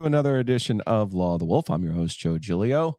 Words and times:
Another 0.00 0.38
edition 0.38 0.80
of 0.82 1.12
Law 1.12 1.34
of 1.34 1.40
the 1.40 1.44
Wolf. 1.44 1.68
I'm 1.68 1.82
your 1.82 1.92
host, 1.92 2.20
Joe 2.20 2.38
Giglio. 2.38 2.98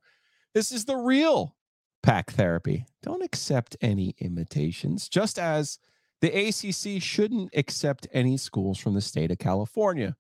This 0.54 0.70
is 0.70 0.84
the 0.84 0.98
real 0.98 1.56
pack 2.04 2.32
therapy. 2.32 2.86
Don't 3.02 3.24
accept 3.24 3.78
any 3.80 4.16
imitations, 4.20 5.08
just 5.08 5.40
as 5.40 5.80
the 6.20 6.28
ACC 6.28 7.02
shouldn't 7.02 7.52
accept 7.56 8.10
any 8.12 8.36
schools 8.36 8.78
from 8.78 8.96
the 8.96 9.02
state 9.02 9.32
of 9.32 9.38
California. 9.38 10.18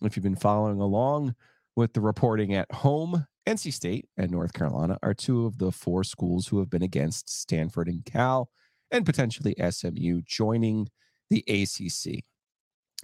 If 0.00 0.16
you've 0.16 0.22
been 0.22 0.36
following 0.36 0.80
along 0.80 1.34
with 1.74 1.92
the 1.92 2.00
reporting 2.00 2.54
at 2.54 2.70
home, 2.70 3.26
NC 3.48 3.72
State 3.72 4.08
and 4.16 4.30
North 4.30 4.52
Carolina 4.52 4.98
are 5.02 5.14
two 5.14 5.44
of 5.44 5.58
the 5.58 5.72
four 5.72 6.04
schools 6.04 6.46
who 6.46 6.60
have 6.60 6.70
been 6.70 6.84
against 6.84 7.28
Stanford 7.28 7.88
and 7.88 8.04
Cal 8.04 8.48
and 8.92 9.04
potentially 9.04 9.56
SMU 9.58 10.20
joining 10.24 10.88
the 11.30 11.44
ACC. 11.48 12.22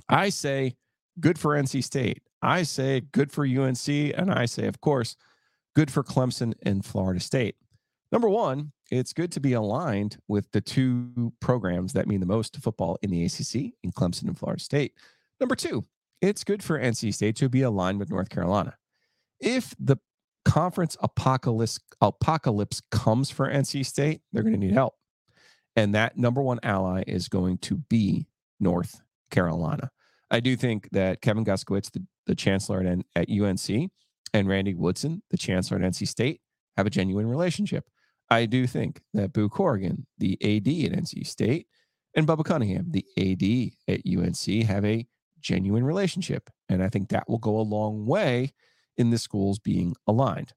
I 0.08 0.28
say 0.28 0.76
good 1.18 1.36
for 1.36 1.60
NC 1.60 1.82
State. 1.82 2.22
I 2.42 2.62
say 2.62 3.00
good 3.00 3.32
for 3.32 3.44
UNC. 3.44 3.88
And 3.88 4.32
I 4.32 4.46
say, 4.46 4.66
of 4.66 4.80
course, 4.80 5.16
good 5.74 5.90
for 5.90 6.02
Clemson 6.02 6.54
and 6.62 6.84
Florida 6.84 7.20
State. 7.20 7.56
Number 8.10 8.28
one, 8.28 8.72
it's 8.90 9.12
good 9.12 9.30
to 9.32 9.40
be 9.40 9.52
aligned 9.52 10.16
with 10.28 10.50
the 10.52 10.60
two 10.60 11.32
programs 11.40 11.92
that 11.92 12.06
mean 12.06 12.20
the 12.20 12.26
most 12.26 12.54
to 12.54 12.60
football 12.60 12.98
in 13.02 13.10
the 13.10 13.24
ACC 13.24 13.74
in 13.82 13.92
Clemson 13.92 14.28
and 14.28 14.38
Florida 14.38 14.62
State. 14.62 14.94
Number 15.40 15.54
two, 15.54 15.84
it's 16.20 16.42
good 16.42 16.62
for 16.62 16.78
NC 16.78 17.12
State 17.14 17.36
to 17.36 17.48
be 17.48 17.62
aligned 17.62 17.98
with 17.98 18.10
North 18.10 18.30
Carolina. 18.30 18.76
If 19.40 19.74
the 19.78 19.98
conference 20.44 20.96
apocalypse 21.00 21.78
apocalypse 22.00 22.80
comes 22.90 23.30
for 23.30 23.48
NC 23.48 23.84
State, 23.84 24.22
they're 24.32 24.42
going 24.42 24.54
to 24.54 24.58
need 24.58 24.72
help. 24.72 24.94
And 25.76 25.94
that 25.94 26.16
number 26.16 26.42
one 26.42 26.58
ally 26.62 27.04
is 27.06 27.28
going 27.28 27.58
to 27.58 27.76
be 27.76 28.26
North 28.58 29.00
Carolina. 29.30 29.90
I 30.30 30.40
do 30.40 30.56
think 30.56 30.88
that 30.90 31.20
Kevin 31.20 31.44
Guskiewicz, 31.44 31.92
the, 31.92 32.04
the 32.28 32.36
chancellor 32.36 32.80
at, 32.82 32.98
at 33.16 33.28
UNC, 33.28 33.90
and 34.32 34.48
Randy 34.48 34.74
Woodson, 34.74 35.22
the 35.30 35.38
chancellor 35.38 35.78
at 35.78 35.90
NC 35.90 36.06
State, 36.06 36.40
have 36.76 36.86
a 36.86 36.90
genuine 36.90 37.26
relationship. 37.26 37.88
I 38.30 38.46
do 38.46 38.66
think 38.66 39.00
that 39.14 39.32
Boo 39.32 39.48
Corrigan, 39.48 40.06
the 40.18 40.34
AD 40.42 40.68
at 40.92 41.02
NC 41.02 41.26
State, 41.26 41.66
and 42.14 42.26
Bubba 42.26 42.44
Cunningham, 42.44 42.90
the 42.90 43.04
AD 43.16 43.94
at 43.94 44.02
UNC, 44.06 44.64
have 44.66 44.84
a 44.84 45.06
genuine 45.40 45.84
relationship. 45.84 46.50
And 46.68 46.82
I 46.82 46.88
think 46.88 47.08
that 47.08 47.28
will 47.28 47.38
go 47.38 47.58
a 47.58 47.62
long 47.62 48.06
way 48.06 48.52
in 48.96 49.10
the 49.10 49.18
schools 49.18 49.58
being 49.58 49.94
aligned. 50.06 50.52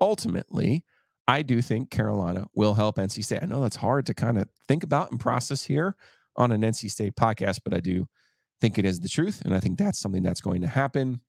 Ultimately, 0.00 0.84
I 1.26 1.42
do 1.42 1.60
think 1.62 1.90
Carolina 1.90 2.46
will 2.54 2.74
help 2.74 2.96
NC 2.96 3.24
State. 3.24 3.42
I 3.42 3.46
know 3.46 3.60
that's 3.60 3.76
hard 3.76 4.06
to 4.06 4.14
kind 4.14 4.38
of 4.38 4.48
think 4.68 4.84
about 4.84 5.10
and 5.10 5.20
process 5.20 5.64
here 5.64 5.96
on 6.36 6.52
an 6.52 6.62
NC 6.62 6.90
State 6.90 7.16
podcast, 7.16 7.60
but 7.64 7.74
I 7.74 7.80
do 7.80 8.06
think 8.60 8.78
it 8.78 8.84
is 8.84 9.00
the 9.00 9.08
truth. 9.08 9.42
And 9.44 9.54
I 9.54 9.60
think 9.60 9.78
that's 9.78 9.98
something 9.98 10.22
that's 10.22 10.40
going 10.40 10.60
to 10.62 10.68
happen 10.68 11.20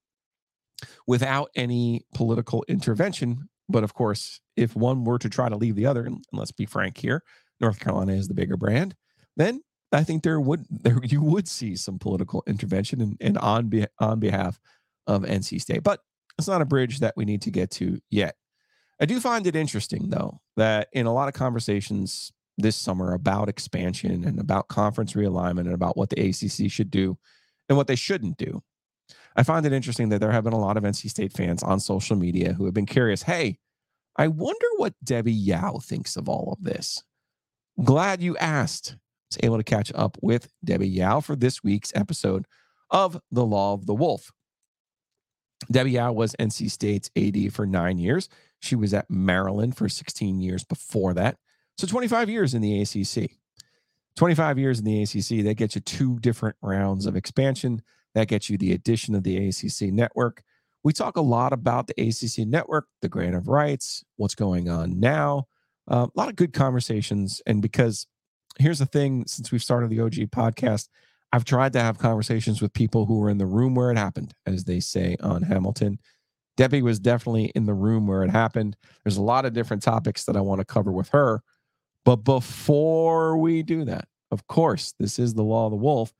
without 1.06 1.50
any 1.54 2.04
political 2.14 2.64
intervention. 2.68 3.48
But 3.68 3.84
of 3.84 3.94
course, 3.94 4.40
if 4.56 4.76
one 4.76 5.04
were 5.04 5.18
to 5.18 5.28
try 5.28 5.48
to 5.48 5.56
leave 5.56 5.76
the 5.76 5.86
other, 5.86 6.04
and 6.04 6.24
let's 6.32 6.52
be 6.52 6.66
frank 6.66 6.98
here, 6.98 7.22
North 7.60 7.80
Carolina 7.80 8.12
is 8.12 8.28
the 8.28 8.34
bigger 8.34 8.56
brand, 8.56 8.94
then 9.36 9.62
I 9.92 10.04
think 10.04 10.22
there 10.22 10.40
would 10.40 10.66
there 10.70 10.98
you 11.02 11.22
would 11.22 11.48
see 11.48 11.76
some 11.76 11.98
political 11.98 12.42
intervention 12.46 13.00
and, 13.00 13.16
and 13.20 13.38
on 13.38 13.68
be, 13.68 13.86
on 13.98 14.20
behalf 14.20 14.58
of 15.06 15.22
NC 15.22 15.60
State. 15.60 15.82
But 15.82 16.00
it's 16.38 16.48
not 16.48 16.62
a 16.62 16.66
bridge 16.66 17.00
that 17.00 17.14
we 17.16 17.24
need 17.24 17.42
to 17.42 17.50
get 17.50 17.70
to 17.72 18.00
yet. 18.10 18.36
I 19.00 19.06
do 19.06 19.20
find 19.20 19.46
it 19.46 19.56
interesting 19.56 20.10
though 20.10 20.40
that 20.56 20.88
in 20.92 21.06
a 21.06 21.12
lot 21.12 21.28
of 21.28 21.34
conversations 21.34 22.32
this 22.58 22.76
summer 22.76 23.14
about 23.14 23.48
expansion 23.48 24.24
and 24.24 24.38
about 24.38 24.68
conference 24.68 25.14
realignment 25.14 25.60
and 25.60 25.74
about 25.74 25.96
what 25.96 26.10
the 26.10 26.20
ACC 26.20 26.70
should 26.70 26.90
do 26.90 27.18
and 27.68 27.76
what 27.76 27.86
they 27.86 27.96
shouldn't 27.96 28.36
do. 28.36 28.62
I 29.34 29.42
find 29.42 29.64
it 29.64 29.72
interesting 29.72 30.10
that 30.10 30.20
there 30.20 30.32
have 30.32 30.44
been 30.44 30.52
a 30.52 30.60
lot 30.60 30.76
of 30.76 30.84
NC 30.84 31.08
State 31.08 31.32
fans 31.32 31.62
on 31.62 31.80
social 31.80 32.16
media 32.16 32.52
who 32.52 32.66
have 32.66 32.74
been 32.74 32.86
curious 32.86 33.22
hey, 33.22 33.58
I 34.16 34.28
wonder 34.28 34.66
what 34.76 34.94
Debbie 35.02 35.32
Yow 35.32 35.78
thinks 35.82 36.16
of 36.16 36.28
all 36.28 36.52
of 36.52 36.64
this. 36.64 37.02
Glad 37.82 38.22
you 38.22 38.36
asked. 38.36 38.92
I 38.92 38.96
was 39.30 39.38
able 39.42 39.56
to 39.56 39.64
catch 39.64 39.90
up 39.94 40.18
with 40.20 40.48
Debbie 40.62 40.88
Yow 40.88 41.20
for 41.20 41.34
this 41.34 41.64
week's 41.64 41.92
episode 41.94 42.46
of 42.90 43.18
The 43.30 43.44
Law 43.44 43.72
of 43.72 43.86
the 43.86 43.94
Wolf. 43.94 44.30
Debbie 45.70 45.92
Yow 45.92 46.12
was 46.12 46.36
NC 46.38 46.70
State's 46.70 47.10
AD 47.16 47.54
for 47.54 47.66
nine 47.66 47.98
years. 47.98 48.28
She 48.60 48.76
was 48.76 48.92
at 48.92 49.10
Maryland 49.10 49.76
for 49.76 49.88
16 49.88 50.40
years 50.40 50.64
before 50.64 51.14
that. 51.14 51.36
So 51.78 51.86
25 51.86 52.28
years 52.30 52.54
in 52.54 52.62
the 52.62 52.82
ACC. 52.82 53.30
25 54.16 54.58
years 54.58 54.78
in 54.78 54.84
the 54.84 55.02
ACC, 55.02 55.44
that 55.44 55.56
gets 55.56 55.74
you 55.74 55.80
two 55.80 56.18
different 56.18 56.56
rounds 56.60 57.06
of 57.06 57.16
expansion. 57.16 57.82
That 58.14 58.28
gets 58.28 58.50
you 58.50 58.58
the 58.58 58.72
addition 58.72 59.14
of 59.14 59.22
the 59.22 59.48
ACC 59.48 59.92
network. 59.92 60.42
We 60.84 60.92
talk 60.92 61.16
a 61.16 61.22
lot 61.22 61.52
about 61.52 61.86
the 61.86 61.94
ACC 61.94 62.46
network, 62.46 62.88
the 63.00 63.08
grant 63.08 63.34
of 63.34 63.48
rights, 63.48 64.04
what's 64.16 64.34
going 64.34 64.68
on 64.68 65.00
now. 65.00 65.46
Uh, 65.90 66.06
a 66.14 66.18
lot 66.18 66.28
of 66.28 66.36
good 66.36 66.52
conversations. 66.52 67.40
And 67.46 67.62
because 67.62 68.06
here's 68.58 68.80
the 68.80 68.86
thing 68.86 69.24
since 69.26 69.50
we've 69.50 69.62
started 69.62 69.90
the 69.90 70.00
OG 70.00 70.30
podcast, 70.30 70.88
I've 71.32 71.44
tried 71.44 71.72
to 71.72 71.80
have 71.80 71.98
conversations 71.98 72.60
with 72.60 72.74
people 72.74 73.06
who 73.06 73.18
were 73.18 73.30
in 73.30 73.38
the 73.38 73.46
room 73.46 73.74
where 73.74 73.90
it 73.90 73.96
happened, 73.96 74.34
as 74.44 74.64
they 74.64 74.80
say 74.80 75.16
on 75.20 75.42
Hamilton. 75.42 75.98
Debbie 76.58 76.82
was 76.82 77.00
definitely 77.00 77.46
in 77.54 77.64
the 77.64 77.72
room 77.72 78.06
where 78.06 78.22
it 78.22 78.30
happened. 78.30 78.76
There's 79.04 79.16
a 79.16 79.22
lot 79.22 79.46
of 79.46 79.54
different 79.54 79.82
topics 79.82 80.24
that 80.24 80.36
I 80.36 80.42
want 80.42 80.60
to 80.60 80.66
cover 80.66 80.92
with 80.92 81.08
her. 81.10 81.42
But 82.04 82.16
before 82.16 83.36
we 83.36 83.62
do 83.62 83.84
that, 83.84 84.06
of 84.30 84.46
course, 84.46 84.94
this 84.98 85.18
is 85.18 85.34
the 85.34 85.42
law 85.42 85.66
of 85.66 85.72
the 85.72 85.76
wolf. 85.76 86.12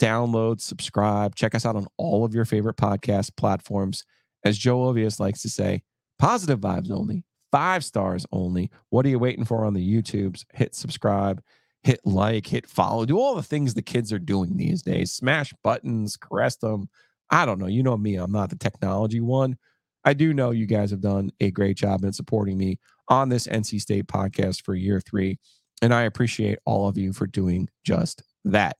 Download, 0.00 0.60
subscribe, 0.60 1.36
check 1.36 1.54
us 1.54 1.64
out 1.64 1.76
on 1.76 1.86
all 1.96 2.24
of 2.24 2.34
your 2.34 2.44
favorite 2.44 2.76
podcast 2.76 3.36
platforms. 3.36 4.04
As 4.44 4.58
Joe 4.58 4.78
Ovies 4.78 5.20
likes 5.20 5.42
to 5.42 5.48
say, 5.48 5.82
positive 6.18 6.58
vibes 6.58 6.90
only, 6.90 7.24
five 7.52 7.84
stars 7.84 8.26
only. 8.32 8.70
What 8.90 9.06
are 9.06 9.10
you 9.10 9.18
waiting 9.20 9.44
for 9.44 9.64
on 9.64 9.74
the 9.74 10.02
YouTubes? 10.02 10.44
Hit 10.52 10.74
subscribe, 10.74 11.40
hit 11.84 12.00
like, 12.04 12.46
hit 12.46 12.66
follow, 12.66 13.04
do 13.04 13.18
all 13.18 13.36
the 13.36 13.42
things 13.42 13.74
the 13.74 13.82
kids 13.82 14.12
are 14.12 14.18
doing 14.18 14.56
these 14.56 14.82
days. 14.82 15.12
Smash 15.12 15.52
buttons, 15.62 16.16
caress 16.16 16.56
them. 16.56 16.88
I 17.30 17.46
don't 17.46 17.60
know. 17.60 17.66
You 17.66 17.82
know 17.82 17.96
me, 17.96 18.16
I'm 18.16 18.32
not 18.32 18.50
the 18.50 18.56
technology 18.56 19.20
one. 19.20 19.56
I 20.04 20.14
do 20.14 20.34
know 20.34 20.50
you 20.50 20.66
guys 20.66 20.90
have 20.90 21.00
done 21.00 21.30
a 21.38 21.52
great 21.52 21.76
job 21.76 22.02
in 22.02 22.12
supporting 22.12 22.58
me 22.58 22.78
on 23.08 23.28
this 23.28 23.46
NC 23.46 23.80
State 23.80 24.06
podcast 24.06 24.62
for 24.62 24.74
year 24.74 25.00
three. 25.00 25.38
And 25.80 25.92
I 25.92 26.02
appreciate 26.02 26.58
all 26.64 26.88
of 26.88 26.96
you 26.96 27.12
for 27.12 27.26
doing 27.26 27.68
just 27.84 28.22
that. 28.44 28.76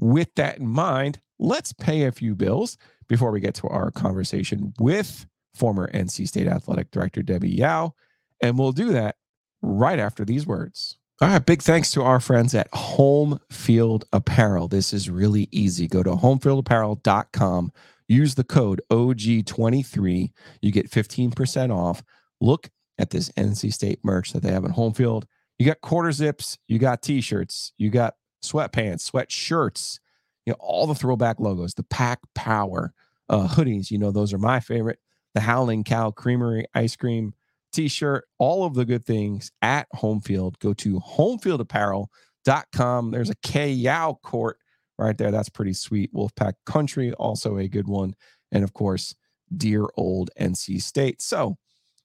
With 0.00 0.34
that 0.36 0.58
in 0.58 0.66
mind, 0.66 1.20
let's 1.38 1.72
pay 1.72 2.04
a 2.04 2.12
few 2.12 2.34
bills 2.34 2.78
before 3.08 3.30
we 3.30 3.40
get 3.40 3.54
to 3.56 3.68
our 3.68 3.90
conversation 3.90 4.72
with 4.78 5.26
former 5.54 5.90
NC 5.92 6.26
State 6.26 6.46
Athletic 6.46 6.90
Director 6.90 7.22
Debbie 7.22 7.50
Yow. 7.50 7.94
And 8.40 8.58
we'll 8.58 8.72
do 8.72 8.92
that 8.92 9.16
right 9.60 9.98
after 9.98 10.24
these 10.24 10.46
words. 10.46 10.96
All 11.20 11.28
right, 11.28 11.44
big 11.44 11.62
thanks 11.62 11.92
to 11.92 12.02
our 12.02 12.18
friends 12.18 12.54
at 12.54 12.68
Home 12.74 13.38
Field 13.50 14.06
Apparel. 14.12 14.66
This 14.66 14.92
is 14.92 15.08
really 15.08 15.48
easy. 15.52 15.86
Go 15.86 16.02
to 16.02 16.12
homefieldapparel.com, 16.12 17.72
use 18.08 18.34
the 18.34 18.42
code 18.42 18.80
OG23. 18.90 20.30
You 20.60 20.72
get 20.72 20.90
15% 20.90 21.72
off. 21.72 22.02
Look 22.40 22.70
at 23.02 23.10
this 23.10 23.28
NC 23.32 23.74
State 23.74 23.98
merch 24.04 24.32
that 24.32 24.42
they 24.42 24.52
have 24.52 24.64
in 24.64 24.70
home 24.70 24.94
field. 24.94 25.26
You 25.58 25.66
got 25.66 25.80
quarter 25.80 26.12
zips, 26.12 26.56
you 26.68 26.78
got 26.78 27.02
t-shirts, 27.02 27.72
you 27.76 27.90
got 27.90 28.14
sweatpants, 28.42 29.10
sweatshirts, 29.10 29.98
you 30.46 30.52
know, 30.52 30.56
all 30.60 30.86
the 30.86 30.94
throwback 30.94 31.40
logos, 31.40 31.74
the 31.74 31.82
pack 31.82 32.20
power 32.34 32.94
uh, 33.28 33.48
hoodies, 33.48 33.90
you 33.90 33.98
know, 33.98 34.12
those 34.12 34.32
are 34.32 34.38
my 34.38 34.60
favorite. 34.60 35.00
The 35.34 35.40
Howling 35.40 35.82
Cow 35.84 36.10
Creamery 36.10 36.66
ice 36.74 36.94
cream 36.94 37.32
t-shirt, 37.72 38.26
all 38.38 38.64
of 38.64 38.74
the 38.74 38.84
good 38.84 39.04
things 39.04 39.50
at 39.62 39.88
home 39.92 40.20
field. 40.20 40.58
Go 40.58 40.74
to 40.74 41.00
homefieldapparel.com. 41.00 43.10
There's 43.10 43.30
a 43.30 43.36
K 43.42 43.72
Yow 43.72 44.20
court 44.22 44.58
right 44.98 45.18
there. 45.18 45.30
That's 45.30 45.48
pretty 45.48 45.72
sweet. 45.72 46.12
Wolfpack 46.14 46.52
Country, 46.66 47.14
also 47.14 47.56
a 47.56 47.66
good 47.66 47.88
one. 47.88 48.14
And 48.52 48.62
of 48.62 48.74
course, 48.74 49.14
dear 49.56 49.86
old 49.96 50.30
NC 50.38 50.82
State. 50.82 51.22
So 51.22 51.56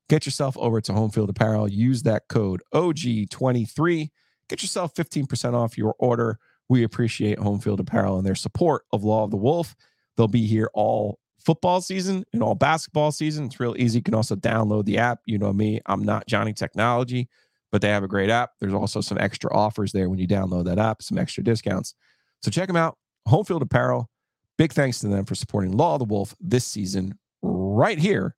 Get 0.09 0.25
yourself 0.25 0.57
over 0.57 0.79
to 0.81 0.93
Home 0.93 1.11
Field 1.11 1.29
Apparel. 1.29 1.67
Use 1.67 2.03
that 2.03 2.27
code 2.29 2.61
OG23. 2.73 4.09
Get 4.47 4.61
yourself 4.61 4.93
15% 4.93 5.53
off 5.53 5.77
your 5.77 5.95
order. 5.99 6.39
We 6.69 6.83
appreciate 6.83 7.39
Home 7.39 7.59
Field 7.59 7.79
Apparel 7.79 8.17
and 8.17 8.25
their 8.25 8.35
support 8.35 8.83
of 8.93 9.03
Law 9.03 9.25
of 9.25 9.31
the 9.31 9.37
Wolf. 9.37 9.75
They'll 10.15 10.27
be 10.27 10.47
here 10.47 10.69
all 10.73 11.19
football 11.39 11.81
season 11.81 12.25
and 12.33 12.41
all 12.41 12.55
basketball 12.55 13.11
season. 13.11 13.45
It's 13.45 13.59
real 13.59 13.75
easy. 13.77 13.99
You 13.99 14.03
can 14.03 14.15
also 14.15 14.35
download 14.35 14.85
the 14.85 14.97
app. 14.97 15.19
You 15.25 15.37
know 15.37 15.53
me, 15.53 15.81
I'm 15.85 16.03
not 16.03 16.27
Johnny 16.27 16.53
Technology, 16.53 17.29
but 17.71 17.81
they 17.81 17.89
have 17.89 18.03
a 18.03 18.07
great 18.07 18.29
app. 18.29 18.51
There's 18.59 18.73
also 18.73 19.01
some 19.01 19.17
extra 19.17 19.53
offers 19.53 19.91
there 19.91 20.09
when 20.09 20.19
you 20.19 20.27
download 20.27 20.65
that 20.65 20.79
app, 20.79 21.01
some 21.01 21.17
extra 21.17 21.43
discounts. 21.43 21.95
So 22.41 22.51
check 22.51 22.67
them 22.67 22.75
out. 22.75 22.97
Home 23.27 23.45
Field 23.45 23.61
Apparel. 23.61 24.09
Big 24.57 24.73
thanks 24.73 24.99
to 25.01 25.07
them 25.07 25.25
for 25.25 25.35
supporting 25.35 25.71
Law 25.71 25.95
of 25.95 25.99
the 25.99 26.05
Wolf 26.05 26.35
this 26.39 26.65
season 26.65 27.17
right 27.41 27.99
here 27.99 28.35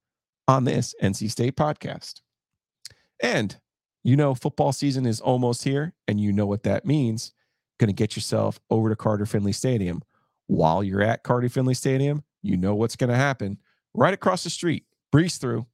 on 0.50 0.64
this 0.64 0.96
NC 1.02 1.30
State 1.30 1.56
podcast. 1.56 2.22
And 3.22 3.56
you 4.04 4.16
know, 4.16 4.34
football 4.34 4.72
season 4.72 5.06
is 5.06 5.22
almost 5.22 5.64
here, 5.64 5.94
and 6.08 6.20
you 6.20 6.32
know 6.32 6.46
what 6.48 6.64
that 6.64 6.86
means. 6.86 7.34
Going 7.80 7.90
to 7.90 7.94
get 7.94 8.16
yourself 8.16 8.60
over 8.70 8.90
to 8.90 8.96
Carter 8.96 9.26
Finley 9.26 9.52
Stadium. 9.52 10.02
While 10.48 10.84
you're 10.84 11.04
at 11.04 11.24
Carter 11.24 11.50
Finley 11.50 11.76
Stadium, 11.76 12.24
you 12.42 12.58
know 12.58 12.74
what's 12.74 12.96
going 12.96 13.10
to 13.12 13.16
happen. 13.16 13.60
Right 13.94 14.14
across 14.14 14.44
the 14.44 14.50
street, 14.50 14.86
breeze 15.12 15.38
through. 15.38 15.68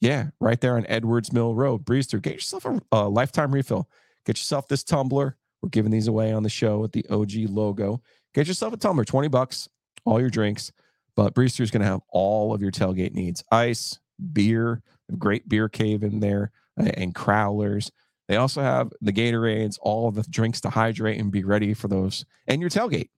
Yeah, 0.00 0.28
right 0.40 0.60
there 0.60 0.76
on 0.76 0.86
Edwards 0.88 1.32
Mill 1.32 1.54
Road, 1.54 1.84
breeze 1.84 2.06
through. 2.06 2.20
Get 2.20 2.34
yourself 2.34 2.64
a, 2.64 2.80
a 2.92 3.08
lifetime 3.08 3.52
refill. 3.52 3.88
Get 4.24 4.38
yourself 4.38 4.68
this 4.68 4.82
tumbler. 4.82 5.36
We're 5.62 5.68
giving 5.68 5.90
these 5.90 6.08
away 6.08 6.32
on 6.32 6.42
the 6.42 6.48
show 6.48 6.78
with 6.78 6.92
the 6.92 7.06
OG 7.10 7.50
logo. 7.50 8.00
Get 8.34 8.46
yourself 8.46 8.72
a 8.72 8.76
tumbler, 8.76 9.04
20 9.04 9.28
bucks, 9.28 9.68
all 10.04 10.20
your 10.20 10.30
drinks. 10.30 10.72
But 11.16 11.34
Breeze 11.34 11.56
Through 11.56 11.64
is 11.64 11.70
going 11.70 11.82
to 11.82 11.88
have 11.88 12.02
all 12.10 12.54
of 12.54 12.62
your 12.62 12.70
tailgate 12.70 13.14
needs 13.14 13.42
ice, 13.50 13.98
beer, 14.32 14.82
great 15.18 15.48
beer 15.48 15.68
cave 15.68 16.02
in 16.02 16.20
there, 16.20 16.50
and 16.76 17.14
crowlers. 17.14 17.90
They 18.28 18.36
also 18.36 18.60
have 18.62 18.92
the 19.00 19.12
Gatorades, 19.12 19.78
all 19.80 20.10
the 20.10 20.24
drinks 20.24 20.60
to 20.62 20.70
hydrate 20.70 21.20
and 21.20 21.30
be 21.30 21.44
ready 21.44 21.74
for 21.74 21.88
those, 21.88 22.24
and 22.46 22.60
your 22.60 22.70
tailgate. 22.70 23.10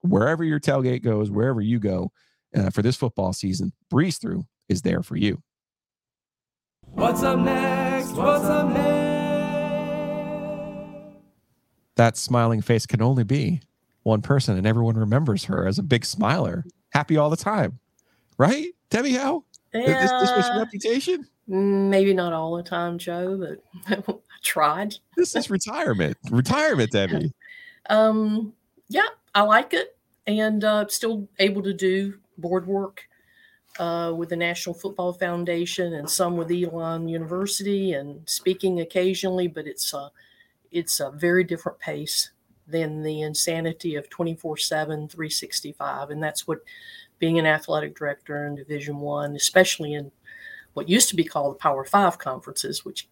Wherever 0.00 0.44
your 0.44 0.60
tailgate 0.60 1.02
goes, 1.02 1.30
wherever 1.30 1.60
you 1.60 1.78
go 1.78 2.12
uh, 2.56 2.70
for 2.70 2.82
this 2.82 2.96
football 2.96 3.32
season, 3.32 3.72
Breeze 3.90 4.18
Through 4.18 4.46
is 4.68 4.82
there 4.82 5.02
for 5.02 5.16
you. 5.16 5.42
What's 6.92 7.22
up 7.22 7.38
next? 7.38 8.12
What's 8.12 8.44
up 8.44 8.68
next? 8.68 9.08
That 11.96 12.16
smiling 12.16 12.62
face 12.62 12.86
can 12.86 13.02
only 13.02 13.24
be 13.24 13.60
one 14.04 14.22
person, 14.22 14.56
and 14.56 14.66
everyone 14.66 14.96
remembers 14.96 15.44
her 15.44 15.66
as 15.66 15.78
a 15.78 15.82
big 15.82 16.04
smiler, 16.04 16.64
happy 16.90 17.16
all 17.16 17.28
the 17.28 17.36
time. 17.36 17.80
Right? 18.38 18.68
Debbie 18.90 19.10
Yow? 19.10 19.44
Yeah. 19.72 20.00
This, 20.00 20.10
this 20.12 20.30
was 20.30 20.50
reputation? 20.58 21.26
Maybe 21.46 22.12
not 22.14 22.32
all 22.32 22.56
the 22.56 22.62
time, 22.62 22.98
Joe, 22.98 23.38
but 23.86 24.08
I 24.08 24.14
tried. 24.42 24.96
This 25.16 25.34
is 25.34 25.50
retirement. 25.50 26.16
retirement, 26.30 26.90
Debbie. 26.90 27.32
Um, 27.88 28.52
yeah, 28.88 29.08
I 29.34 29.42
like 29.42 29.72
it, 29.74 29.96
and 30.26 30.64
uh, 30.64 30.86
still 30.88 31.28
able 31.38 31.62
to 31.62 31.72
do 31.72 32.18
board 32.36 32.66
work 32.66 33.08
uh, 33.78 34.12
with 34.16 34.28
the 34.28 34.36
National 34.36 34.74
Football 34.74 35.12
Foundation 35.12 35.94
and 35.94 36.08
some 36.08 36.36
with 36.36 36.50
Elon 36.50 37.08
University, 37.08 37.92
and 37.92 38.28
speaking 38.28 38.80
occasionally. 38.80 39.48
But 39.48 39.66
it's 39.66 39.92
a 39.94 40.10
it's 40.70 41.00
a 41.00 41.10
very 41.10 41.44
different 41.44 41.78
pace 41.78 42.30
than 42.66 43.02
the 43.02 43.22
insanity 43.22 43.96
of 43.96 44.10
24 44.10 44.58
7 44.58 45.08
365 45.08 46.10
and 46.10 46.22
that's 46.22 46.46
what 46.46 46.58
being 47.18 47.38
an 47.38 47.46
athletic 47.46 47.96
director 47.96 48.46
in 48.46 48.54
division 48.54 48.98
one 48.98 49.34
especially 49.34 49.94
in 49.94 50.10
what 50.74 50.88
used 50.88 51.08
to 51.08 51.16
be 51.16 51.24
called 51.24 51.54
the 51.54 51.58
power 51.58 51.84
five 51.84 52.18
conferences 52.18 52.84
which 52.84 53.08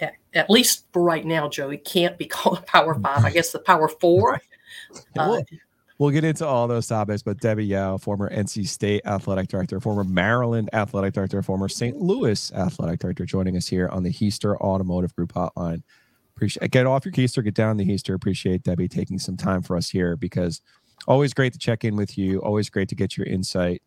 at, 0.00 0.14
at 0.34 0.50
least 0.50 0.86
for 0.92 1.02
right 1.02 1.24
now 1.24 1.48
joe 1.48 1.70
it 1.70 1.84
can't 1.84 2.18
be 2.18 2.24
called 2.26 2.58
a 2.58 2.62
power 2.62 2.94
five 2.94 3.24
i 3.24 3.30
guess 3.30 3.50
the 3.50 3.58
power 3.58 3.88
four 3.88 4.40
uh, 5.18 5.40
We'll 5.98 6.10
get 6.10 6.24
into 6.24 6.44
all 6.44 6.66
those 6.66 6.88
topics, 6.88 7.22
but 7.22 7.38
Debbie 7.38 7.66
Yow, 7.66 7.98
former 7.98 8.28
NC 8.28 8.66
State 8.66 9.02
athletic 9.06 9.46
director, 9.46 9.78
former 9.78 10.02
Maryland 10.02 10.68
athletic 10.72 11.14
director, 11.14 11.40
former 11.40 11.68
St. 11.68 11.96
Louis 11.96 12.52
athletic 12.52 12.98
director, 12.98 13.24
joining 13.24 13.56
us 13.56 13.68
here 13.68 13.88
on 13.88 14.02
the 14.02 14.10
Hiester 14.10 14.56
Automotive 14.56 15.14
Group 15.14 15.32
Hotline. 15.32 15.82
Appreciate 16.34 16.68
get 16.72 16.86
off 16.86 17.04
your 17.04 17.12
keister, 17.12 17.44
get 17.44 17.54
down 17.54 17.76
the 17.76 17.86
Hiester. 17.86 18.12
Appreciate 18.12 18.64
Debbie 18.64 18.88
taking 18.88 19.20
some 19.20 19.36
time 19.36 19.62
for 19.62 19.76
us 19.76 19.88
here 19.88 20.16
because 20.16 20.60
always 21.06 21.34
great 21.34 21.52
to 21.52 21.58
check 21.58 21.84
in 21.84 21.96
with 21.96 22.16
you. 22.16 22.40
Always 22.40 22.70
great 22.70 22.88
to 22.90 22.94
get 22.94 23.16
your 23.16 23.26
insight. 23.26 23.82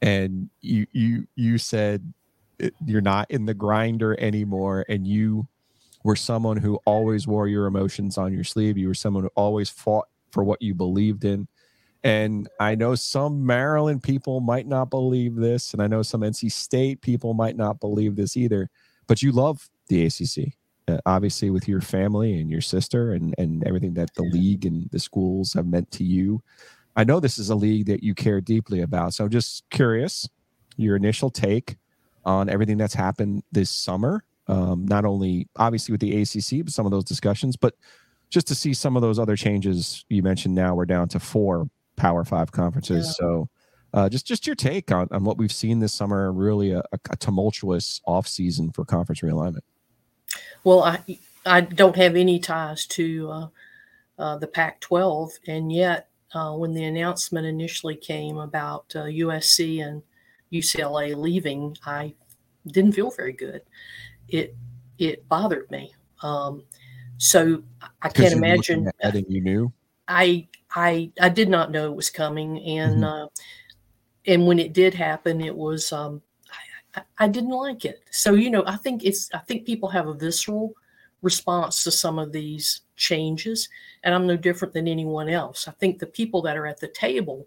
And 0.00 0.50
you 0.60 0.86
you 0.92 1.26
you 1.36 1.58
said 1.58 2.12
eh, 2.60 2.70
you're 2.84 3.00
not 3.00 3.30
in 3.30 3.46
the 3.46 3.54
grinder 3.54 4.18
anymore, 4.18 4.84
and 4.88 5.06
you 5.06 5.46
were 6.04 6.16
someone 6.16 6.56
who 6.56 6.76
always 6.84 7.26
wore 7.26 7.46
your 7.46 7.66
emotions 7.66 8.18
on 8.18 8.32
your 8.32 8.44
sleeve. 8.44 8.76
You 8.76 8.88
were 8.88 8.94
someone 8.94 9.24
who 9.24 9.30
always 9.36 9.70
fought 9.70 10.08
for 10.30 10.42
what 10.42 10.60
you 10.60 10.74
believed 10.74 11.24
in. 11.24 11.46
And 12.04 12.48
I 12.58 12.74
know 12.74 12.96
some 12.96 13.46
Maryland 13.46 14.02
people 14.02 14.40
might 14.40 14.66
not 14.66 14.90
believe 14.90 15.36
this, 15.36 15.72
and 15.72 15.80
I 15.80 15.86
know 15.86 16.02
some 16.02 16.22
NC 16.22 16.50
State 16.50 17.00
people 17.00 17.32
might 17.32 17.56
not 17.56 17.78
believe 17.78 18.16
this 18.16 18.36
either. 18.36 18.70
But 19.06 19.22
you 19.22 19.30
love 19.30 19.68
the 19.88 20.06
ACC 20.06 20.54
uh, 20.88 20.98
obviously 21.06 21.50
with 21.50 21.68
your 21.68 21.80
family 21.80 22.40
and 22.40 22.50
your 22.50 22.60
sister 22.60 23.12
and 23.12 23.34
and 23.38 23.64
everything 23.64 23.94
that 23.94 24.14
the 24.14 24.22
league 24.22 24.64
and 24.66 24.88
the 24.90 24.98
schools 24.98 25.52
have 25.52 25.66
meant 25.66 25.90
to 25.92 26.04
you. 26.04 26.42
I 26.96 27.04
know 27.04 27.20
this 27.20 27.38
is 27.38 27.50
a 27.50 27.54
league 27.54 27.86
that 27.86 28.02
you 28.02 28.14
care 28.14 28.40
deeply 28.40 28.80
about. 28.82 29.14
So 29.14 29.24
I'm 29.24 29.30
just 29.30 29.64
curious 29.70 30.28
your 30.76 30.96
initial 30.96 31.30
take 31.30 31.76
on 32.24 32.48
everything 32.48 32.76
that's 32.76 32.94
happened 32.94 33.42
this 33.52 33.70
summer. 33.70 34.24
Um, 34.48 34.86
not 34.86 35.04
only 35.04 35.48
obviously 35.56 35.92
with 35.92 36.00
the 36.00 36.20
ACC, 36.20 36.64
but 36.64 36.72
some 36.72 36.84
of 36.84 36.92
those 36.92 37.04
discussions, 37.04 37.56
but 37.56 37.74
just 38.28 38.48
to 38.48 38.54
see 38.54 38.74
some 38.74 38.96
of 38.96 39.02
those 39.02 39.18
other 39.18 39.36
changes 39.36 40.04
you 40.08 40.22
mentioned. 40.22 40.54
Now 40.54 40.74
we're 40.74 40.86
down 40.86 41.08
to 41.08 41.20
four 41.20 41.68
Power 41.96 42.24
Five 42.24 42.50
conferences. 42.50 43.06
Yeah. 43.06 43.12
So 43.12 43.48
uh, 43.94 44.08
just 44.08 44.26
just 44.26 44.46
your 44.46 44.56
take 44.56 44.90
on, 44.90 45.06
on 45.10 45.24
what 45.24 45.38
we've 45.38 45.52
seen 45.52 45.78
this 45.78 45.92
summer. 45.92 46.32
Really, 46.32 46.72
a, 46.72 46.82
a 46.92 47.16
tumultuous 47.16 48.00
offseason 48.06 48.74
for 48.74 48.84
conference 48.84 49.20
realignment. 49.20 49.60
Well, 50.64 50.82
I 50.82 51.18
I 51.44 51.60
don't 51.60 51.96
have 51.96 52.16
any 52.16 52.38
ties 52.38 52.86
to 52.86 53.30
uh, 53.30 53.48
uh, 54.18 54.38
the 54.38 54.46
Pac-12, 54.46 55.30
and 55.48 55.72
yet 55.72 56.08
uh, 56.34 56.54
when 56.54 56.72
the 56.72 56.84
announcement 56.84 57.46
initially 57.46 57.96
came 57.96 58.38
about 58.38 58.88
USC 58.90 59.80
uh, 59.80 59.88
and 59.88 60.02
UCLA 60.52 61.16
leaving, 61.16 61.76
I 61.84 62.14
didn't 62.66 62.92
feel 62.92 63.10
very 63.10 63.32
good. 63.32 63.62
It 64.28 64.54
it 64.98 65.28
bothered 65.28 65.70
me. 65.70 65.94
Um, 66.22 66.62
so 67.18 67.62
I 68.00 68.08
can't 68.08 68.34
imagine. 68.34 68.90
And 69.00 69.26
you 69.28 69.40
knew. 69.40 69.72
I 70.06 70.48
I 70.74 71.10
I 71.20 71.28
did 71.28 71.48
not 71.48 71.70
know 71.70 71.86
it 71.86 71.96
was 71.96 72.10
coming, 72.10 72.60
and 72.62 73.02
mm-hmm. 73.02 73.04
Uh, 73.04 73.26
and 74.26 74.46
when 74.46 74.60
it 74.60 74.72
did 74.72 74.94
happen, 74.94 75.40
it 75.40 75.56
was 75.56 75.92
um, 75.92 76.22
I, 77.18 77.28
didn't 77.28 77.50
like 77.50 77.84
it. 77.84 78.02
So, 78.10 78.34
you 78.34 78.50
know, 78.50 78.64
I 78.66 78.76
think 78.76 79.04
it's, 79.04 79.30
I 79.32 79.38
think 79.38 79.64
people 79.64 79.88
have 79.88 80.08
a 80.08 80.14
visceral 80.14 80.74
response 81.22 81.84
to 81.84 81.90
some 81.90 82.18
of 82.18 82.32
these 82.32 82.82
changes, 82.96 83.68
and 84.02 84.14
I'm 84.14 84.26
no 84.26 84.36
different 84.36 84.74
than 84.74 84.88
anyone 84.88 85.28
else. 85.28 85.68
I 85.68 85.72
think 85.72 85.98
the 85.98 86.06
people 86.06 86.42
that 86.42 86.56
are 86.56 86.66
at 86.66 86.80
the 86.80 86.88
table 86.88 87.46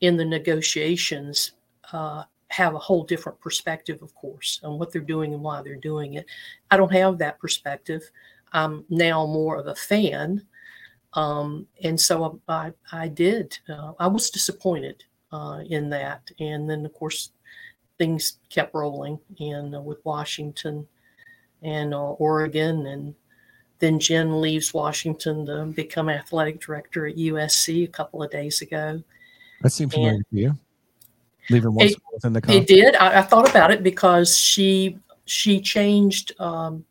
in 0.00 0.16
the 0.16 0.24
negotiations 0.24 1.52
uh, 1.92 2.24
have 2.48 2.74
a 2.74 2.78
whole 2.78 3.04
different 3.04 3.40
perspective, 3.40 4.02
of 4.02 4.14
course, 4.14 4.60
on 4.64 4.78
what 4.78 4.92
they're 4.92 5.02
doing 5.02 5.34
and 5.34 5.42
why 5.42 5.62
they're 5.62 5.76
doing 5.76 6.14
it. 6.14 6.26
I 6.70 6.76
don't 6.76 6.92
have 6.92 7.18
that 7.18 7.38
perspective. 7.38 8.02
I'm 8.52 8.84
now 8.88 9.26
more 9.26 9.56
of 9.56 9.66
a 9.66 9.74
fan. 9.74 10.46
Um, 11.12 11.66
and 11.82 12.00
so 12.00 12.40
I, 12.48 12.66
I, 12.66 12.72
I 12.92 13.08
did. 13.08 13.58
Uh, 13.68 13.92
I 13.98 14.06
was 14.06 14.30
disappointed 14.30 15.04
uh, 15.32 15.60
in 15.66 15.90
that. 15.90 16.30
And 16.38 16.68
then, 16.68 16.84
of 16.84 16.92
course, 16.94 17.32
things 18.00 18.38
kept 18.48 18.74
rolling 18.74 19.20
and 19.40 19.76
uh, 19.76 19.80
with 19.80 20.02
Washington 20.06 20.88
and 21.62 21.92
uh, 21.92 22.12
Oregon 22.12 22.86
and 22.86 23.14
then 23.78 24.00
Jen 24.00 24.40
leaves 24.40 24.72
Washington 24.72 25.44
to 25.44 25.66
become 25.66 26.08
athletic 26.08 26.60
director 26.60 27.06
at 27.06 27.16
USC 27.16 27.84
a 27.84 27.88
couple 27.88 28.22
of 28.22 28.30
days 28.30 28.62
ago. 28.62 29.02
That 29.60 29.70
seemed 29.70 29.92
familiar 29.92 30.14
and 30.14 30.24
to 30.30 30.36
you. 30.36 30.58
Leaving 31.50 31.76
it, 31.78 31.96
within 32.14 32.32
the 32.32 32.40
conference. 32.40 32.70
It 32.70 32.74
did. 32.74 32.96
I, 32.96 33.18
I, 33.18 33.22
thought 33.22 33.50
about 33.50 33.70
it 33.70 33.82
because 33.82 34.38
she 34.38 34.98
she 35.26 35.60
changed 35.60 36.32
um, 36.40 36.84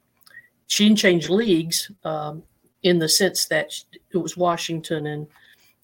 she 0.67 0.87
didn't 0.87 0.99
change 0.99 1.27
leagues 1.27 1.89
um, 2.03 2.43
in 2.83 2.99
the 2.99 3.09
sense 3.09 3.45
that 3.45 3.83
it 4.11 4.17
was 4.17 4.37
Washington 4.37 5.07
and 5.07 5.27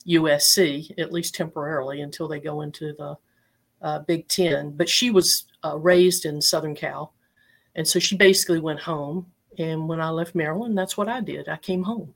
USC 0.08 0.92
at 1.00 1.12
least 1.12 1.34
temporarily 1.34 2.02
until 2.02 2.28
they 2.28 2.40
go 2.40 2.62
into 2.62 2.94
the 2.94 3.18
uh, 3.86 4.00
Big 4.00 4.28
Ten, 4.28 4.72
but 4.72 4.90
she 4.90 5.12
was 5.12 5.46
uh, 5.64 5.78
raised 5.78 6.26
in 6.26 6.42
Southern 6.42 6.76
Cal. 6.76 7.14
And 7.76 7.88
so 7.88 8.00
she 8.00 8.18
basically 8.18 8.60
went 8.60 8.80
home. 8.80 9.28
And 9.60 9.88
when 9.88 10.02
I 10.02 10.10
left 10.10 10.34
Maryland, 10.34 10.76
that's 10.76 10.98
what 10.98 11.08
I 11.08 11.22
did. 11.22 11.48
I 11.48 11.58
came 11.58 11.84
home 11.84 12.14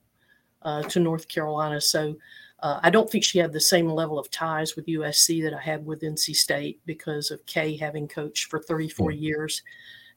uh, 0.64 0.82
to 0.84 1.00
North 1.00 1.28
Carolina. 1.28 1.80
So 1.80 2.16
uh, 2.62 2.80
I 2.82 2.90
don't 2.90 3.08
think 3.08 3.24
she 3.24 3.38
had 3.38 3.54
the 3.54 3.62
same 3.62 3.88
level 3.88 4.18
of 4.18 4.32
ties 4.32 4.76
with 4.76 4.88
USC 4.88 5.44
that 5.44 5.54
I 5.54 5.62
had 5.62 5.86
with 5.86 6.02
NC 6.02 6.36
State 6.36 6.80
because 6.88 7.30
of 7.30 7.46
Kay 7.46 7.78
having 7.78 8.08
coached 8.08 8.50
for 8.50 8.60
34 8.60 9.12
mm-hmm. 9.12 9.24
years 9.24 9.62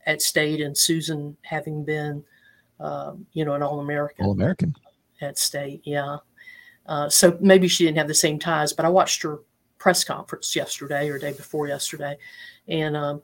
at 0.06 0.22
State 0.22 0.62
and 0.62 0.76
Susan 0.76 1.36
having 1.42 1.84
been, 1.84 2.24
um, 2.80 3.26
you 3.34 3.44
know, 3.44 3.52
an 3.52 3.62
All 3.62 3.80
American. 3.80 4.24
All 4.24 4.32
American. 4.32 4.74
At 5.20 5.38
State, 5.38 5.82
yeah. 5.84 6.16
Uh, 6.86 7.10
so 7.10 7.36
maybe 7.40 7.68
she 7.68 7.84
didn't 7.84 7.98
have 7.98 8.08
the 8.08 8.14
same 8.14 8.38
ties, 8.38 8.72
but 8.72 8.86
I 8.86 8.88
watched 8.88 9.22
her 9.22 9.40
press 9.82 10.04
conference 10.04 10.54
yesterday 10.54 11.08
or 11.08 11.18
day 11.18 11.32
before 11.32 11.66
yesterday, 11.66 12.16
and 12.68 12.96
um, 12.96 13.20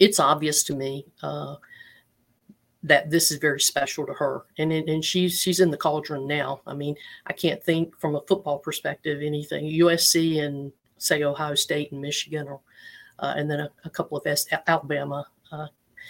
it's 0.00 0.18
obvious 0.18 0.64
to 0.64 0.74
me 0.74 1.06
uh, 1.22 1.54
that 2.82 3.10
this 3.10 3.30
is 3.30 3.38
very 3.38 3.60
special 3.60 4.04
to 4.04 4.12
her, 4.12 4.42
and 4.58 4.72
and 4.72 5.04
she's 5.04 5.40
she's 5.40 5.60
in 5.60 5.70
the 5.70 5.76
cauldron 5.76 6.26
now. 6.26 6.60
I 6.66 6.74
mean, 6.74 6.96
I 7.28 7.32
can't 7.32 7.62
think 7.62 7.96
from 7.96 8.16
a 8.16 8.20
football 8.22 8.58
perspective 8.58 9.22
anything 9.22 9.66
USC 9.66 10.42
and 10.42 10.72
say 10.98 11.22
Ohio 11.22 11.54
State 11.54 11.92
and 11.92 12.00
Michigan, 12.00 12.48
or 12.48 12.60
uh, 13.20 13.34
and 13.36 13.48
then 13.48 13.60
a, 13.60 13.70
a, 13.84 13.90
couple 13.90 14.18
of 14.18 14.26
S, 14.26 14.46
Alabama. 14.66 15.26
Uh, 15.52 15.68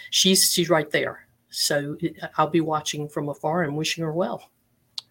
she's 0.09 0.49
she's 0.51 0.69
right 0.69 0.89
there. 0.89 1.27
So 1.51 1.95
I'll 2.37 2.47
be 2.47 2.61
watching 2.61 3.07
from 3.07 3.29
afar 3.29 3.61
and 3.61 3.77
wishing 3.77 4.03
her 4.03 4.13
well. 4.13 4.49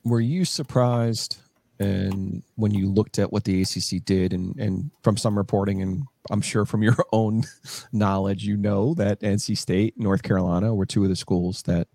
Were 0.04 0.20
you 0.20 0.44
surprised 0.44 1.38
and 1.78 2.42
when 2.56 2.74
you 2.74 2.88
looked 2.88 3.18
at 3.18 3.32
what 3.32 3.44
the 3.44 3.62
ACC 3.62 4.04
did, 4.04 4.32
and 4.32 4.56
and 4.58 4.90
from 5.02 5.16
some 5.16 5.36
reporting, 5.36 5.82
and 5.82 6.04
I'm 6.30 6.40
sure 6.40 6.64
from 6.64 6.82
your 6.82 6.96
own 7.12 7.44
knowledge, 7.92 8.44
you 8.44 8.56
know 8.56 8.94
that 8.94 9.20
NC 9.20 9.56
State, 9.56 9.94
North 9.98 10.22
Carolina 10.22 10.74
were 10.74 10.86
two 10.86 11.02
of 11.04 11.08
the 11.08 11.16
schools 11.16 11.62
that 11.62 11.88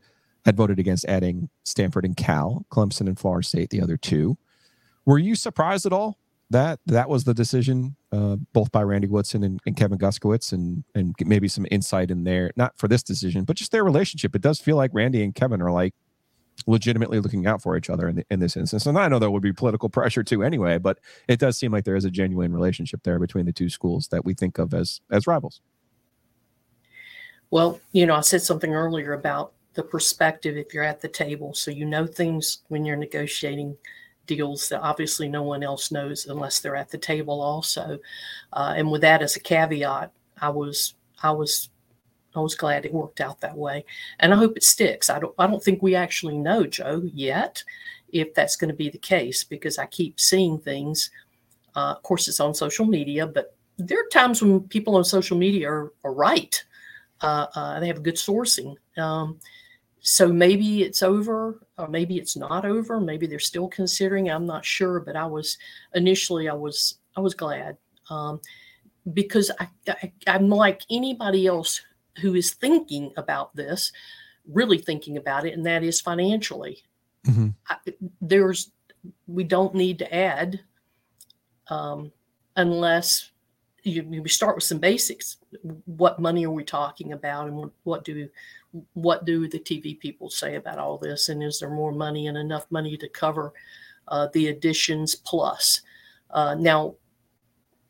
had 0.46 0.58
voted 0.58 0.80
against 0.80 1.06
adding 1.06 1.50
Stanford 1.63 2.06
and 2.06 2.18
Cal, 2.18 2.66
Clemson 2.70 3.08
and 3.08 3.18
Florida 3.18 3.48
State, 3.48 3.70
the 3.70 3.82
other 3.82 3.98
two. 3.98 4.38
Were 5.06 5.18
you 5.18 5.36
surprised 5.36 5.86
at 5.86 5.94
all 5.94 6.18
that 6.50 6.80
that 6.86 7.10
was 7.10 7.24
the 7.24 7.34
decision, 7.34 7.96
uh, 8.12 8.38
both 8.54 8.72
by 8.72 8.84
Randy 8.84 9.08
Woodson 9.08 9.44
and, 9.44 9.60
and, 9.66 9.75
Kevin 9.75 9.98
Guskiewicz, 9.98 10.54
and 10.54 10.84
and 10.96 11.13
maybe 11.25 11.48
some 11.48 11.66
insight 11.72 12.12
in 12.12 12.24
there, 12.24 12.52
not 12.56 12.78
for 12.78 12.88
this 12.88 13.04
decision, 13.04 13.44
but 13.44 13.58
just 13.58 13.72
their 13.72 13.84
relationship. 13.84 14.36
It 14.36 14.42
does 14.42 14.60
feel 14.60 14.78
like 14.78 14.92
Randy 14.94 15.24
and 15.24 15.36
Kevin 15.36 15.62
are 15.62 15.72
like 15.72 15.94
legitimately 16.67 17.20
looking 17.20 17.48
out 17.48 17.62
for 17.62 17.75
each 17.77 17.89
other 17.89 18.08
in, 18.08 18.17
the, 18.17 18.25
in 18.29 18.39
this 18.39 18.58
instance. 18.58 18.86
And 18.86 18.98
I 18.98 19.08
know 19.08 19.20
there 19.20 19.32
would 19.32 19.43
be 19.43 19.53
political 19.53 19.89
pressure 19.89 20.24
too, 20.24 20.43
anyway, 20.43 20.77
but 20.77 21.00
it 21.27 21.39
does 21.39 21.58
seem 21.58 21.72
like 21.72 21.86
there 21.86 21.96
is 21.96 22.05
a 22.05 22.12
genuine 22.12 22.53
relationship 22.53 23.03
there 23.03 23.20
between 23.20 23.46
the 23.46 23.53
two 23.53 23.70
schools 23.70 24.08
that 24.10 24.25
we 24.25 24.34
think 24.34 24.58
of 24.58 24.74
as 24.74 25.01
as 25.12 25.27
rivals. 25.27 25.62
Well, 27.51 27.79
you 27.91 28.05
know, 28.05 28.15
I 28.15 28.22
said 28.22 28.41
something 28.41 28.74
earlier 28.74 29.13
about 29.13 29.53
the 29.75 29.84
perspective 29.84 30.58
if 30.58 30.74
you're 30.74 30.84
at 30.84 31.01
the 31.01 31.08
table, 31.08 31.53
so 31.53 31.72
you 31.72 31.86
know 31.86 32.08
things 32.08 32.60
when 32.70 32.86
you're 32.86 32.96
negotiating 32.96 33.77
deals 34.25 34.70
that 34.70 34.82
obviously 34.82 35.27
no 35.27 35.43
one 35.43 35.63
else 35.63 35.91
knows 35.91 36.25
unless 36.25 36.60
they're 36.60 36.75
at 36.75 36.89
the 36.89 36.98
table 36.98 37.41
also. 37.41 38.00
Uh, 38.53 38.74
and 38.75 38.89
with 38.89 39.01
that 39.01 39.22
as 39.22 39.36
a 39.36 39.39
caveat, 39.39 40.12
I 40.41 40.50
was 40.50 40.96
I 41.22 41.32
was 41.32 41.70
I 42.36 42.40
was 42.40 42.56
glad 42.56 42.86
it 42.86 42.94
worked 42.94 43.22
out 43.22 43.40
that 43.42 43.58
way, 43.58 43.86
and 44.20 44.34
I 44.34 44.38
hope 44.38 44.58
it 44.58 44.63
sticks. 44.63 45.10
I 45.10 45.20
don't 45.20 45.36
I 45.38 45.48
don't 45.48 45.63
think 45.63 45.82
we 45.82 45.96
actually 45.96 46.38
know 46.38 46.66
Joe 46.66 47.02
yet 47.13 47.63
if 48.12 48.34
that's 48.34 48.56
going 48.56 48.70
to 48.70 48.75
be 48.75 48.90
the 48.90 48.98
case 48.98 49.44
because 49.44 49.78
I 49.78 49.86
keep 49.88 50.20
seeing 50.20 50.60
things. 50.60 51.10
Uh, 51.75 51.94
of 51.98 52.04
course, 52.04 52.28
it's 52.28 52.40
on 52.40 52.54
social 52.54 52.86
media, 52.86 53.25
but 53.25 53.56
there 53.78 54.00
are 54.00 54.10
times 54.12 54.42
when 54.42 54.62
people 54.62 54.96
on 54.96 55.04
social 55.04 55.38
media 55.38 55.68
are, 55.70 55.94
are 56.04 56.13
right. 56.13 56.63
Uh, 57.22 57.48
uh, 57.56 57.80
they 57.80 57.88
have 57.88 58.04
good 58.04 58.16
sourcing. 58.16 58.75
Um, 58.98 59.40
so 60.04 60.28
maybe 60.28 60.84
it's 60.84 61.02
over 61.02 61.62
or 61.78 61.88
maybe 61.88 62.18
it's 62.18 62.36
not 62.36 62.66
over 62.66 63.00
maybe 63.00 63.25
they're 63.25 63.40
still 63.40 63.70
considering 63.70 64.30
i'm 64.30 64.46
not 64.46 64.66
sure 64.66 65.00
but 65.00 65.16
i 65.16 65.25
was 65.25 65.58
initially 65.96 66.50
i 66.50 66.54
was 66.54 67.00
i 67.16 67.22
was 67.22 67.34
glad 67.34 67.78
um, 68.10 68.40
because 69.13 69.50
I, 69.60 69.68
I 69.88 70.12
i'm 70.28 70.50
like 70.50 70.82
anybody 70.92 71.48
else 71.48 71.82
who 72.20 72.36
is 72.36 72.53
thinking 72.53 73.12
about 73.17 73.55
this 73.55 73.91
really 74.48 74.77
thinking 74.77 75.17
about 75.17 75.46
it 75.46 75.53
and 75.53 75.65
that 75.65 75.84
is 75.84 76.01
financially 76.01 76.84
mm-hmm. 77.25 77.50
I, 77.70 77.77
there's 78.22 78.72
we 79.27 79.43
don't 79.43 79.75
need 79.75 80.00
to 80.00 80.15
add 80.15 80.60
um, 81.70 82.12
unless 82.55 83.32
you, 83.84 84.03
we 84.03 84.29
start 84.29 84.55
with 84.55 84.63
some 84.63 84.79
basics 84.79 85.38
what 85.86 86.20
money 86.20 86.46
are 86.46 86.51
we 86.51 86.63
talking 86.63 87.13
about 87.13 87.48
and 87.48 87.72
what 87.84 88.03
do 88.03 88.29
what 88.93 89.25
do 89.25 89.48
the 89.48 89.60
TV 89.60 90.00
people 90.00 90.29
say 90.29 90.55
about 90.55 90.79
all 90.79 90.98
this? 90.98 91.29
And 91.29 91.43
is 91.43 91.60
there 91.60 91.70
more 91.70 91.91
money 91.91 92.27
and 92.27 92.38
enough 92.38 92.65
money 92.72 92.98
to 92.98 93.08
cover 93.08 93.53
uh, 94.08 94.27
the 94.34 94.48
additions 94.48 95.15
plus? 95.15 95.82
Uh, 96.32 96.55
now, 96.55 96.96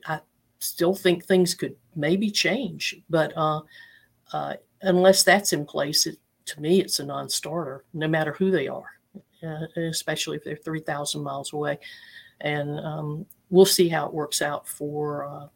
I 0.06 0.20
still 0.60 0.94
think 0.94 1.24
things 1.24 1.56
could 1.56 1.75
maybe 1.96 2.30
change, 2.30 2.98
but 3.10 3.32
uh, 3.38 3.62
uh 4.34 4.56
unless 4.84 5.24
that's 5.24 5.54
in 5.54 5.66
place, 5.66 6.06
it, 6.06 6.18
to 6.46 6.62
me, 6.62 6.82
it's 6.82 7.00
a 7.00 7.06
non-starter, 7.06 7.86
no 7.94 8.08
matter 8.08 8.34
who 8.34 8.52
they 8.52 8.68
are, 8.68 8.86
uh, 9.44 9.66
especially 9.78 10.38
if 10.38 10.44
they're 10.44 10.58
three 10.58 10.82
thousand 10.82 11.24
miles 11.24 11.54
away. 11.54 11.80
And 12.42 12.80
um, 12.82 13.25
we'll 13.50 13.66
see 13.66 13.88
how 13.88 14.06
it 14.06 14.13
works 14.13 14.42
out 14.42 14.68
for 14.68 15.25
uh, 15.25 15.48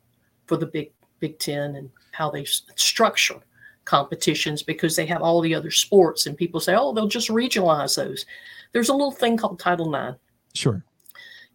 for 0.46 0.58
the 0.58 0.68
Big 0.68 0.92
Big 1.20 1.40
Ten 1.40 1.76
and 1.76 1.90
how 2.12 2.30
they 2.30 2.46
structure 2.46 3.40
competitions 3.86 4.64
because 4.64 4.96
they 4.96 5.06
have 5.06 5.22
all 5.22 5.40
the 5.40 5.56
other 5.56 5.72
sports 5.72 6.26
and 6.26 6.36
people 6.36 6.60
say 6.60 6.76
oh 6.76 6.92
they'll 6.94 7.08
just 7.08 7.30
regionalize 7.30 7.96
those. 7.96 8.26
There's 8.74 8.90
a 8.90 8.94
little 8.94 9.12
thing 9.12 9.38
called 9.38 9.60
title 9.60 9.94
ix 9.96 10.18
sure 10.54 10.84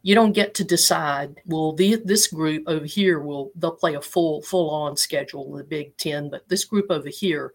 you 0.02 0.14
don't 0.14 0.32
get 0.32 0.54
to 0.54 0.64
decide 0.64 1.40
well 1.46 1.72
the, 1.72 1.96
this 2.04 2.26
group 2.26 2.64
over 2.66 2.84
here 2.84 3.20
will 3.20 3.50
they'll 3.56 3.72
play 3.72 3.94
a 3.94 4.00
full 4.00 4.42
full 4.42 4.70
on 4.70 4.96
schedule 4.96 5.50
in 5.52 5.58
the 5.58 5.64
big 5.64 5.96
10 5.96 6.30
but 6.30 6.48
this 6.48 6.64
group 6.64 6.86
over 6.90 7.08
here 7.08 7.52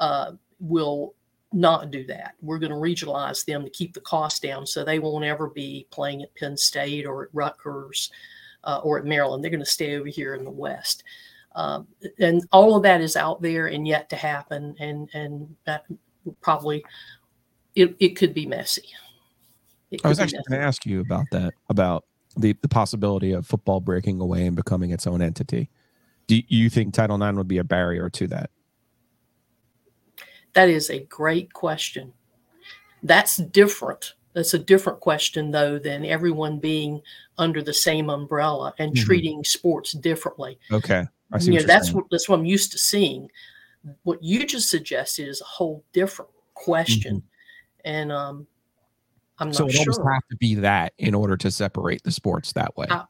uh, 0.00 0.32
will 0.60 1.14
not 1.52 1.90
do 1.90 2.04
that 2.06 2.34
we're 2.40 2.58
going 2.58 2.72
to 2.72 2.76
regionalize 2.76 3.44
them 3.44 3.62
to 3.62 3.70
keep 3.70 3.92
the 3.92 4.00
cost 4.00 4.42
down 4.42 4.66
so 4.66 4.84
they 4.84 4.98
won't 4.98 5.24
ever 5.24 5.48
be 5.48 5.86
playing 5.90 6.22
at 6.22 6.34
penn 6.34 6.56
state 6.56 7.06
or 7.06 7.24
at 7.24 7.28
rutgers 7.32 8.10
uh, 8.64 8.80
or 8.82 8.98
at 8.98 9.04
maryland 9.04 9.42
they're 9.42 9.50
going 9.50 9.60
to 9.60 9.66
stay 9.66 9.96
over 9.96 10.08
here 10.08 10.34
in 10.34 10.44
the 10.44 10.50
west 10.50 11.04
um, 11.54 11.86
and 12.18 12.46
all 12.52 12.76
of 12.76 12.82
that 12.82 13.00
is 13.00 13.16
out 13.16 13.40
there 13.40 13.66
and 13.66 13.86
yet 13.86 14.10
to 14.10 14.16
happen. 14.16 14.74
And 14.78 15.08
and 15.14 15.54
that 15.64 15.84
probably 16.40 16.84
it, 17.74 17.94
it 18.00 18.16
could 18.16 18.34
be 18.34 18.46
messy. 18.46 18.88
I 20.02 20.08
was 20.08 20.18
actually 20.18 20.40
going 20.48 20.60
to 20.60 20.66
ask 20.66 20.86
you 20.86 21.00
about 21.00 21.26
that, 21.32 21.54
about 21.68 22.04
the, 22.36 22.56
the 22.62 22.68
possibility 22.68 23.32
of 23.32 23.46
football 23.46 23.80
breaking 23.80 24.20
away 24.20 24.46
and 24.46 24.56
becoming 24.56 24.90
its 24.90 25.06
own 25.06 25.22
entity. 25.22 25.70
Do 26.26 26.40
you 26.48 26.70
think 26.70 26.94
Title 26.94 27.22
IX 27.22 27.36
would 27.36 27.48
be 27.48 27.58
a 27.58 27.64
barrier 27.64 28.08
to 28.10 28.26
that? 28.28 28.50
That 30.54 30.68
is 30.68 30.88
a 30.88 31.00
great 31.00 31.52
question. 31.52 32.12
That's 33.02 33.36
different. 33.36 34.14
That's 34.32 34.54
a 34.54 34.58
different 34.58 35.00
question, 35.00 35.50
though, 35.50 35.78
than 35.78 36.04
everyone 36.04 36.58
being 36.58 37.02
under 37.38 37.62
the 37.62 37.74
same 37.74 38.08
umbrella 38.08 38.74
and 38.78 38.92
mm-hmm. 38.92 39.04
treating 39.04 39.44
sports 39.44 39.92
differently. 39.92 40.58
Okay. 40.72 41.04
I 41.32 41.38
see. 41.38 41.52
You 41.52 41.60
know, 41.60 41.66
that's 41.66 41.86
saying. 41.86 41.96
what 41.96 42.06
that's 42.10 42.28
what 42.28 42.38
I'm 42.38 42.46
used 42.46 42.72
to 42.72 42.78
seeing. 42.78 43.30
What 44.02 44.22
you 44.22 44.46
just 44.46 44.70
suggested 44.70 45.28
is 45.28 45.40
a 45.40 45.44
whole 45.44 45.84
different 45.92 46.30
question, 46.54 47.16
mm-hmm. 47.16 47.90
and 47.90 48.12
um, 48.12 48.46
I'm 49.38 49.48
not 49.48 49.56
so 49.56 49.66
it 49.66 49.72
sure. 49.72 49.80
almost 49.80 50.00
have 50.00 50.28
to 50.30 50.36
be 50.36 50.54
that 50.56 50.92
in 50.98 51.14
order 51.14 51.36
to 51.36 51.50
separate 51.50 52.02
the 52.02 52.12
sports 52.12 52.52
that 52.52 52.76
way. 52.76 52.86
I, 52.90 53.04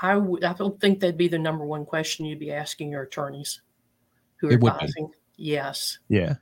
I, 0.00 0.16
would. 0.16 0.44
I 0.44 0.52
don't 0.52 0.78
think 0.80 1.00
that'd 1.00 1.16
be 1.16 1.28
the 1.28 1.38
number 1.38 1.64
one 1.64 1.84
question 1.84 2.26
you'd 2.26 2.38
be 2.38 2.52
asking 2.52 2.90
your 2.90 3.02
attorneys 3.02 3.62
who 4.36 4.48
are 4.48 4.52
advising. 4.52 5.10
Yes. 5.36 5.98
Yeah. 6.08 6.34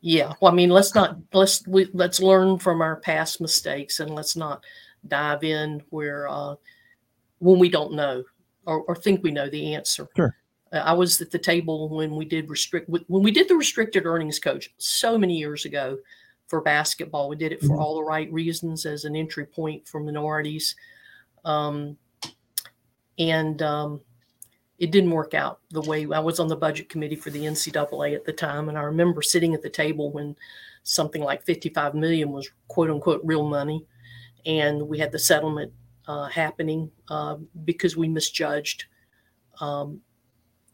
Yeah. 0.00 0.32
Well, 0.40 0.52
I 0.52 0.54
mean, 0.54 0.70
let's 0.70 0.94
not 0.94 1.16
let's 1.32 1.66
we, 1.66 1.88
let's 1.92 2.20
learn 2.20 2.58
from 2.58 2.82
our 2.82 2.96
past 2.96 3.40
mistakes 3.40 4.00
and 4.00 4.14
let's 4.14 4.36
not 4.36 4.64
dive 5.08 5.42
in 5.44 5.82
where 5.90 6.28
uh, 6.28 6.54
when 7.38 7.58
we 7.58 7.68
don't 7.68 7.94
know 7.94 8.22
or, 8.66 8.82
or 8.82 8.94
think 8.94 9.22
we 9.22 9.30
know 9.30 9.48
the 9.48 9.74
answer. 9.74 10.08
Sure. 10.16 10.36
Uh, 10.72 10.76
I 10.76 10.92
was 10.92 11.20
at 11.20 11.30
the 11.30 11.38
table 11.38 11.88
when 11.88 12.14
we 12.16 12.24
did 12.24 12.48
restrict 12.48 12.88
when 12.88 13.22
we 13.22 13.30
did 13.30 13.48
the 13.48 13.56
restricted 13.56 14.06
earnings 14.06 14.38
coach 14.38 14.72
so 14.78 15.18
many 15.18 15.36
years 15.36 15.64
ago 15.64 15.98
for 16.52 16.60
basketball. 16.60 17.30
We 17.30 17.36
did 17.36 17.52
it 17.52 17.60
for 17.60 17.68
mm-hmm. 17.68 17.78
all 17.78 17.94
the 17.94 18.04
right 18.04 18.30
reasons 18.30 18.84
as 18.84 19.06
an 19.06 19.16
entry 19.16 19.46
point 19.46 19.88
for 19.88 20.00
minorities, 20.00 20.76
um, 21.46 21.96
and 23.18 23.62
um, 23.62 24.02
it 24.78 24.90
didn't 24.90 25.12
work 25.12 25.32
out 25.32 25.60
the 25.70 25.80
way 25.80 26.06
I 26.12 26.18
was 26.18 26.40
on 26.40 26.48
the 26.48 26.56
budget 26.56 26.90
committee 26.90 27.16
for 27.16 27.30
the 27.30 27.44
NCAA 27.44 28.14
at 28.14 28.26
the 28.26 28.34
time, 28.34 28.68
and 28.68 28.76
I 28.76 28.82
remember 28.82 29.22
sitting 29.22 29.54
at 29.54 29.62
the 29.62 29.70
table 29.70 30.12
when 30.12 30.36
something 30.82 31.22
like 31.22 31.42
55 31.42 31.94
million 31.94 32.32
was 32.32 32.50
quote 32.68 32.90
unquote 32.90 33.22
real 33.24 33.48
money, 33.48 33.86
and 34.44 34.82
we 34.82 34.98
had 34.98 35.10
the 35.10 35.18
settlement 35.18 35.72
uh, 36.06 36.26
happening 36.26 36.90
uh, 37.08 37.36
because 37.64 37.96
we 37.96 38.08
misjudged. 38.08 38.84
Um, 39.58 40.02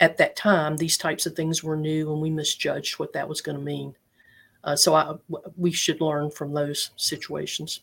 at 0.01 0.17
that 0.17 0.35
time, 0.35 0.77
these 0.77 0.99
types 0.99 1.25
of 1.25 1.37
things 1.37 1.63
were 1.63 1.77
new, 1.77 2.11
and 2.11 2.21
we 2.21 2.31
misjudged 2.31 2.99
what 2.99 3.13
that 3.13 3.29
was 3.29 3.41
going 3.41 3.59
to 3.59 3.65
mean. 3.65 3.95
Uh, 4.69 4.77
so 4.77 4.95
I, 4.95 5.15
we 5.57 5.73
should 5.73 5.99
learn 6.03 6.31
from 6.31 6.53
those 6.53 6.91
situations. 6.97 7.81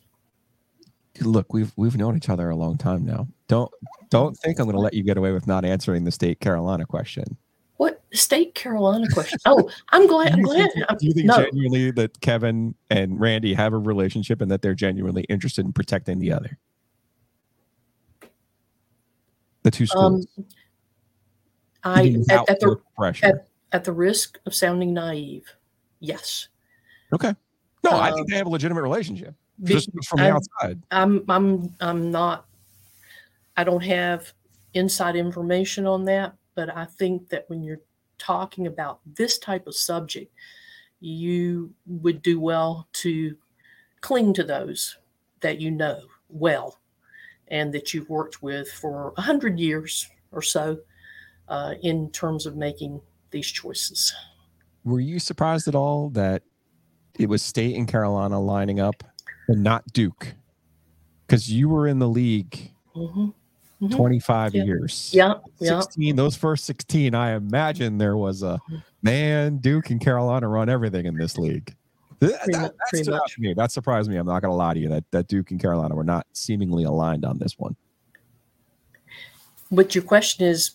Look, 1.20 1.52
we've 1.52 1.72
we've 1.74 1.96
known 1.96 2.16
each 2.16 2.28
other 2.28 2.48
a 2.48 2.54
long 2.54 2.78
time 2.78 3.04
now. 3.04 3.26
Don't 3.48 3.72
don't 4.08 4.36
think 4.36 4.60
I'm 4.60 4.66
going 4.66 4.76
to 4.76 4.80
let 4.80 4.94
you 4.94 5.02
get 5.02 5.16
away 5.16 5.32
with 5.32 5.48
not 5.48 5.64
answering 5.64 6.04
the 6.04 6.12
state 6.12 6.38
Carolina 6.38 6.86
question. 6.86 7.36
What 7.78 8.04
state 8.12 8.54
Carolina 8.54 9.08
question? 9.12 9.36
Oh, 9.46 9.68
I'm 9.88 10.06
glad. 10.08 10.32
I'm 10.32 10.42
glad. 10.42 10.70
do 11.00 11.06
you 11.08 11.12
think 11.12 11.26
no. 11.26 11.38
genuinely 11.38 11.90
that 11.90 12.20
Kevin 12.20 12.76
and 12.88 13.18
Randy 13.18 13.52
have 13.54 13.72
a 13.72 13.78
relationship 13.78 14.40
and 14.40 14.48
that 14.52 14.62
they're 14.62 14.74
genuinely 14.74 15.22
interested 15.24 15.66
in 15.66 15.72
protecting 15.72 16.20
the 16.20 16.30
other? 16.30 16.56
The 19.64 19.72
two 19.72 19.86
schools. 19.86 20.24
Um, 20.36 20.46
I 21.82 22.16
at, 22.30 22.48
at 22.48 22.60
the 22.60 22.76
pressure. 22.96 23.26
at, 23.26 23.48
at 23.72 23.82
the 23.82 23.92
risk 23.92 24.38
of 24.46 24.54
sounding 24.54 24.94
naive, 24.94 25.52
yes. 25.98 26.46
Okay. 27.12 27.34
No, 27.84 27.90
I 27.90 28.10
um, 28.10 28.14
think 28.16 28.30
they 28.30 28.36
have 28.36 28.46
a 28.46 28.50
legitimate 28.50 28.82
relationship. 28.82 29.34
Be- 29.62 29.74
Just 29.74 29.90
from 30.06 30.18
the 30.18 30.24
I'm- 30.24 30.36
outside. 30.36 30.82
I'm 30.90 31.24
I'm 31.28 31.74
I'm 31.80 32.10
not 32.10 32.46
I 33.56 33.64
don't 33.64 33.82
have 33.82 34.32
inside 34.74 35.16
information 35.16 35.86
on 35.86 36.04
that, 36.04 36.34
but 36.54 36.74
I 36.76 36.84
think 36.84 37.28
that 37.30 37.48
when 37.48 37.62
you're 37.62 37.80
talking 38.18 38.66
about 38.66 39.00
this 39.14 39.38
type 39.38 39.66
of 39.66 39.74
subject, 39.74 40.32
you 41.00 41.72
would 41.86 42.22
do 42.22 42.40
well 42.40 42.88
to 42.92 43.36
cling 44.00 44.34
to 44.34 44.44
those 44.44 44.96
that 45.40 45.60
you 45.60 45.70
know 45.70 46.00
well 46.28 46.78
and 47.48 47.72
that 47.72 47.94
you've 47.94 48.08
worked 48.08 48.42
with 48.42 48.68
for 48.68 49.12
a 49.16 49.20
hundred 49.20 49.58
years 49.58 50.08
or 50.32 50.42
so 50.42 50.78
uh, 51.48 51.74
in 51.82 52.10
terms 52.10 52.46
of 52.46 52.56
making 52.56 53.00
these 53.30 53.46
choices. 53.46 54.14
Were 54.84 55.00
you 55.00 55.18
surprised 55.18 55.68
at 55.68 55.74
all 55.74 56.10
that 56.10 56.42
it 57.18 57.28
was 57.28 57.42
State 57.42 57.76
and 57.76 57.86
Carolina 57.88 58.40
lining 58.40 58.80
up 58.80 59.02
and 59.48 59.62
not 59.62 59.84
Duke? 59.92 60.34
Because 61.26 61.50
you 61.50 61.68
were 61.68 61.86
in 61.88 61.98
the 61.98 62.08
league 62.08 62.70
hmm 62.94 63.28
Mhm. 63.82 63.94
25 63.94 64.54
Yeah. 64.54 64.64
years. 64.64 65.10
Yeah, 65.12 65.34
yeah. 65.58 65.80
16, 65.80 66.16
those 66.16 66.34
first 66.34 66.64
16, 66.64 67.14
I 67.14 67.32
imagine 67.32 67.98
there 67.98 68.16
was 68.16 68.42
a 68.42 68.58
man, 69.02 69.58
Duke 69.58 69.90
and 69.90 70.00
Carolina 70.00 70.48
run 70.48 70.70
everything 70.70 71.04
in 71.04 71.14
this 71.14 71.36
league. 71.36 71.74
That, 72.20 72.30
that, 72.30 72.46
mu- 72.46 72.52
that 72.52 72.74
pretty 72.88 73.02
stood 73.02 73.12
out 73.14 73.18
much. 73.24 73.34
to 73.34 73.40
me. 73.42 73.52
That 73.52 73.70
surprised 73.72 74.08
me. 74.08 74.16
I'm 74.16 74.24
not 74.24 74.40
going 74.40 74.50
to 74.50 74.56
lie 74.56 74.72
to 74.72 74.80
you 74.80 74.88
that, 74.88 75.04
that 75.10 75.26
Duke 75.28 75.50
and 75.50 75.60
Carolina 75.60 75.94
were 75.94 76.04
not 76.04 76.26
seemingly 76.32 76.84
aligned 76.84 77.26
on 77.26 77.36
this 77.36 77.58
one. 77.58 77.76
But 79.70 79.94
your 79.94 80.04
question 80.04 80.46
is, 80.46 80.70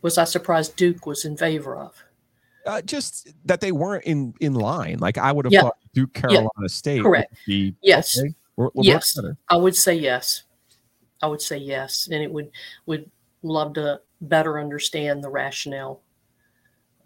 was 0.00 0.16
I 0.16 0.24
surprised 0.24 0.74
Duke 0.76 1.04
was 1.04 1.26
in 1.26 1.36
favor 1.36 1.76
of? 1.76 2.02
Uh, 2.66 2.80
just 2.82 3.28
that 3.44 3.60
they 3.60 3.72
weren't 3.72 4.04
in 4.04 4.32
in 4.40 4.54
line. 4.54 4.98
Like 4.98 5.18
I 5.18 5.32
would 5.32 5.44
have 5.46 5.52
Yeah. 5.52 5.62
thought 5.62 5.76
Duke 5.94 6.12
Carolina 6.14 6.68
State 6.68 7.02
Correct. 7.02 7.30
would 7.30 7.38
be 7.46 7.74
Yes. 7.82 8.18
okay, 8.18 8.34
Yes. 8.76 9.18
I 9.48 9.56
would 9.56 9.74
say 9.74 9.94
yes. 9.94 10.44
I 11.22 11.26
would 11.26 11.42
say 11.42 11.56
yes, 11.56 12.08
and 12.10 12.22
it 12.22 12.30
would 12.32 12.50
would 12.86 13.10
love 13.42 13.74
to 13.74 14.00
better 14.20 14.60
understand 14.60 15.22
the 15.24 15.30
rationale. 15.30 16.02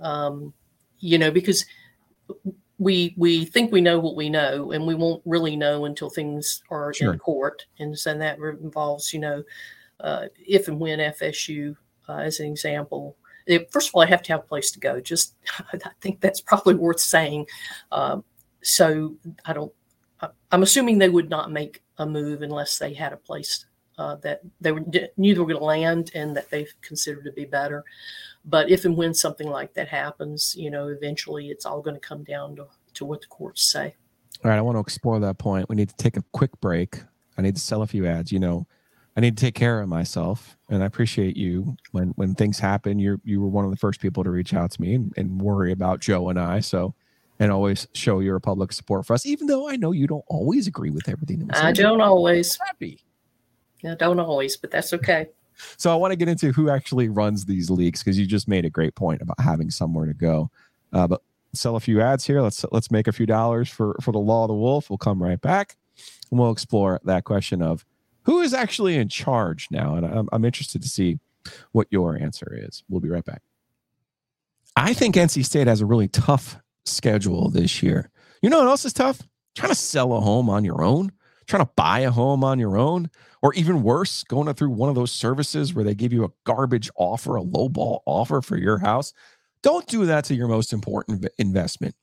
Um, 0.01 0.53
you 0.99 1.19
know, 1.19 1.31
because 1.31 1.65
we 2.79 3.15
we 3.17 3.47
think 3.47 3.73
we 3.73 3.81
know 3.81 3.99
what 3.99 4.17
we 4.17 4.29
know, 4.29 4.73
and 4.73 4.87
we 4.87 4.95
won't 4.95 5.23
really 5.25 5.57
know 5.57 5.87
until 5.87 6.11
things 6.11 6.63
are 6.71 6.93
Sure. 6.93 7.13
in 7.15 7.19
court, 7.19 7.65
and 7.79 7.99
so 7.99 8.17
that 8.17 8.39
involves 8.39 9.13
you 9.13 9.21
know 9.21 9.43
uh, 10.01 10.27
if 10.47 10.69
and 10.69 10.79
when 10.79 10.99
FSU, 10.99 11.75
uh, 12.09 12.19
as 12.19 12.41
an 12.41 12.47
example. 12.47 13.17
It, 13.47 13.71
first 13.73 13.89
of 13.89 13.95
all, 13.95 14.03
I 14.03 14.07
have 14.07 14.23
to 14.23 14.33
have 14.33 14.41
a 14.41 14.47
place 14.47 14.71
to 14.73 14.81
go. 14.81 15.01
Just 15.01 15.35
I 15.73 15.79
think 16.01 16.21
that's 16.21 16.41
probably 16.41 16.75
worth 16.75 17.01
saying. 17.01 17.47
Um, 17.93 18.25
so 18.63 19.17
I 19.45 19.53
don't. 19.53 19.73
I- 20.21 20.31
I'm 20.51 20.63
assuming 20.63 20.99
they 20.99 21.09
would 21.09 21.31
not 21.31 21.51
make 21.51 21.83
a 21.99 22.07
move 22.07 22.43
unless 22.43 22.79
they 22.79 22.95
had 22.95 23.13
a 23.13 23.17
place 23.17 23.67
uh, 23.99 24.17
that 24.17 24.41
they 24.61 24.73
were, 24.73 24.85
knew 25.17 25.35
they 25.35 25.41
were 25.41 25.47
going 25.47 25.59
to 25.59 25.65
land 25.65 26.11
and 26.15 26.37
that 26.37 26.51
they 26.51 26.67
considered 26.83 27.25
to 27.25 27.33
be 27.33 27.45
better. 27.45 27.85
But 28.45 28.71
if 28.71 28.85
and 28.85 28.97
when 28.97 29.15
something 29.15 29.49
like 29.49 29.75
that 29.75 29.89
happens, 29.89 30.55
you 30.57 30.71
know, 30.71 30.89
eventually 30.89 31.49
it's 31.49 31.67
all 31.67 31.81
going 31.81 31.97
to 31.97 32.01
come 32.01 32.23
down 32.23 32.57
to, 32.57 32.67
to 32.95 33.05
what 33.05 33.21
the 33.21 33.27
courts 33.27 33.71
say. 33.71 33.95
All 34.45 34.51
right, 34.51 34.59
I 34.59 34.63
want 34.63 34.77
to 34.77 34.81
explore 34.81 35.19
that 35.21 35.39
point. 35.39 35.69
We 35.69 35.77
need 35.77 35.89
to 35.89 35.97
take 35.97 36.17
a 36.17 36.23
quick 36.33 36.51
break. 36.61 37.03
I 37.39 37.43
need 37.43 37.57
to 37.57 37.61
sell 37.61 37.83
a 37.83 37.87
few 37.87 38.07
ads. 38.07 38.31
You 38.31 38.39
know, 38.39 38.67
I 39.17 39.21
need 39.21 39.37
to 39.37 39.41
take 39.41 39.55
care 39.55 39.81
of 39.81 39.89
myself, 39.89 40.59
and 40.69 40.83
I 40.83 40.87
appreciate 40.87 41.37
you 41.37 41.77
when 41.93 42.09
when 42.17 42.35
things 42.35 42.59
happen. 42.59 42.99
You 42.99 43.21
you 43.25 43.41
were 43.41 43.49
one 43.49 43.65
of 43.65 43.71
the 43.71 43.77
first 43.77 44.01
people 44.01 44.23
to 44.25 44.31
reach 44.31 44.53
out 44.53 44.71
to 44.73 44.83
me 44.83 44.95
and, 44.95 45.13
and 45.17 45.41
worry 45.41 45.73
about 45.73 46.01
Joe 46.01 46.29
and 46.29 46.39
I. 46.39 46.61
So, 46.61 46.95
and 47.39 47.51
always 47.51 47.89
show 47.95 48.21
your 48.21 48.39
public 48.41 48.73
support 48.73 49.07
for 49.07 49.15
us, 49.15 49.25
even 49.25 49.47
though 49.47 49.69
I 49.69 49.77
know 49.77 49.93
you 49.93 50.07
don't 50.07 50.25
always 50.29 50.67
agree 50.67 50.91
with 50.91 51.09
everything. 51.09 51.49
I 51.55 51.73
don't 51.73 52.03
always. 52.03 52.59
Happy. 52.67 53.01
I 53.85 53.95
don't 53.95 54.21
always, 54.21 54.57
but 54.57 54.71
that's 54.71 54.93
okay. 54.93 55.29
So 55.79 55.91
I 55.91 55.95
want 55.95 56.13
to 56.13 56.17
get 56.17 56.29
into 56.29 56.53
who 56.53 56.69
actually 56.69 57.09
runs 57.09 57.47
these 57.47 57.71
leagues 57.71 58.03
because 58.03 58.19
you 58.19 58.27
just 58.27 58.47
made 58.47 58.67
a 58.67 58.71
great 58.71 58.95
point 58.95 59.23
about 59.23 59.41
having 59.41 59.71
somewhere 59.71 60.05
to 60.05 60.13
go. 60.13 60.51
Uh, 60.93 61.07
but 61.07 61.23
sell 61.55 61.77
a 61.77 61.81
few 61.81 62.03
ads 62.03 62.27
here. 62.27 62.43
Let's 62.43 62.63
let's 62.73 62.91
make 62.91 63.09
a 63.09 63.13
few 63.13 63.25
dollars 63.25 63.71
for 63.71 63.97
for 64.03 64.13
the 64.13 64.19
law 64.19 64.45
of 64.45 64.49
the 64.49 64.55
wolf. 64.55 64.91
We'll 64.91 64.99
come 64.99 65.23
right 65.23 65.41
back 65.41 65.77
and 66.31 66.39
we'll 66.39 66.51
explore 66.51 67.01
that 67.05 67.25
question 67.25 67.63
of 67.63 67.87
who 68.27 68.41
is 68.41 68.53
actually 68.53 68.97
in 68.97 69.09
charge 69.09 69.69
now. 69.71 69.95
And 69.95 70.05
I'm, 70.05 70.29
I'm 70.33 70.45
interested 70.45 70.83
to 70.83 70.89
see 70.89 71.19
what 71.73 71.87
your 71.91 72.17
answer 72.17 72.53
is. 72.61 72.83
We'll 72.89 73.01
be 73.01 73.09
right 73.09 73.25
back. 73.25 73.43
I 74.77 74.93
think 74.93 75.15
NC 75.15 75.45
State 75.45 75.69
has 75.69 75.81
a 75.81 75.87
really 75.87 76.09
tough 76.09 76.59
schedule 76.85 77.49
this 77.49 77.83
year. 77.83 78.11
You 78.43 78.51
know 78.51 78.59
what 78.59 78.69
else 78.69 78.85
is 78.85 78.93
tough? 78.93 79.23
Trying 79.55 79.71
to 79.71 79.77
sell 79.77 80.13
a 80.13 80.21
home 80.21 80.51
on 80.51 80.65
your 80.65 80.83
own, 80.83 81.13
trying 81.47 81.65
to 81.65 81.71
buy 81.77 82.01
a 82.01 82.11
home 82.11 82.45
on 82.45 82.59
your 82.59 82.77
own, 82.77 83.11
or 83.43 83.55
even 83.55 83.85
worse, 83.85 84.25
going 84.25 84.53
through 84.55 84.71
one 84.71 84.89
of 84.89 84.97
those 84.97 85.13
services 85.13 85.73
where 85.73 85.85
they 85.85 85.95
give 85.95 86.13
you 86.13 86.25
a 86.25 86.31
garbage 86.45 86.91
offer, 86.97 87.37
a 87.37 87.43
lowball 87.43 88.01
offer 88.07 88.43
for 88.43 88.57
your 88.57 88.79
house. 88.79 89.13
Don't 89.63 89.87
do 89.87 90.05
that 90.07 90.25
to 90.25 90.35
your 90.35 90.49
most 90.49 90.73
important 90.73 91.25
investment. 91.39 91.95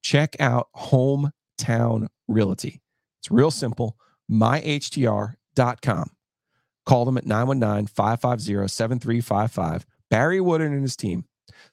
Check 0.00 0.36
out 0.40 0.68
Hometown 0.76 2.06
Realty. 2.28 2.80
It's 3.20 3.30
real 3.30 3.50
simple. 3.50 3.96
MyHTR.com. 5.56 6.10
Call 6.84 7.04
them 7.04 7.16
at 7.16 7.26
919 7.26 7.86
550 7.86 8.68
7355. 8.68 9.86
Barry 10.10 10.40
Woodard 10.40 10.72
and 10.72 10.82
his 10.82 10.96
team. 10.96 11.24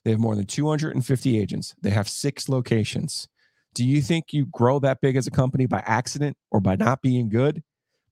They 0.04 0.12
have 0.12 0.20
more 0.20 0.36
than 0.36 0.46
250 0.46 1.38
agents. 1.38 1.74
They 1.82 1.90
have 1.90 2.08
six 2.08 2.48
locations. 2.48 3.28
Do 3.74 3.84
you 3.84 4.02
think 4.02 4.32
you 4.32 4.46
grow 4.46 4.78
that 4.80 5.00
big 5.00 5.16
as 5.16 5.26
a 5.26 5.30
company 5.30 5.66
by 5.66 5.82
accident 5.84 6.36
or 6.50 6.60
by 6.60 6.76
not 6.76 7.02
being 7.02 7.28
good? 7.28 7.62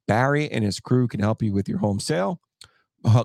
Barry 0.07 0.51
and 0.51 0.65
his 0.65 0.81
crew 0.81 1.07
can 1.09 1.21
help 1.21 1.43
you 1.43 1.53
with 1.53 1.69
your 1.69 1.79
home 1.79 2.01
sale, 2.01 2.41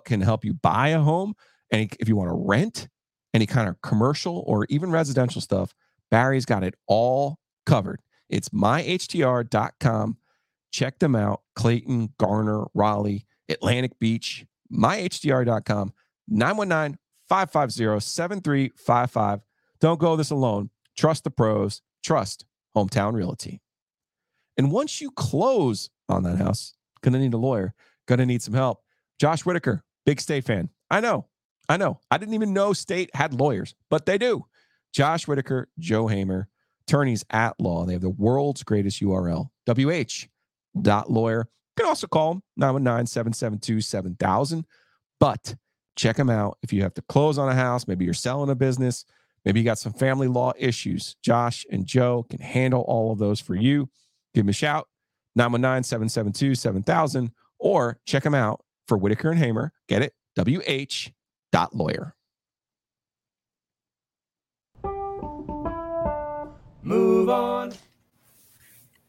can 0.06 0.22
help 0.22 0.44
you 0.46 0.54
buy 0.54 0.90
a 0.90 1.00
home. 1.00 1.34
And 1.72 1.94
if 2.00 2.08
you 2.08 2.16
want 2.16 2.30
to 2.30 2.36
rent 2.36 2.90
any 3.34 3.46
kind 3.46 3.68
of 3.68 3.82
commercial 3.82 4.44
or 4.46 4.66
even 4.70 4.92
residential 4.92 5.42
stuff, 5.42 5.74
Barry's 6.12 6.46
got 6.46 6.64
it 6.64 6.76
all 6.88 7.40
covered. 7.66 8.02
It's 8.30 8.50
myhtr.com. 8.50 10.18
Check 10.74 11.00
them 11.00 11.16
out. 11.16 11.42
Clayton, 11.56 12.14
Garner, 12.18 12.66
Raleigh, 12.74 13.26
Atlantic 13.48 13.98
Beach, 14.00 14.46
myhtr.com, 14.72 15.94
919 16.28 16.98
550 17.30 18.00
7355. 18.00 19.42
Don't 19.80 20.00
go 20.00 20.16
this 20.16 20.32
alone. 20.32 20.72
Trust 20.98 21.24
the 21.24 21.32
pros, 21.32 21.82
trust 22.04 22.46
Hometown 22.76 23.14
Realty. 23.14 23.62
And 24.58 24.72
once 24.72 25.00
you 25.00 25.12
close 25.12 25.90
on 26.10 26.24
that 26.24 26.38
house, 26.38 26.74
gonna 27.02 27.20
need 27.20 27.34
a 27.34 27.38
lawyer, 27.38 27.74
gonna 28.08 28.26
need 28.26 28.42
some 28.42 28.54
help. 28.54 28.82
Josh 29.20 29.46
Whitaker, 29.46 29.84
big 30.06 30.20
state 30.20 30.44
fan. 30.44 30.70
I 30.90 31.00
know, 31.00 31.28
I 31.70 31.78
know. 31.78 32.00
I 32.10 32.18
didn't 32.18 32.34
even 32.34 32.54
know 32.54 32.74
state 32.74 33.16
had 33.16 33.34
lawyers, 33.34 33.76
but 33.90 34.06
they 34.06 34.18
do. 34.18 34.46
Josh 34.92 35.28
Whitaker, 35.28 35.70
Joe 35.80 36.08
Hamer, 36.08 36.50
attorneys 36.88 37.26
at 37.30 37.60
law. 37.60 37.86
They 37.86 37.94
have 37.94 38.02
the 38.02 38.10
world's 38.10 38.64
greatest 38.64 39.02
URL, 39.02 39.50
wh.lawyer. 40.76 41.48
You 41.78 41.84
can 41.84 41.88
also 41.88 42.08
call 42.08 42.34
them 42.34 42.44
919 42.58 43.08
772 43.08 43.82
7000. 43.82 44.66
But 45.20 45.56
check 45.96 46.18
them 46.18 46.30
out 46.30 46.58
if 46.62 46.74
you 46.74 46.82
have 46.84 46.94
to 46.96 47.02
close 47.04 47.38
on 47.38 47.50
a 47.50 47.56
house. 47.56 47.88
Maybe 47.88 48.06
you're 48.06 48.14
selling 48.14 48.50
a 48.50 48.56
business. 48.56 49.06
Maybe 49.46 49.60
you 49.60 49.66
got 49.66 49.80
some 49.80 49.94
family 49.94 50.28
law 50.28 50.54
issues. 50.58 51.16
Josh 51.22 51.66
and 51.72 51.86
Joe 51.86 52.26
can 52.30 52.40
handle 52.40 52.82
all 52.82 53.12
of 53.12 53.20
those 53.20 53.40
for 53.40 53.56
you. 53.56 53.90
Give 54.34 54.44
them 54.46 54.50
a 54.50 54.54
shout, 54.54 54.88
919 55.36 55.84
772 55.84 56.56
7000, 56.56 57.32
or 57.60 58.00
check 58.06 58.24
them 58.24 58.34
out 58.34 58.64
for 58.88 58.98
Whitaker 58.98 59.32
and 59.32 59.40
Hamer. 59.40 59.72
Get 59.88 60.02
it? 60.02 60.14
WH.lawyer. 60.36 62.16
Move 66.84 67.30
on. 67.30 67.74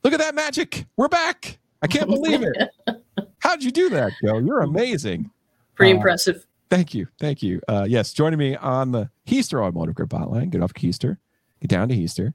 Look 0.04 0.12
at 0.12 0.18
that 0.20 0.34
magic. 0.34 0.86
We're 0.96 1.08
back. 1.08 1.58
I 1.82 1.86
can't 1.86 2.08
believe 2.08 2.42
it. 2.42 2.56
How'd 3.40 3.62
you 3.62 3.70
do 3.70 3.88
that, 3.90 4.12
Joe? 4.22 4.38
You're 4.38 4.60
amazing. 4.60 5.30
Pretty 5.74 5.92
Uh, 5.92 5.96
impressive. 5.96 6.46
Thank 6.70 6.94
you. 6.94 7.08
Thank 7.18 7.42
you. 7.42 7.60
Uh, 7.68 7.86
yes, 7.88 8.12
joining 8.12 8.38
me 8.38 8.56
on 8.56 8.92
the 8.92 9.10
Hiester 9.26 9.62
Automotive 9.62 9.94
Group 9.94 10.10
hotline. 10.10 10.50
Get 10.50 10.62
off 10.62 10.72
Heister, 10.74 11.18
get 11.60 11.68
down 11.68 11.88
to 11.88 11.94
Hiester. 11.94 12.34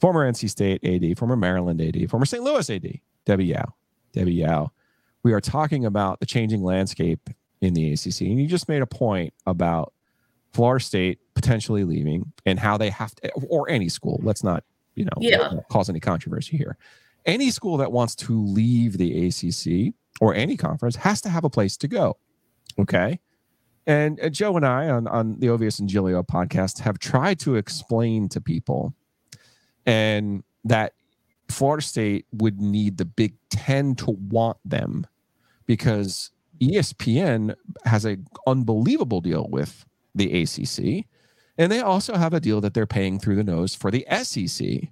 Former 0.00 0.30
NC 0.30 0.50
State 0.50 0.84
AD, 0.84 1.16
former 1.18 1.36
Maryland 1.36 1.80
AD, 1.80 2.08
former 2.10 2.26
St. 2.26 2.42
Louis 2.42 2.68
AD, 2.68 3.00
Debbie 3.24 3.46
Yow. 3.46 3.74
Debbie 4.12 4.34
Yow. 4.34 4.70
We 5.22 5.32
are 5.32 5.40
talking 5.40 5.84
about 5.86 6.20
the 6.20 6.26
changing 6.26 6.62
landscape 6.62 7.30
in 7.60 7.72
the 7.74 7.92
ACC. 7.92 8.22
And 8.22 8.38
you 8.40 8.46
just 8.46 8.68
made 8.68 8.82
a 8.82 8.86
point 8.86 9.32
about 9.46 9.92
Florida 10.52 10.84
State 10.84 11.18
potentially 11.34 11.84
leaving 11.84 12.32
and 12.44 12.58
how 12.58 12.76
they 12.76 12.90
have 12.90 13.14
to, 13.16 13.30
or 13.48 13.68
any 13.70 13.88
school. 13.88 14.20
Let's 14.22 14.44
not, 14.44 14.62
you 14.94 15.04
know, 15.04 15.12
Yeah. 15.18 15.52
cause 15.70 15.88
any 15.88 16.00
controversy 16.00 16.56
here. 16.56 16.76
Any 17.26 17.50
school 17.50 17.76
that 17.78 17.90
wants 17.92 18.14
to 18.16 18.44
leave 18.44 18.98
the 18.98 19.26
ACC 19.28 19.94
or 20.20 20.34
any 20.34 20.56
conference 20.56 20.96
has 20.96 21.20
to 21.22 21.28
have 21.30 21.44
a 21.44 21.50
place 21.50 21.76
to 21.78 21.88
go. 21.88 22.16
Okay. 22.78 23.18
And 23.86 24.20
uh, 24.20 24.28
Joe 24.30 24.56
and 24.56 24.64
I 24.66 24.88
on, 24.88 25.06
on 25.08 25.38
the 25.40 25.48
Ovies 25.48 25.78
and 25.80 25.88
Giglio 25.88 26.22
podcast 26.22 26.80
have 26.80 26.98
tried 26.98 27.38
to 27.40 27.56
explain 27.56 28.28
to 28.30 28.40
people 28.40 28.94
and 29.86 30.42
that 30.64 30.92
Florida 31.48 31.82
State 31.84 32.26
would 32.32 32.60
need 32.60 32.96
the 32.96 33.04
Big 33.04 33.34
Ten 33.50 33.94
to 33.96 34.12
want 34.12 34.56
them 34.64 35.06
because 35.66 36.30
ESPN 36.60 37.54
has 37.84 38.04
an 38.04 38.26
unbelievable 38.46 39.20
deal 39.20 39.46
with 39.50 39.84
the 40.14 40.42
ACC. 40.42 41.06
And 41.58 41.70
they 41.70 41.80
also 41.80 42.14
have 42.16 42.34
a 42.34 42.40
deal 42.40 42.60
that 42.60 42.74
they're 42.74 42.86
paying 42.86 43.18
through 43.18 43.36
the 43.36 43.44
nose 43.44 43.74
for 43.74 43.90
the 43.90 44.06
SEC. 44.22 44.88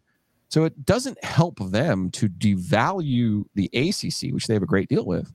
So 0.49 0.65
it 0.65 0.85
doesn't 0.85 1.23
help 1.25 1.59
them 1.71 2.11
to 2.11 2.29
devalue 2.29 3.45
the 3.55 3.71
ACC, 3.73 4.35
which 4.35 4.47
they 4.47 4.55
have 4.55 4.63
a 4.63 4.67
great 4.67 4.89
deal 4.89 5.07
with, 5.07 5.33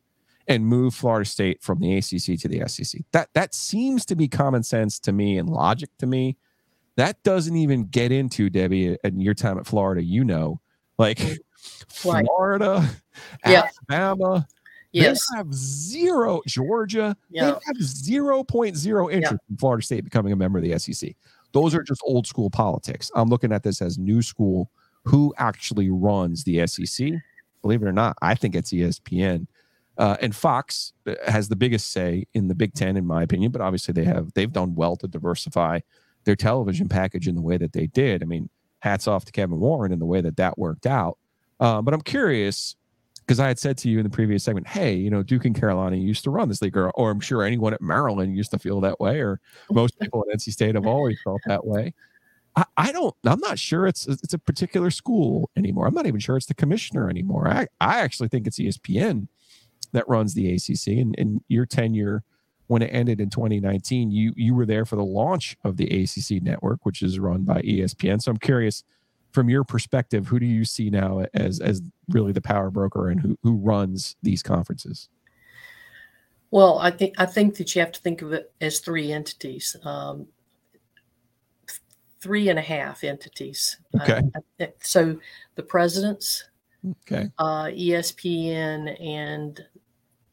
and 0.48 0.66
move 0.66 0.94
Florida 0.94 1.26
State 1.28 1.62
from 1.62 1.80
the 1.80 1.98
ACC 1.98 2.40
to 2.40 2.48
the 2.48 2.63
SEC. 2.68 3.02
That 3.12 3.30
that 3.34 3.56
seems 3.56 4.06
to 4.06 4.16
be 4.16 4.28
common 4.28 4.63
sense 4.63 5.00
to 5.00 5.12
me 5.12 5.38
and 5.38 5.50
logic 5.50 5.90
to 6.00 6.06
me. 6.06 6.38
That 6.98 7.22
doesn't 7.24 7.56
even 7.56 7.86
get 7.86 8.12
into 8.12 8.50
Debbie 8.50 8.98
in 9.04 9.20
your 9.20 9.34
time 9.34 9.58
at 9.58 9.68
Florida. 9.68 10.04
You 10.04 10.24
know, 10.24 10.62
like 10.98 11.20
Florida, 11.88 12.88
Yeah. 13.46 13.70
Alabama, 13.90 14.48
Yes. 14.91 15.26
they 15.32 15.38
have 15.38 15.54
zero 15.54 16.36
Yeah. 16.36 16.41
Georgia. 16.47 17.17
They 17.32 17.38
have 17.65 17.82
zero 17.82 18.43
point 18.43 18.76
zero 18.78 19.10
interest 19.10 19.41
in 19.50 19.58
Florida 19.58 19.84
State 19.86 20.04
becoming 20.04 20.34
a 20.34 20.36
member 20.36 20.60
of 20.60 20.63
the 20.63 20.78
SEC. 20.80 21.15
Those 21.54 21.73
are 21.76 21.84
just 21.84 22.02
old 22.06 22.28
school 22.28 22.50
politics. 22.50 23.10
I'm 23.15 23.30
looking 23.30 23.52
at 23.52 23.63
this 23.63 23.82
as 23.82 23.97
new 23.97 24.21
school. 24.21 24.69
Who 25.04 25.34
actually 25.38 25.89
runs 25.89 26.43
the 26.43 26.65
SEC? 26.67 27.12
Believe 27.62 27.82
it 27.82 27.88
or 27.88 27.93
not, 27.93 28.17
I 28.21 28.36
think 28.36 28.56
it's 28.56 28.71
ESPN. 28.71 29.47
Uh, 29.97 30.15
and 30.21 30.36
Fox 30.36 30.93
uh, 31.08 31.15
has 31.28 31.47
the 31.50 31.56
biggest 31.56 31.91
say 31.91 32.26
in 32.34 32.47
the 32.47 32.56
Big 32.56 32.73
Ten, 32.73 32.97
in 32.97 33.06
my 33.06 33.23
opinion. 33.23 33.52
But 33.52 33.62
obviously, 33.62 33.93
they 33.93 34.04
have 34.04 34.34
they've 34.34 34.52
done 34.52 34.76
well 34.76 34.95
to 34.97 35.08
diversify 35.08 35.80
their 36.26 36.36
television 36.36 36.88
package 36.89 37.28
in 37.28 37.36
the 37.36 37.41
way 37.41 37.58
that 37.58 37.73
they 37.73 37.88
did. 37.88 38.21
I 38.21 38.26
mean, 38.26 38.50
hats 38.80 39.08
off 39.08 39.26
to 39.26 39.32
Kevin 39.32 39.60
Warren 39.60 39.91
in 39.91 40.00
the 40.00 40.06
way 40.06 40.21
that 40.21 40.38
that 40.38 40.58
worked 40.58 40.86
out. 40.86 41.17
Uh, 41.60 41.82
but 41.82 41.93
I'm 41.93 42.02
curious 42.02 42.76
because 43.28 43.42
I 43.42 43.48
had 43.50 43.60
said 43.60 43.78
to 43.80 43.90
you 43.90 44.00
in 44.00 44.06
the 44.06 44.10
previous 44.10 44.46
segment, 44.46 44.68
hey, 44.68 44.94
you 44.94 45.10
know, 45.10 45.22
Duke 45.22 45.44
and 45.44 45.54
Carolina 45.54 45.98
used 45.98 46.24
to 46.24 46.30
run 46.30 46.48
this 46.48 46.62
league, 46.62 46.78
or, 46.78 46.92
or 46.92 47.12
I'm 47.12 47.20
sure 47.20 47.44
anyone 47.44 47.74
at 47.74 47.82
Maryland 47.82 48.38
used 48.38 48.52
to 48.52 48.60
feel 48.60 48.80
that 48.82 49.02
way, 49.02 49.20
or 49.20 49.42
most 49.70 50.00
people 50.02 50.24
at 50.32 50.38
NC 50.38 50.54
State 50.54 50.76
have 50.76 50.88
always 50.88 51.18
felt 51.22 51.42
that 51.46 51.66
way. 51.68 51.94
I, 52.56 52.63
I 52.78 52.92
don't, 52.94 53.13
I'm 53.26 53.42
not 53.42 53.60
sure 53.60 53.86
it's 53.86 54.08
it's 54.08 54.34
a 54.34 54.40
particular 54.40 54.90
school 54.92 55.50
anymore. 55.58 55.88
I'm 55.88 55.94
not 55.94 56.08
even 56.08 56.22
sure 56.22 56.38
it's 56.38 56.46
the 56.46 56.54
commissioner 56.54 57.10
anymore. 57.10 57.50
I, 57.50 57.68
I 57.82 58.00
actually 58.00 58.30
think 58.30 58.48
it's 58.48 58.60
ESPN 58.60 59.28
that 59.92 60.08
runs 60.08 60.34
the 60.34 60.54
ACC. 60.54 61.00
And, 61.00 61.13
and 61.18 61.42
your 61.50 61.66
tenure 61.66 62.24
when 62.68 62.82
it 62.82 62.88
ended 62.88 63.20
in 63.20 63.30
2019, 63.30 64.10
you 64.10 64.34
you 64.38 64.56
were 64.56 64.66
there 64.66 64.86
for 64.86 64.96
the 64.96 65.04
launch 65.04 65.58
of 65.66 65.76
the 65.76 65.86
ACC 65.86 66.42
network, 66.42 66.86
which 66.86 67.02
is 67.02 67.20
run 67.20 67.44
by 67.44 67.62
ESPN. 67.62 68.22
So 68.22 68.32
I'm 68.32 68.38
curious, 68.38 68.84
from 69.38 69.52
your 69.52 69.63
perspective, 69.63 70.26
who 70.26 70.39
do 70.39 70.47
you 70.47 70.65
see 70.65 70.89
now 70.89 71.23
as 71.36 71.60
as 71.60 71.84
really 72.10 72.32
the 72.32 72.41
power 72.41 72.71
broker 72.71 73.10
and 73.10 73.21
who 73.21 73.38
who 73.43 73.56
runs 73.58 74.15
these 74.23 74.41
conferences? 74.41 75.10
Well, 76.50 76.80
I 76.80 76.89
think 76.89 77.13
I 77.19 77.28
think 77.28 77.56
that 77.58 77.76
you 77.76 77.82
have 77.82 77.91
to 77.91 78.02
think 78.02 78.23
of 78.23 78.34
it 78.34 78.52
as 78.62 78.80
three 78.80 79.12
entities, 79.12 79.76
um, 79.84 80.26
three 82.19 82.50
and 82.50 82.58
a 82.58 82.63
half 82.63 83.04
entities. 83.04 83.78
Okay. 84.02 84.23
Uh, 84.60 84.65
so 84.82 85.19
the 85.54 85.62
presidents, 85.62 86.43
Okay. 87.04 87.30
uh, 87.38 87.65
ESPN, 87.65 89.00
and 89.00 89.63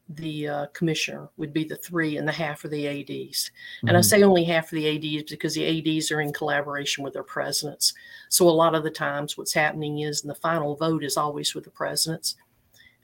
the 0.09 0.47
uh, 0.47 0.65
commissioner 0.67 1.29
would 1.37 1.51
be 1.51 1.63
the 1.63 1.75
three, 1.77 2.17
and 2.17 2.27
the 2.27 2.31
half 2.31 2.63
of 2.63 2.71
the 2.71 2.87
ads. 2.87 3.49
And 3.87 3.97
I 3.97 4.01
Mhm. 4.01 4.05
say 4.05 4.23
only 4.23 4.43
half 4.43 4.65
of 4.65 4.71
the 4.77 4.87
ads 4.87 5.31
because 5.31 5.55
the 5.55 5.65
ads 5.97 6.11
are 6.11 6.21
in 6.21 6.31
collaboration 6.31 7.03
with 7.03 7.13
their 7.13 7.23
presidents. 7.23 7.93
So 8.29 8.47
a 8.47 8.51
lot 8.51 8.75
of 8.75 8.83
the 8.83 8.91
times, 8.91 9.37
what's 9.37 9.53
happening 9.53 9.99
is, 9.99 10.21
and 10.21 10.29
the 10.29 10.35
final 10.35 10.75
vote 10.75 11.03
is 11.03 11.17
always 11.17 11.55
with 11.55 11.63
the 11.63 11.71
presidents. 11.71 12.35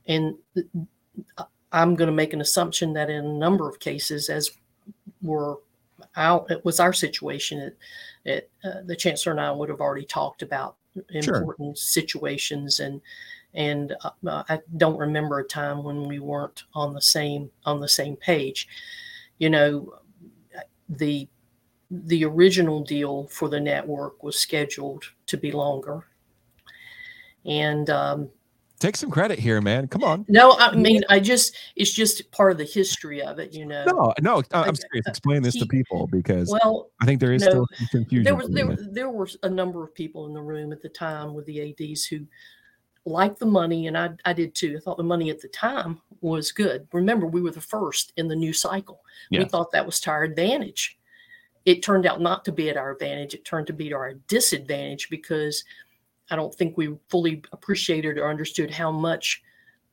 And 0.08 0.38
th- 0.54 0.68
I'm 1.72 1.96
going 1.96 2.08
to 2.08 2.14
make 2.14 2.34
an 2.34 2.42
assumption 2.42 2.94
that 2.94 3.10
in 3.10 3.26
a 3.26 3.34
number 3.34 3.68
of 3.68 3.80
cases, 3.80 4.30
as 4.30 4.52
were 5.22 5.60
out, 6.16 6.52
it 6.52 6.64
was 6.66 6.80
our 6.80 6.94
situation. 6.94 7.60
It, 7.60 7.78
it 8.26 8.52
uh, 8.64 8.82
the 8.86 8.96
chancellor 8.96 9.32
and 9.32 9.42
I 9.42 9.52
would 9.52 9.70
have 9.70 9.82
already 9.82 10.06
talked 10.06 10.42
about 10.42 10.76
Sure. 11.22 11.38
important 11.38 11.78
situations 11.78 12.82
and 12.82 13.02
and 13.54 13.96
uh, 14.04 14.12
uh, 14.26 14.44
I 14.50 14.60
don't 14.78 14.98
remember 14.98 15.40
a 15.40 15.44
time 15.44 15.84
when 15.84 16.08
we 16.08 16.20
weren't 16.20 16.64
on 16.74 16.94
the 16.94 17.02
same 17.02 17.50
on 17.66 17.80
the 17.80 17.88
same 17.88 18.16
page. 18.16 18.68
You 19.40 19.50
know, 19.50 19.94
the 20.90 21.28
the 21.90 22.24
original 22.24 22.84
deal 22.84 23.28
for 23.28 23.50
the 23.50 23.60
network 23.60 24.24
was 24.24 24.40
scheduled 24.40 25.04
to 25.28 25.38
be 25.38 25.52
longer, 25.52 26.06
and 27.46 27.90
um, 27.90 28.30
Take 28.82 28.98
some 28.98 29.12
credit 29.12 29.38
here, 29.38 29.62
man. 29.62 29.88
Come 29.88 30.04
on. 30.04 30.26
no, 30.28 30.56
I 30.58 30.76
mean, 30.76 31.04
I 31.08 31.20
just 31.20 31.56
it's 31.76 31.92
just 31.92 32.32
part 32.32 32.52
of 32.52 32.58
the 32.58 32.64
history 32.64 33.22
of 33.22 33.38
it. 33.38 33.54
You 33.54 33.68
know, 33.68 33.86
No, 33.86 34.14
no, 34.22 34.42
I- 34.54 34.64
I'm 34.64 34.76
serious. 34.76 35.06
Explain 35.06 35.44
this 35.44 35.54
to 35.58 35.68
people 35.68 36.08
because 36.08 36.50
well, 36.50 36.90
I 37.00 37.06
think 37.06 37.20
there 37.20 37.32
is 37.32 37.44
no, 37.44 37.50
still 37.50 37.68
some 37.78 37.88
confusion. 37.90 38.24
there 38.24 38.34
was 38.34 38.50
there, 38.50 38.76
there 38.92 39.10
were 39.12 39.30
a 39.44 39.50
number 39.50 39.84
of 39.84 39.94
people 39.94 40.26
in 40.26 40.34
the 40.34 40.42
room 40.42 40.72
at 40.72 40.82
the 40.82 40.90
time 40.90 41.36
with 41.36 41.46
the 41.46 41.62
ads 41.62 42.06
who 42.06 42.26
liked 43.06 43.40
the 43.40 43.46
money 43.46 43.88
and 43.88 43.98
I, 43.98 44.12
I 44.26 44.34
did 44.34 44.54
too. 44.54 44.76
I 44.78 44.80
thought 44.80 44.98
the 44.98 45.04
money 45.04 45.30
at 45.30 45.42
the 45.42 45.48
time 45.48 46.00
was 46.22 46.52
good. 46.52 46.88
Remember 46.94 47.26
we 47.26 47.42
were 47.42 47.52
the 47.52 47.62
first 47.62 48.14
in 48.18 48.28
the 48.28 48.36
new 48.36 48.54
cycle. 48.54 49.02
We 49.40 49.46
thought 49.46 49.72
that 49.72 49.86
was 49.86 50.00
to 50.02 50.12
our 50.12 50.24
advantage. 50.24 51.00
It 51.66 51.84
turned 51.84 52.06
out 52.06 52.22
not 52.22 52.46
to 52.46 52.52
be 52.52 52.70
at 52.70 52.78
our 52.78 52.92
advantage. 52.92 53.34
It 53.34 53.46
turned 53.46 53.68
to 53.68 53.74
be 53.74 53.90
to 53.90 53.96
our 53.96 54.14
disadvantage 54.28 55.10
because 55.10 55.64
i 56.30 56.36
don't 56.36 56.54
think 56.56 56.78
we 56.78 56.96
fully 57.10 57.44
appreciated 57.52 58.18
or 58.18 58.30
understood 58.30 58.72
how 58.72 58.90
much 58.90 59.44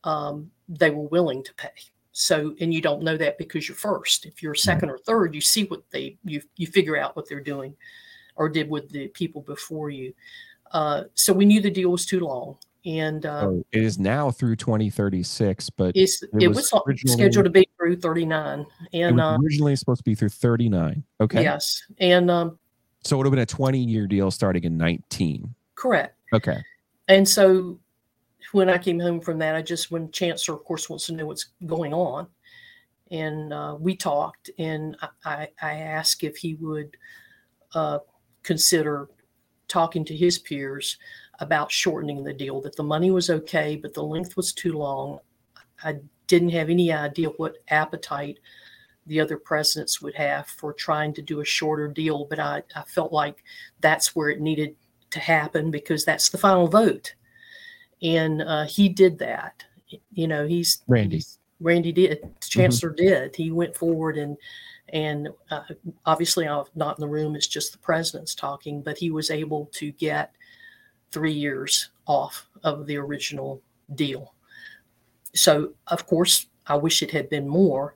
um, 0.05 0.49
they 0.69 0.89
were 0.89 1.07
willing 1.07 1.43
to 1.43 1.53
pay. 1.55 1.69
So 2.11 2.55
and 2.61 2.73
you 2.73 2.81
don't 2.81 3.03
know 3.03 3.17
that 3.17 3.37
because 3.37 3.67
you're 3.67 3.75
first. 3.75 4.25
If 4.25 4.41
you're 4.43 4.55
second 4.55 4.89
or 4.89 4.97
third 4.99 5.33
you 5.33 5.41
see 5.41 5.63
what 5.65 5.83
they 5.89 6.17
you 6.23 6.41
you 6.57 6.67
figure 6.67 6.97
out 6.97 7.15
what 7.15 7.27
they're 7.27 7.39
doing 7.39 7.75
or 8.35 8.49
did 8.49 8.69
with 8.69 8.89
the 8.89 9.07
people 9.09 9.41
before 9.41 9.89
you. 9.89 10.13
Uh, 10.71 11.05
so 11.15 11.33
we 11.33 11.45
knew 11.45 11.59
the 11.59 11.71
deal 11.71 11.89
was 11.89 12.05
too 12.05 12.19
long 12.19 12.55
and 12.89 13.25
uh, 13.25 13.41
Oh, 13.45 13.65
it 13.71 13.83
is 13.83 13.99
now 13.99 14.31
through 14.31 14.55
2036, 14.55 15.69
but 15.71 15.95
it's, 15.95 16.23
it 16.23 16.29
it, 16.41 16.47
was 16.47 16.71
was, 16.71 17.01
scheduled 17.05 17.45
to 17.45 17.51
be 17.51 17.67
through 17.77 17.97
39 17.97 18.65
it 18.91 18.99
and 19.01 19.17
was 19.17 19.23
uh, 19.23 19.37
originally 19.43 19.75
supposed 19.75 19.99
to 19.99 20.03
be 20.03 20.15
through 20.15 20.29
39. 20.29 21.03
Okay. 21.21 21.43
yes 21.43 21.83
and 21.99 22.31
um, 22.31 22.57
So 23.03 23.15
it 23.15 23.17
would 23.19 23.25
have 23.27 23.31
been 23.31 23.39
a 23.39 23.45
20 23.45 23.79
year 23.79 24.07
deal 24.07 24.31
starting 24.31 24.63
in 24.63 24.77
19. 24.77 25.53
correct 25.75 26.17
Okay. 26.33 26.57
and 27.07 27.27
so 27.27 27.79
when 28.51 28.69
i 28.69 28.77
came 28.77 28.99
home 28.99 29.21
from 29.21 29.37
that 29.37 29.55
i 29.55 29.61
just 29.61 29.91
when 29.91 30.11
chancellor 30.11 30.55
of 30.55 30.63
course 30.63 30.89
wants 30.89 31.05
to 31.05 31.13
know 31.13 31.25
what's 31.25 31.51
going 31.65 31.93
on 31.93 32.27
and 33.11 33.53
uh, 33.53 33.75
we 33.79 33.95
talked 33.95 34.49
and 34.59 34.95
I, 35.01 35.09
I, 35.25 35.47
I 35.61 35.73
asked 35.73 36.23
if 36.23 36.37
he 36.37 36.55
would 36.55 36.95
uh, 37.73 37.99
consider 38.43 39.09
talking 39.67 40.03
to 40.05 40.15
his 40.15 40.39
peers 40.39 40.97
about 41.39 41.71
shortening 41.71 42.23
the 42.23 42.33
deal 42.33 42.61
that 42.61 42.75
the 42.75 42.83
money 42.83 43.11
was 43.11 43.29
okay 43.29 43.75
but 43.75 43.93
the 43.93 44.03
length 44.03 44.35
was 44.37 44.53
too 44.53 44.73
long. 44.73 45.19
I 45.83 45.97
didn't 46.27 46.49
have 46.49 46.69
any 46.69 46.91
idea 46.91 47.29
what 47.29 47.57
appetite 47.69 48.39
the 49.07 49.19
other 49.19 49.37
presidents 49.37 50.01
would 50.01 50.13
have 50.15 50.47
for 50.47 50.73
trying 50.73 51.13
to 51.13 51.21
do 51.21 51.39
a 51.39 51.45
shorter 51.45 51.87
deal 51.87 52.25
but 52.25 52.37
i, 52.39 52.61
I 52.75 52.83
felt 52.83 53.11
like 53.11 53.43
that's 53.79 54.15
where 54.15 54.29
it 54.29 54.39
needed 54.41 54.75
to 55.11 55.19
happen 55.19 55.71
because 55.71 56.05
that's 56.05 56.29
the 56.29 56.37
final 56.37 56.67
vote. 56.67 57.13
And 58.01 58.41
uh, 58.41 58.65
he 58.65 58.89
did 58.89 59.19
that. 59.19 59.63
You 60.11 60.27
know 60.27 60.47
he's 60.47 60.81
Randy. 60.87 61.17
he's- 61.17 61.39
randy 61.59 61.91
did 61.91 62.19
chancellor 62.41 62.91
did. 62.91 63.35
He 63.35 63.51
went 63.51 63.75
forward 63.75 64.17
and 64.17 64.37
and 64.93 65.27
uh, 65.51 65.61
obviously 66.05 66.47
i'm 66.47 66.65
not 66.73 66.97
in 66.97 67.01
the 67.01 67.07
room 67.07 67.35
it's 67.35 67.45
just 67.45 67.71
the 67.71 67.77
president's 67.77 68.33
talking 68.33 68.81
but 68.81 68.97
he 68.97 69.11
was 69.11 69.29
able 69.29 69.69
to 69.71 69.91
get 69.91 70.33
three 71.11 71.33
years 71.33 71.89
off 72.05 72.47
of 72.63 72.85
the 72.85 72.97
original 72.97 73.61
deal. 73.95 74.33
So 75.33 75.73
of 75.87 76.05
course 76.05 76.47
i 76.67 76.75
wish 76.75 77.01
it 77.01 77.11
had 77.11 77.29
been 77.29 77.47
more 77.47 77.95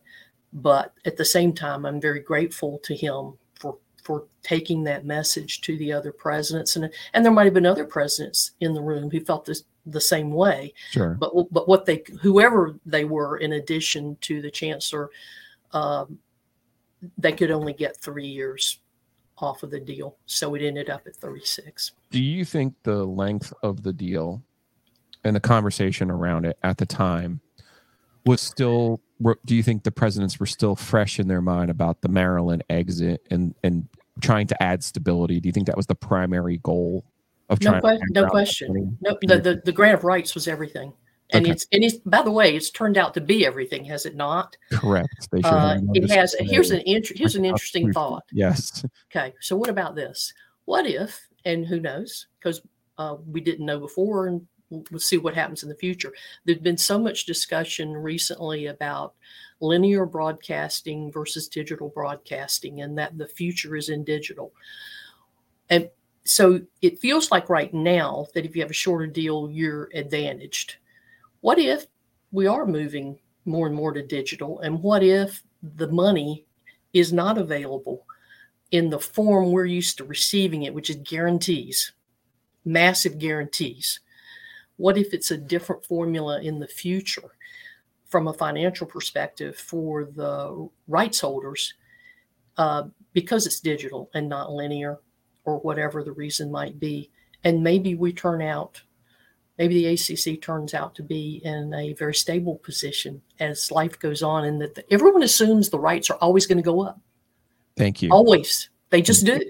but 0.51 0.93
at 1.05 1.17
the 1.17 1.25
same 1.25 1.53
time 1.53 1.85
i'm 1.85 1.99
very 2.01 2.19
grateful 2.19 2.79
to 2.83 2.95
him 2.95 3.33
for 3.55 3.77
for 4.03 4.25
taking 4.43 4.83
that 4.83 5.05
message 5.05 5.61
to 5.61 5.77
the 5.77 5.91
other 5.91 6.11
presidents. 6.11 6.75
And 6.75 6.89
and 7.13 7.25
there 7.25 7.31
might 7.31 7.45
have 7.45 7.53
been 7.53 7.65
other 7.65 7.85
presidents 7.85 8.51
in 8.59 8.73
the 8.73 8.81
room 8.81 9.09
who 9.09 9.19
felt 9.21 9.45
this 9.45 9.63
the 9.85 10.01
same 10.01 10.31
way. 10.31 10.73
Sure. 10.91 11.17
but 11.19 11.33
but 11.51 11.67
what 11.67 11.85
they 11.85 12.03
whoever 12.21 12.75
they 12.85 13.05
were 13.05 13.37
in 13.37 13.53
addition 13.53 14.17
to 14.21 14.41
the 14.41 14.51
chancellor 14.51 15.09
um, 15.71 16.19
they 17.17 17.31
could 17.31 17.51
only 17.51 17.73
get 17.73 17.97
three 17.97 18.27
years 18.27 18.79
off 19.37 19.63
of 19.63 19.71
the 19.71 19.79
deal 19.79 20.17
so 20.25 20.55
it 20.55 20.61
ended 20.61 20.89
up 20.89 21.05
at 21.07 21.15
36 21.15 21.91
Do 22.11 22.21
you 22.21 22.45
think 22.45 22.75
the 22.83 23.03
length 23.03 23.53
of 23.63 23.83
the 23.83 23.93
deal 23.93 24.41
and 25.23 25.35
the 25.35 25.39
conversation 25.39 26.11
around 26.11 26.45
it 26.45 26.57
at 26.63 26.77
the 26.77 26.85
time 26.85 27.41
was 28.25 28.41
still 28.41 29.01
do 29.45 29.55
you 29.55 29.63
think 29.63 29.83
the 29.83 29.91
presidents 29.91 30.39
were 30.39 30.45
still 30.45 30.75
fresh 30.75 31.19
in 31.19 31.27
their 31.27 31.41
mind 31.41 31.71
about 31.71 32.01
the 32.01 32.09
Maryland 32.09 32.63
exit 32.69 33.25
and 33.31 33.55
and 33.63 33.87
trying 34.21 34.47
to 34.47 34.63
add 34.63 34.83
stability? 34.83 35.39
Do 35.39 35.47
you 35.47 35.53
think 35.53 35.67
that 35.67 35.77
was 35.77 35.87
the 35.87 35.95
primary 35.95 36.57
goal 36.57 37.05
of 37.49 37.61
No, 37.61 37.79
trying? 37.79 37.99
que- 37.99 38.05
no 38.11 38.27
question. 38.27 38.97
No, 39.01 39.17
the, 39.21 39.39
the, 39.39 39.61
the 39.65 39.71
grant 39.71 39.95
of 39.95 40.03
rights 40.03 40.35
was 40.35 40.47
everything. 40.47 40.93
And 41.33 41.45
Okay. 41.45 41.51
it's 41.51 41.67
and 41.71 41.83
it's 41.83 41.97
by 41.97 42.21
the 42.21 42.31
way, 42.31 42.55
it's 42.55 42.69
turned 42.69 42.97
out 42.97 43.13
to 43.15 43.21
be 43.21 43.45
everything, 43.45 43.83
has 43.85 44.05
it 44.05 44.15
not? 44.15 44.55
Correct. 44.71 45.27
Uh, 45.43 45.79
it 45.93 46.09
has. 46.11 46.35
Here's 46.39 46.71
an 46.71 46.81
inter- 46.85 47.15
here's 47.17 47.35
an 47.35 47.43
interesting 47.43 47.91
thought. 47.91 48.23
Yes. 48.31 48.85
Okay, 49.11 49.33
so 49.41 49.55
what 49.55 49.69
about 49.69 49.95
this? 49.95 50.33
What 50.65 50.85
if, 50.85 51.19
and 51.45 51.65
who 51.65 51.79
knows, 51.79 52.27
because 52.39 52.61
uh, 52.97 53.17
we 53.27 53.41
didn't 53.41 53.65
know 53.65 53.79
before, 53.79 54.27
and 54.27 54.47
we'll 54.69 54.99
see 54.99 55.17
what 55.17 55.33
happens 55.33 55.63
in 55.63 55.69
the 55.69 55.75
future. 55.75 56.13
There's 56.45 56.59
been 56.59 56.77
so 56.77 56.99
much 56.99 57.25
discussion 57.25 57.93
recently 57.93 58.67
about 58.67 59.15
linear 59.59 60.05
broadcasting 60.05 61.11
versus 61.11 61.47
digital 61.47 61.89
broadcasting, 61.89 62.81
and 62.81 62.97
that 62.97 63.17
the 63.17 63.27
future 63.27 63.75
is 63.75 63.89
in 63.89 64.03
digital. 64.03 64.53
And 65.69 65.89
so 66.25 66.61
it 66.81 66.99
feels 66.99 67.31
like 67.31 67.49
right 67.49 67.73
now 67.73 68.27
that 68.33 68.45
if 68.45 68.55
you 68.55 68.61
have 68.61 68.71
a 68.71 68.73
shorter 68.75 69.07
deal, 69.07 69.49
you're 69.51 69.89
advantaged. 69.95 70.77
What 71.43 71.59
if 71.59 71.87
we 72.31 72.47
are 72.47 72.65
moving 72.65 73.19
more 73.43 73.67
and 73.67 73.75
more 73.75 73.91
to 73.91 74.01
digital? 74.01 74.61
And 74.61 74.81
what 74.81 75.03
if 75.03 75.43
the 75.61 75.89
money 75.89 76.45
is 76.93 77.11
not 77.11 77.37
available 77.37 78.05
in 78.71 78.89
the 78.89 78.99
form 78.99 79.51
we're 79.51 79.65
used 79.65 79.97
to 79.97 80.05
receiving 80.05 80.63
it, 80.63 80.73
which 80.73 80.89
is 80.89 80.95
guarantees, 81.03 81.91
massive 82.63 83.19
guarantees? 83.19 83.99
What 84.77 84.97
if 84.97 85.13
it's 85.13 85.31
a 85.31 85.37
different 85.37 85.83
formula 85.85 86.41
in 86.41 86.59
the 86.59 86.67
future 86.67 87.35
from 88.07 88.29
a 88.29 88.33
financial 88.33 88.87
perspective 88.87 89.57
for 89.57 90.05
the 90.05 90.69
rights 90.87 91.19
holders 91.19 91.73
uh, 92.55 92.83
because 93.11 93.45
it's 93.45 93.59
digital 93.59 94.09
and 94.13 94.29
not 94.29 94.53
linear 94.53 94.99
or 95.43 95.59
whatever 95.59 96.05
the 96.05 96.13
reason 96.13 96.49
might 96.49 96.79
be? 96.79 97.11
And 97.43 97.61
maybe 97.61 97.95
we 97.95 98.13
turn 98.13 98.41
out, 98.41 98.81
maybe 99.57 99.83
the 99.83 99.93
ACC 99.93 100.41
turns 100.41 100.73
out 100.73 100.95
to 100.95 101.03
be 101.03 101.41
in 101.43 101.73
a 101.73 101.93
very 101.93 102.15
stable 102.15 102.55
position 102.57 103.21
as 103.39 103.71
life 103.71 103.99
goes 103.99 104.23
on, 104.23 104.45
and 104.45 104.61
that 104.61 104.75
the, 104.75 104.93
everyone 104.93 105.23
assumes 105.23 105.69
the 105.69 105.79
rights 105.79 106.09
are 106.09 106.17
always 106.17 106.45
going 106.45 106.57
to 106.57 106.63
go 106.63 106.81
up. 106.81 106.99
Thank 107.77 108.01
you. 108.01 108.09
Always, 108.09 108.69
they 108.89 109.01
just 109.01 109.25
do. 109.25 109.41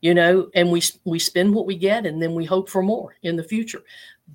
You 0.00 0.14
know, 0.14 0.48
and 0.54 0.70
we 0.70 0.82
we 1.04 1.18
spend 1.18 1.52
what 1.54 1.66
we 1.66 1.76
get, 1.76 2.06
and 2.06 2.22
then 2.22 2.34
we 2.34 2.44
hope 2.44 2.68
for 2.68 2.82
more 2.82 3.16
in 3.22 3.36
the 3.36 3.42
future. 3.42 3.82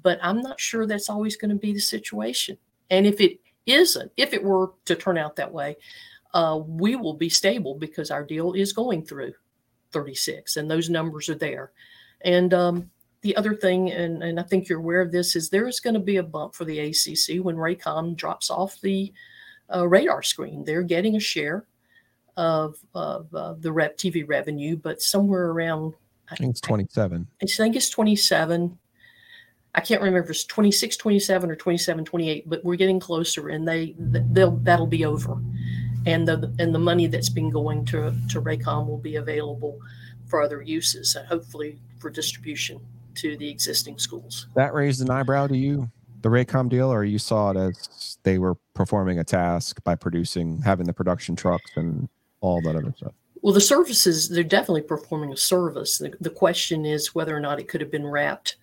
But 0.01 0.19
I'm 0.21 0.41
not 0.41 0.59
sure 0.59 0.85
that's 0.85 1.09
always 1.09 1.37
going 1.37 1.51
to 1.51 1.57
be 1.57 1.73
the 1.73 1.79
situation. 1.79 2.57
And 2.89 3.05
if 3.05 3.21
it 3.21 3.39
isn't, 3.65 4.11
if 4.17 4.33
it 4.33 4.43
were 4.43 4.71
to 4.85 4.95
turn 4.95 5.17
out 5.17 5.37
that 5.37 5.53
way, 5.53 5.77
uh, 6.33 6.59
we 6.65 6.95
will 6.95 7.13
be 7.13 7.29
stable 7.29 7.75
because 7.75 8.11
our 8.11 8.23
deal 8.23 8.53
is 8.53 8.73
going 8.73 9.05
through 9.05 9.33
36, 9.91 10.57
and 10.57 10.69
those 10.69 10.89
numbers 10.89 11.29
are 11.29 11.35
there. 11.35 11.71
And 12.21 12.53
um, 12.53 12.89
the 13.23 13.35
other 13.37 13.55
thing, 13.55 13.89
and, 13.89 14.21
and 14.21 14.39
I 14.39 14.43
think 14.43 14.67
you're 14.67 14.79
aware 14.79 15.01
of 15.01 15.11
this, 15.11 15.35
is 15.35 15.49
there 15.49 15.67
is 15.67 15.79
going 15.79 15.93
to 15.93 15.99
be 15.99 16.17
a 16.17 16.23
bump 16.23 16.53
for 16.53 16.65
the 16.65 16.79
ACC 16.79 17.43
when 17.43 17.55
Raycom 17.55 18.17
drops 18.17 18.49
off 18.49 18.79
the 18.81 19.13
uh, 19.73 19.87
radar 19.87 20.21
screen. 20.21 20.65
They're 20.65 20.83
getting 20.83 21.15
a 21.15 21.21
share 21.21 21.65
of, 22.35 22.75
of 22.93 23.33
uh, 23.33 23.53
the 23.57 23.71
rep 23.71 23.97
TV 23.97 24.27
revenue, 24.27 24.75
but 24.75 25.01
somewhere 25.01 25.51
around, 25.51 25.93
I 26.29 26.35
think 26.35 26.51
it's 26.51 26.61
27. 26.61 27.27
I 27.41 27.45
think 27.45 27.75
it's 27.77 27.89
27. 27.89 28.77
I 29.75 29.81
can't 29.81 30.01
remember 30.01 30.25
if 30.25 30.29
it's 30.29 30.43
26, 30.43 30.97
27 30.97 31.49
or 31.49 31.55
27, 31.55 32.03
28, 32.03 32.49
but 32.49 32.63
we're 32.65 32.75
getting 32.75 32.99
closer 32.99 33.47
and 33.49 33.65
they, 33.65 33.95
they'll, 33.97 34.57
that'll 34.57 34.85
be 34.85 35.05
over. 35.05 35.41
And 36.05 36.27
the, 36.27 36.53
and 36.59 36.75
the 36.75 36.79
money 36.79 37.07
that's 37.07 37.29
been 37.29 37.49
going 37.49 37.85
to, 37.85 38.13
to 38.29 38.41
Raycom 38.41 38.85
will 38.85 38.97
be 38.97 39.15
available 39.15 39.79
for 40.27 40.41
other 40.41 40.61
uses 40.61 41.15
and 41.15 41.25
hopefully 41.25 41.79
for 41.99 42.09
distribution 42.09 42.81
to 43.15 43.37
the 43.37 43.49
existing 43.49 43.97
schools. 43.99 44.47
That 44.55 44.73
raised 44.73 45.01
an 45.01 45.09
eyebrow 45.09 45.47
to 45.47 45.57
you, 45.57 45.89
the 46.21 46.29
Raycom 46.29 46.69
deal, 46.69 46.91
or 46.91 47.03
you 47.03 47.19
saw 47.19 47.51
it 47.51 47.57
as 47.57 48.17
they 48.23 48.37
were 48.37 48.55
performing 48.73 49.19
a 49.19 49.23
task 49.23 49.83
by 49.83 49.95
producing, 49.95 50.61
having 50.61 50.85
the 50.85 50.93
production 50.93 51.35
trucks 51.35 51.71
and 51.75 52.07
all 52.41 52.61
that 52.61 52.75
other 52.75 52.93
stuff? 52.95 53.13
Well, 53.41 53.53
the 53.53 53.61
services, 53.61 54.29
they're 54.29 54.43
definitely 54.43 54.83
performing 54.83 55.33
a 55.33 55.37
service. 55.37 55.97
The, 55.97 56.13
the 56.21 56.29
question 56.29 56.85
is 56.85 57.13
whether 57.13 57.35
or 57.35 57.41
not 57.41 57.59
it 57.59 57.67
could 57.67 57.81
have 57.81 57.91
been 57.91 58.07
wrapped 58.07 58.55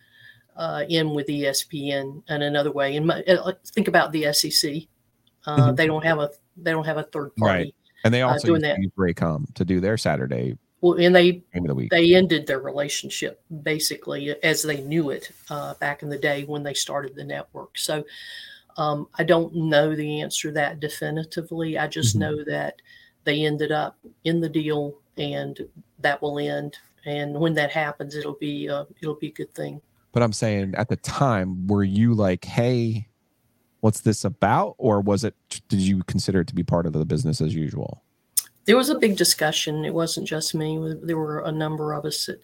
uh, 0.57 0.85
in 0.89 1.11
with 1.11 1.27
ESPN 1.27 2.23
in 2.29 2.43
another 2.43 2.73
way. 2.73 2.97
And 2.97 3.07
my, 3.07 3.23
uh, 3.23 3.53
think 3.67 3.89
about 3.89 4.13
the 4.13 4.33
SEC. 4.33 4.89
Uh, 5.47 5.57
Mhm. 5.57 5.77
They 5.77 5.87
don't 5.87 6.05
have 6.05 6.19
a 6.19 6.31
they 6.57 6.71
don't 6.71 6.85
have 6.85 6.99
a 6.99 7.05
third 7.05 7.35
party. 7.37 7.65
Right. 7.65 7.75
And 8.05 8.13
they 8.13 8.23
uh, 8.23 8.29
also 8.29 8.49
doing 8.49 8.63
used 8.63 8.77
to 8.77 8.83
that. 8.87 8.97
Raycom 8.97 9.55
to 9.55 9.65
do 9.65 9.81
their 9.81 9.97
Saturday 9.97 10.57
Well, 10.81 10.95
and 10.95 11.15
they 11.15 11.43
the 11.53 11.89
they 11.91 12.15
ended 12.15 12.47
their 12.47 12.61
relationship 12.61 13.43
basically 13.63 14.35
as 14.43 14.63
they 14.63 14.81
knew 14.81 15.11
it 15.11 15.31
uh, 15.51 15.75
back 15.75 16.03
in 16.03 16.09
the 16.09 16.19
day 16.19 16.45
when 16.45 16.63
they 16.63 16.75
started 16.75 17.15
the 17.15 17.25
network. 17.25 17.77
So 17.77 18.05
um, 18.77 19.09
I 19.19 19.25
don't 19.25 19.55
know 19.55 19.95
the 19.95 20.23
answer 20.23 20.49
to 20.49 20.55
that 20.55 20.81
definitively. 20.81 21.77
I 21.77 21.87
just 21.87 22.17
Mhm. 22.17 22.21
know 22.21 22.45
that 22.45 22.77
they 23.25 23.45
ended 23.45 23.73
up 23.73 23.99
in 24.25 24.41
the 24.41 24.49
deal, 24.49 24.97
and 25.19 25.69
that 25.99 26.23
will 26.23 26.39
end. 26.39 26.79
And 27.05 27.35
when 27.35 27.55
that 27.55 27.71
happens, 27.71 28.15
it'll 28.15 28.35
be 28.35 28.69
uh, 28.69 28.85
it'll 29.03 29.17
be 29.17 29.29
a 29.29 29.33
good 29.33 29.55
thing. 29.55 29.83
But 30.13 30.23
I'm 30.23 30.33
saying 30.33 30.75
at 30.77 30.89
the 30.89 30.97
time, 30.97 31.67
were 31.67 31.85
you 31.85 32.15
like, 32.15 32.45
hey, 32.45 33.09
what's 33.81 34.01
this 34.01 34.25
about? 34.25 34.75
Or 34.79 35.01
was 35.01 35.25
it, 35.25 35.35
did 35.69 35.81
you 35.81 36.03
consider 36.05 36.41
it 36.41 36.49
to 36.49 36.55
be 36.55 36.63
part 36.63 36.87
of 36.87 36.93
the 36.93 37.05
business 37.05 37.41
as 37.41 37.55
usual? 37.55 38.03
There 38.67 38.77
was 38.77 38.91
a 38.91 38.99
big 38.99 39.17
discussion. 39.17 39.85
It 39.85 39.95
wasn't 39.95 40.29
just 40.29 40.55
me. 40.55 40.95
There 41.03 41.17
were 41.17 41.41
a 41.41 41.53
number 41.53 41.93
of 41.93 42.05
us 42.05 42.27
that 42.27 42.41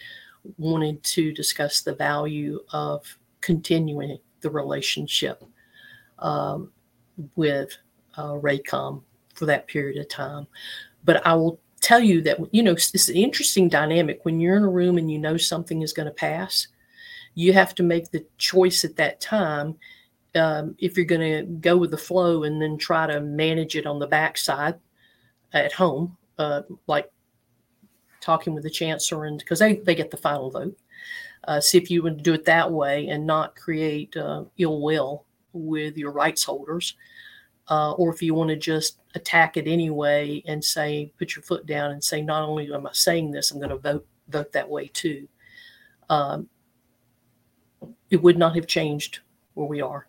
wanted 0.58 1.02
to 1.02 1.32
discuss 1.32 1.80
the 1.82 1.94
value 1.94 2.60
of 2.72 3.18
continuing 3.40 4.18
the 4.40 4.50
relationship 4.50 5.42
um, 6.18 6.72
with 7.34 7.76
uh, 8.16 8.32
Raycom 8.32 9.02
for 9.34 9.46
that 9.46 9.66
period 9.66 9.98
of 10.00 10.08
time. 10.08 10.46
But 11.04 11.24
I 11.26 11.34
will 11.34 11.60
tell 11.80 12.00
you 12.00 12.22
that, 12.22 12.38
you 12.52 12.62
know, 12.62 12.72
it's 12.72 13.08
an 13.08 13.16
interesting 13.16 13.68
dynamic. 13.68 14.24
When 14.24 14.40
you're 14.40 14.56
in 14.56 14.64
a 14.64 14.68
room 14.68 14.98
and 14.98 15.10
you 15.10 15.18
know 15.18 15.36
something 15.36 15.82
is 15.82 15.92
going 15.92 16.06
to 16.06 16.12
pass, 16.12 16.68
you 17.34 17.52
have 17.52 17.74
to 17.76 17.82
make 17.82 18.10
the 18.10 18.24
choice 18.38 18.84
at 18.84 18.96
that 18.96 19.20
time 19.20 19.76
um, 20.34 20.74
if 20.78 20.96
you're 20.96 21.06
going 21.06 21.20
to 21.20 21.52
go 21.60 21.76
with 21.76 21.90
the 21.90 21.98
flow 21.98 22.44
and 22.44 22.60
then 22.60 22.76
try 22.78 23.06
to 23.06 23.20
manage 23.20 23.76
it 23.76 23.86
on 23.86 23.98
the 23.98 24.06
backside 24.06 24.78
at 25.64 25.72
home, 25.72 26.16
uh, 26.38 26.62
like 26.86 27.10
talking 28.20 28.54
with 28.54 28.64
the 28.64 28.70
chancellor, 28.70 29.24
and 29.24 29.38
because 29.38 29.58
they, 29.58 29.76
they 29.76 29.94
get 29.94 30.10
the 30.10 30.16
final 30.16 30.50
vote. 30.50 30.76
Uh, 31.44 31.60
see 31.60 31.78
if 31.78 31.90
you 31.90 32.02
would 32.02 32.22
do 32.24 32.34
it 32.34 32.44
that 32.44 32.70
way 32.70 33.06
and 33.08 33.24
not 33.24 33.54
create 33.54 34.16
uh, 34.16 34.42
ill 34.58 34.80
will 34.82 35.24
with 35.52 35.96
your 35.96 36.10
rights 36.10 36.42
holders, 36.42 36.96
uh, 37.68 37.92
or 37.92 38.12
if 38.12 38.20
you 38.20 38.34
want 38.34 38.50
to 38.50 38.56
just 38.56 38.98
attack 39.14 39.56
it 39.56 39.68
anyway 39.68 40.42
and 40.46 40.62
say, 40.62 41.12
put 41.18 41.36
your 41.36 41.42
foot 41.44 41.64
down 41.66 41.92
and 41.92 42.02
say, 42.02 42.20
not 42.20 42.42
only 42.42 42.72
am 42.72 42.86
I 42.86 42.90
saying 42.92 43.30
this, 43.30 43.50
I'm 43.50 43.58
going 43.58 43.70
to 43.70 43.78
vote 43.78 44.06
vote 44.28 44.52
that 44.52 44.68
way 44.68 44.88
too. 44.88 45.28
Um, 46.10 46.48
it 48.10 48.20
would 48.22 48.38
not 48.38 48.56
have 48.56 48.66
changed 48.66 49.20
where 49.54 49.68
we 49.68 49.80
are. 49.80 50.08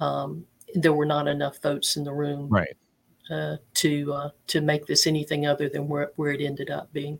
Um, 0.00 0.44
there 0.74 0.92
were 0.92 1.06
not 1.06 1.26
enough 1.26 1.60
votes 1.62 1.96
in 1.96 2.04
the 2.04 2.12
room 2.12 2.48
Right. 2.48 2.76
Uh, 3.30 3.56
to 3.74 4.12
uh, 4.12 4.30
to 4.48 4.60
make 4.60 4.86
this 4.86 5.06
anything 5.06 5.46
other 5.46 5.68
than 5.68 5.88
where, 5.88 6.12
where 6.16 6.32
it 6.32 6.40
ended 6.40 6.70
up 6.70 6.92
being. 6.92 7.18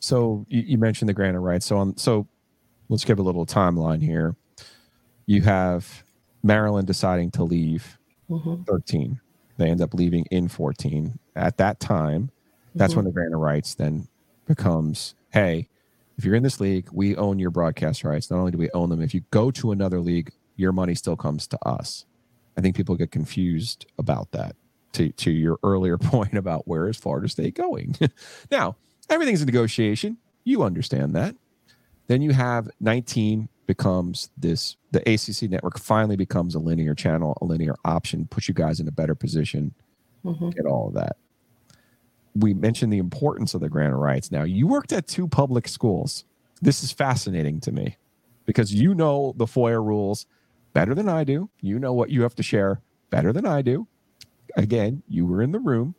So 0.00 0.44
you, 0.48 0.62
you 0.62 0.78
mentioned 0.78 1.08
the 1.08 1.14
grant 1.14 1.36
of 1.36 1.42
rights. 1.42 1.66
So 1.66 1.78
on, 1.78 1.96
so 1.96 2.26
let's 2.88 3.04
give 3.04 3.18
a 3.18 3.22
little 3.22 3.46
timeline 3.46 4.02
here. 4.02 4.36
You 5.26 5.42
have 5.42 6.04
Maryland 6.42 6.86
deciding 6.86 7.30
to 7.32 7.44
leave 7.44 7.98
Mhm. 8.30 8.66
13. 8.66 9.20
They 9.56 9.70
end 9.70 9.80
up 9.80 9.94
leaving 9.94 10.24
in 10.30 10.48
14. 10.48 11.18
At 11.34 11.56
that 11.56 11.80
time, 11.80 12.30
that's 12.74 12.94
when 12.94 13.04
the 13.06 13.10
grant 13.10 13.32
of 13.34 13.40
rights 13.40 13.74
then 13.74 14.06
becomes, 14.46 15.14
hey, 15.30 15.68
if 16.18 16.24
you're 16.24 16.34
in 16.34 16.42
this 16.42 16.60
league, 16.60 16.88
we 16.92 17.16
own 17.16 17.38
your 17.38 17.50
broadcast 17.50 18.04
rights. 18.04 18.30
Not 18.30 18.38
only 18.38 18.52
do 18.52 18.58
we 18.58 18.70
own 18.74 18.90
them, 18.90 19.00
if 19.00 19.14
you 19.14 19.22
go 19.30 19.50
to 19.52 19.72
another 19.72 20.00
league, 20.00 20.32
your 20.56 20.72
money 20.72 20.94
still 20.94 21.16
comes 21.16 21.46
to 21.48 21.58
us. 21.66 22.04
I 22.56 22.60
think 22.60 22.76
people 22.76 22.96
get 22.96 23.10
confused 23.10 23.86
about 23.98 24.30
that. 24.32 24.56
To 24.96 25.10
to 25.10 25.30
your 25.30 25.58
earlier 25.62 25.98
point 25.98 26.34
about 26.34 26.66
where 26.66 26.88
is 26.88 26.96
Florida 26.96 27.28
State 27.28 27.54
going? 27.54 27.94
now, 28.50 28.76
everything's 29.10 29.42
a 29.42 29.46
negotiation. 29.46 30.16
You 30.44 30.62
understand 30.62 31.14
that. 31.16 31.34
Then 32.06 32.22
you 32.22 32.32
have 32.32 32.68
19 32.80 33.48
becomes 33.66 34.30
this 34.38 34.76
the 34.92 35.00
ACC 35.00 35.50
network 35.50 35.78
finally 35.78 36.16
becomes 36.16 36.54
a 36.54 36.58
linear 36.60 36.94
channel, 36.94 37.36
a 37.42 37.44
linear 37.44 37.74
option, 37.84 38.26
puts 38.28 38.46
you 38.48 38.54
guys 38.54 38.78
in 38.80 38.86
a 38.88 38.92
better 38.92 39.14
position, 39.14 39.74
Mhm. 40.24 40.54
get 40.54 40.66
all 40.66 40.88
of 40.88 40.94
that. 40.94 41.16
We 42.34 42.54
mentioned 42.54 42.92
the 42.92 42.98
importance 42.98 43.54
of 43.54 43.60
the 43.60 43.68
grant 43.68 43.92
of 43.92 43.98
rights. 43.98 44.30
Now, 44.30 44.44
you 44.44 44.66
worked 44.66 44.92
at 44.92 45.06
two 45.06 45.26
public 45.26 45.66
schools. 45.68 46.24
This 46.62 46.82
is 46.84 46.92
fascinating 46.92 47.60
to 47.60 47.72
me 47.72 47.96
because 48.44 48.72
you 48.72 48.94
know 48.94 49.34
the 49.36 49.46
FOIA 49.46 49.82
rules 49.84 50.26
better 50.72 50.94
than 50.94 51.08
I 51.08 51.24
do. 51.24 51.50
You 51.60 51.78
know 51.78 51.92
what 51.92 52.10
you 52.10 52.22
have 52.22 52.34
to 52.36 52.42
share 52.42 52.80
better 53.10 53.32
than 53.32 53.46
I 53.46 53.62
do. 53.62 53.88
Again, 54.56 55.02
you 55.08 55.26
were 55.26 55.42
in 55.42 55.52
the 55.52 55.58
room. 55.58 55.94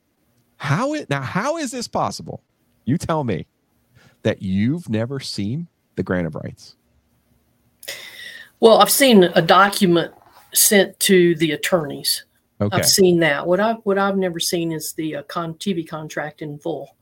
How 0.58 0.94
it 0.94 1.10
now? 1.10 1.22
How 1.22 1.58
is 1.58 1.72
this 1.72 1.88
possible? 1.88 2.42
You 2.86 2.98
tell 2.98 3.24
me 3.24 3.46
that 4.24 4.42
you've 4.42 4.90
never 4.90 5.20
seen 5.20 5.68
the 5.96 6.04
grant 6.04 6.28
of 6.28 6.36
rights. 6.36 6.76
Well, 8.60 8.80
I've 8.80 8.90
seen 8.90 9.24
a 9.24 9.42
document 9.42 10.14
sent 10.54 11.00
to 11.02 11.36
the 11.36 11.52
attorneys. 11.52 12.26
Okay. 12.60 12.76
I've 12.76 12.88
seen 12.88 13.20
that. 13.20 13.46
What 13.46 13.60
I've 13.60 13.78
what 13.84 13.98
I've 14.00 14.18
never 14.18 14.40
seen 14.40 14.72
is 14.72 14.94
the 14.94 15.18
uh, 15.18 15.24
con- 15.24 15.54
TV 15.56 15.88
contract 15.88 16.42
in 16.42 16.58
full. 16.58 16.97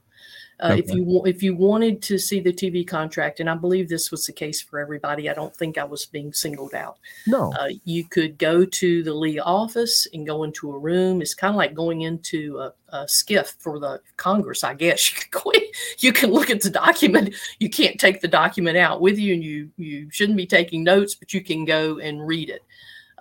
Uh, 0.59 0.75
If 0.77 0.89
you 0.93 1.21
if 1.25 1.43
you 1.43 1.53
wanted 1.53 2.01
to 2.03 2.17
see 2.17 2.39
the 2.39 2.53
TV 2.53 2.87
contract, 2.87 3.41
and 3.41 3.49
I 3.49 3.55
believe 3.55 3.89
this 3.89 4.09
was 4.09 4.25
the 4.25 4.31
case 4.31 4.61
for 4.61 4.79
everybody, 4.79 5.29
I 5.29 5.33
don't 5.33 5.53
think 5.53 5.77
I 5.77 5.83
was 5.83 6.05
being 6.05 6.31
singled 6.31 6.73
out. 6.73 6.97
No. 7.27 7.51
Uh, 7.53 7.69
you 7.83 8.05
could 8.05 8.37
go 8.37 8.63
to 8.63 9.03
the 9.03 9.13
Lee 9.13 9.37
office 9.39 10.07
and 10.13 10.25
go 10.25 10.43
into 10.43 10.71
a 10.71 10.77
room. 10.79 11.21
It's 11.21 11.33
kind 11.33 11.51
of 11.51 11.57
like 11.57 11.73
going 11.73 12.01
into 12.01 12.57
a, 12.59 12.73
a 12.95 13.03
SCIF 13.05 13.55
for 13.59 13.79
the 13.79 13.99
Congress, 14.15 14.63
I 14.63 14.73
guess. 14.75 15.11
You 15.25 15.41
can, 15.41 15.61
you 15.99 16.13
can 16.13 16.31
look 16.31 16.49
at 16.49 16.61
the 16.61 16.69
document. 16.69 17.35
You 17.59 17.69
can't 17.69 17.99
take 17.99 18.21
the 18.21 18.27
document 18.29 18.77
out 18.77 19.01
with 19.01 19.19
you, 19.19 19.33
and 19.33 19.43
you 19.43 19.69
you 19.75 20.09
shouldn't 20.09 20.37
be 20.37 20.47
taking 20.47 20.83
notes, 20.85 21.15
but 21.15 21.33
you 21.33 21.41
can 21.43 21.65
go 21.65 21.99
and 21.99 22.25
read 22.25 22.49
it. 22.49 22.63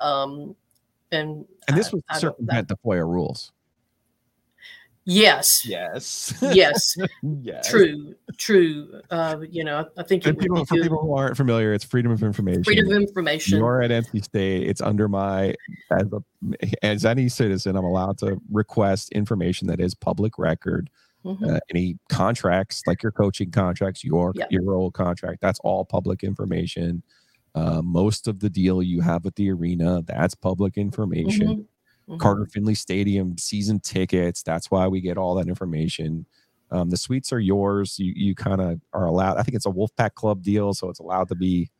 Um, 0.00 0.54
and 1.10 1.44
and 1.66 1.76
this 1.76 1.88
I- 1.88 1.96
was 1.96 2.02
I 2.08 2.14
to 2.14 2.20
don't- 2.20 2.32
circumvent 2.36 2.68
the 2.68 2.76
FOIA 2.76 3.04
rules. 3.06 3.50
Yes, 5.06 5.64
Yes. 5.66 6.34
yes, 6.40 6.96
yes. 7.22 7.68
true, 7.70 8.14
true. 8.38 9.00
Uh, 9.10 9.38
you 9.50 9.64
know, 9.64 9.86
I 9.96 10.02
think 10.02 10.26
it 10.26 10.38
people, 10.38 10.64
for 10.64 10.74
people 10.76 11.00
who 11.00 11.14
aren't 11.14 11.36
familiar, 11.36 11.72
it's 11.72 11.84
freedom 11.84 12.10
of 12.12 12.22
information. 12.22 12.64
freedom 12.64 12.86
of 12.90 12.96
information. 13.00 13.58
You're 13.58 13.82
at 13.82 13.90
NC 13.90 14.24
State. 14.24 14.68
It's 14.68 14.80
under 14.80 15.08
my 15.08 15.54
as 15.90 16.12
a 16.12 16.22
as 16.82 17.04
any 17.04 17.28
citizen, 17.28 17.76
I'm 17.76 17.84
allowed 17.84 18.18
to 18.18 18.38
request 18.50 19.10
information 19.12 19.66
that 19.68 19.80
is 19.80 19.94
public 19.94 20.38
record. 20.38 20.90
Mhm. 21.24 21.56
Uh, 21.56 21.60
any 21.70 21.98
contracts, 22.10 22.82
like 22.86 23.02
your 23.02 23.12
coaching 23.12 23.50
contracts, 23.50 24.04
your 24.04 24.32
Yeah. 24.34 24.44
your 24.50 24.74
old 24.74 24.92
contract, 24.94 25.40
that's 25.40 25.58
all 25.60 25.84
public 25.84 26.22
information. 26.22 27.02
Uh, 27.54 27.80
most 27.82 28.26
of 28.28 28.40
the 28.40 28.50
deal 28.50 28.82
you 28.82 29.00
have 29.00 29.24
with 29.24 29.34
the 29.36 29.48
arena, 29.50 30.02
that's 30.06 30.34
public 30.34 30.76
information. 30.76 31.46
Mhm. 31.48 31.64
Mhm. 32.08 32.18
Carter 32.20 32.46
Finley 32.46 32.74
Stadium 32.74 33.36
season 33.38 33.80
tickets. 33.80 34.42
That's 34.42 34.70
why 34.70 34.86
we 34.88 35.00
get 35.00 35.16
all 35.16 35.34
that 35.36 35.48
information. 35.48 36.26
Um, 36.70 36.90
the 36.90 36.96
suites 36.96 37.32
are 37.32 37.40
yours. 37.40 37.98
You 37.98 38.12
you 38.16 38.34
kind 38.34 38.60
of 38.60 38.80
are 38.92 39.06
allowed. 39.06 39.36
I 39.38 39.42
think 39.42 39.54
it's 39.54 39.66
a 39.66 39.70
Wolfpack 39.70 40.14
Club 40.14 40.42
deal, 40.42 40.74
so 40.74 40.88
it's 40.90 40.98
allowed 41.00 41.28
to 41.28 41.34
be. 41.34 41.70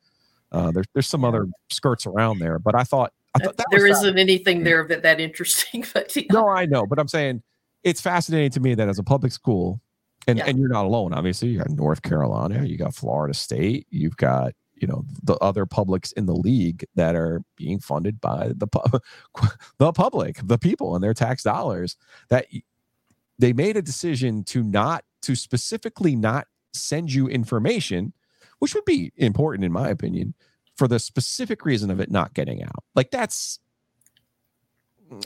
Uh, 0.53 0.71
there's 0.71 0.87
there's 0.95 1.09
some 1.09 1.25
other 1.25 1.47
skirts 1.71 2.07
around 2.07 2.39
there, 2.39 2.59
but 2.59 2.75
I 2.75 2.85
thought 2.85 3.13
I 3.35 3.41
thought 3.41 3.57
that 3.57 3.67
there 3.71 3.87
isn't 3.87 4.19
anything 4.19 4.63
there 4.63 4.87
that 4.89 5.03
that 5.03 5.21
interesting, 5.21 5.85
but 5.95 6.15
yeah. 6.15 6.23
no, 6.31 6.49
I 6.49 6.67
know, 6.67 6.87
but 6.87 6.99
I'm 6.99 7.09
saying 7.09 7.43
it's 7.83 8.01
fascinating 8.01 8.51
to 8.53 8.61
me 8.61 8.75
that 8.77 8.89
as 8.89 8.99
a 8.99 9.03
public 9.03 9.33
school, 9.33 9.81
and, 10.27 10.39
Yeah. 10.39 10.45
and 10.47 10.59
you're 10.59 10.69
not 10.69 10.85
alone. 10.87 11.13
Obviously, 11.13 11.49
you 11.49 11.59
got 11.59 11.69
North 11.71 12.01
Carolina, 12.03 12.65
you 12.65 12.79
got 12.79 12.95
Florida 12.95 13.35
State, 13.35 13.87
you've 13.91 14.17
got 14.17 14.53
you 14.85 14.89
know 14.89 15.03
the 15.23 15.37
other 15.37 15.65
publics 15.65 16.13
in 16.13 16.27
the 16.27 16.35
league 16.35 16.85
that 16.95 17.15
are 17.15 17.43
being 17.57 17.81
funded 17.81 18.21
by 18.21 18.53
the 18.55 18.67
pu- 18.67 18.99
the 19.79 19.93
public, 19.95 20.41
the 20.45 20.59
people, 20.59 20.95
and 20.95 21.03
their 21.03 21.15
tax 21.15 21.43
dollars. 21.43 21.97
That 22.29 22.45
they 23.39 23.55
made 23.55 23.79
a 23.79 23.83
decision 23.83 24.45
to 24.45 24.63
not 24.63 25.07
to 25.23 25.35
specifically 25.35 26.15
not 26.17 26.49
send 26.75 27.11
you 27.15 27.29
information, 27.29 28.13
which 28.59 28.75
would 28.75 28.85
be 28.85 29.11
important 29.17 29.65
in 29.65 29.73
my 29.73 29.89
opinion, 29.89 30.35
for 30.77 30.87
the 30.87 30.99
specific 30.99 31.65
reason 31.65 31.91
of 31.91 31.99
it 31.99 32.11
not 32.11 32.35
getting 32.35 32.63
out. 32.63 32.85
Like 32.95 33.11
that's 33.11 33.61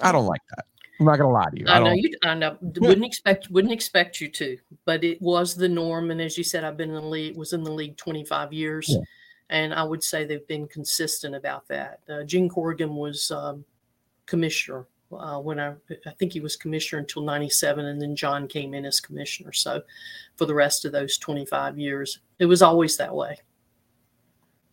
I 0.01 0.12
don't 0.12 0.27
like 0.27 0.42
that. 0.55 0.66
I'm 1.01 1.07
not 1.07 1.18
gonna 1.18 1.33
lie 1.33 1.51
to 1.51 1.59
you. 1.59 1.66
I, 1.66 1.81
know 1.81 1.87
don't. 1.87 1.97
you. 1.97 2.14
I 2.23 2.35
know. 2.35 2.57
Wouldn't 2.61 3.05
expect. 3.05 3.51
Wouldn't 3.51 3.73
expect 3.73 4.21
you 4.21 4.29
to, 4.29 4.57
but 4.85 5.03
it 5.03 5.21
was 5.21 5.57
the 5.57 5.68
norm. 5.68 6.12
And 6.12 6.21
as 6.23 6.38
you 6.38 6.44
said, 6.44 6.62
I've 6.62 6.77
been 6.77 6.90
in 6.90 6.94
the 6.94 7.03
league. 7.03 7.37
Was 7.37 7.53
in 7.53 7.64
the 7.64 7.73
league 7.73 7.97
25 7.97 8.53
years, 8.53 8.87
Yeah. 8.88 9.01
And 9.50 9.72
I 9.74 9.82
would 9.82 10.02
say 10.02 10.24
they've 10.24 10.46
been 10.46 10.68
consistent 10.68 11.34
about 11.34 11.66
that. 11.68 12.00
Uh, 12.08 12.22
Gene 12.24 12.48
Corrigan 12.48 12.94
was 12.94 13.30
um, 13.30 13.64
commissioner 14.26 14.87
uh, 15.12 15.38
when 15.38 15.58
I. 15.58 15.74
I 16.06 16.11
think 16.18 16.32
he 16.32 16.40
was 16.40 16.56
commissioner 16.56 17.00
until 17.00 17.22
97, 17.22 17.84
and 17.84 18.00
then 18.00 18.14
John 18.14 18.46
came 18.46 18.74
in 18.74 18.84
as 18.84 19.00
commissioner. 19.00 19.52
So, 19.52 19.82
for 20.37 20.46
the 20.46 20.54
rest 20.54 20.84
of 20.84 20.92
those 20.92 21.18
25 21.18 21.78
years, 21.78 22.20
it 22.38 22.46
was 22.46 22.62
always 22.62 22.96
that 22.98 23.14
way. 23.14 23.38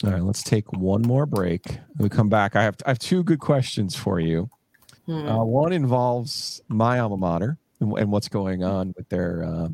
All 0.04 0.12
right, 0.12 0.22
let's 0.22 0.44
take 0.44 0.72
one 0.74 1.02
more 1.02 1.26
break. 1.26 1.66
When 1.68 2.04
we 2.04 2.10
come 2.10 2.30
back, 2.30 2.56
I 2.56 2.64
have 2.64 2.76
I 2.86 2.90
have 2.90 3.00
two 3.00 3.24
good 3.24 3.40
questions 3.40 3.96
for 3.96 4.20
you. 4.20 4.50
Hmm. 5.06 5.28
Uh, 5.28 5.44
one 5.44 5.72
involves 5.72 6.62
my 6.68 7.00
alma 7.00 7.18
mater 7.18 7.58
and, 7.80 7.98
and 7.98 8.12
what's 8.12 8.28
going 8.28 8.64
on 8.64 8.94
with 8.98 9.08
their 9.10 9.44
uh, 9.44 9.70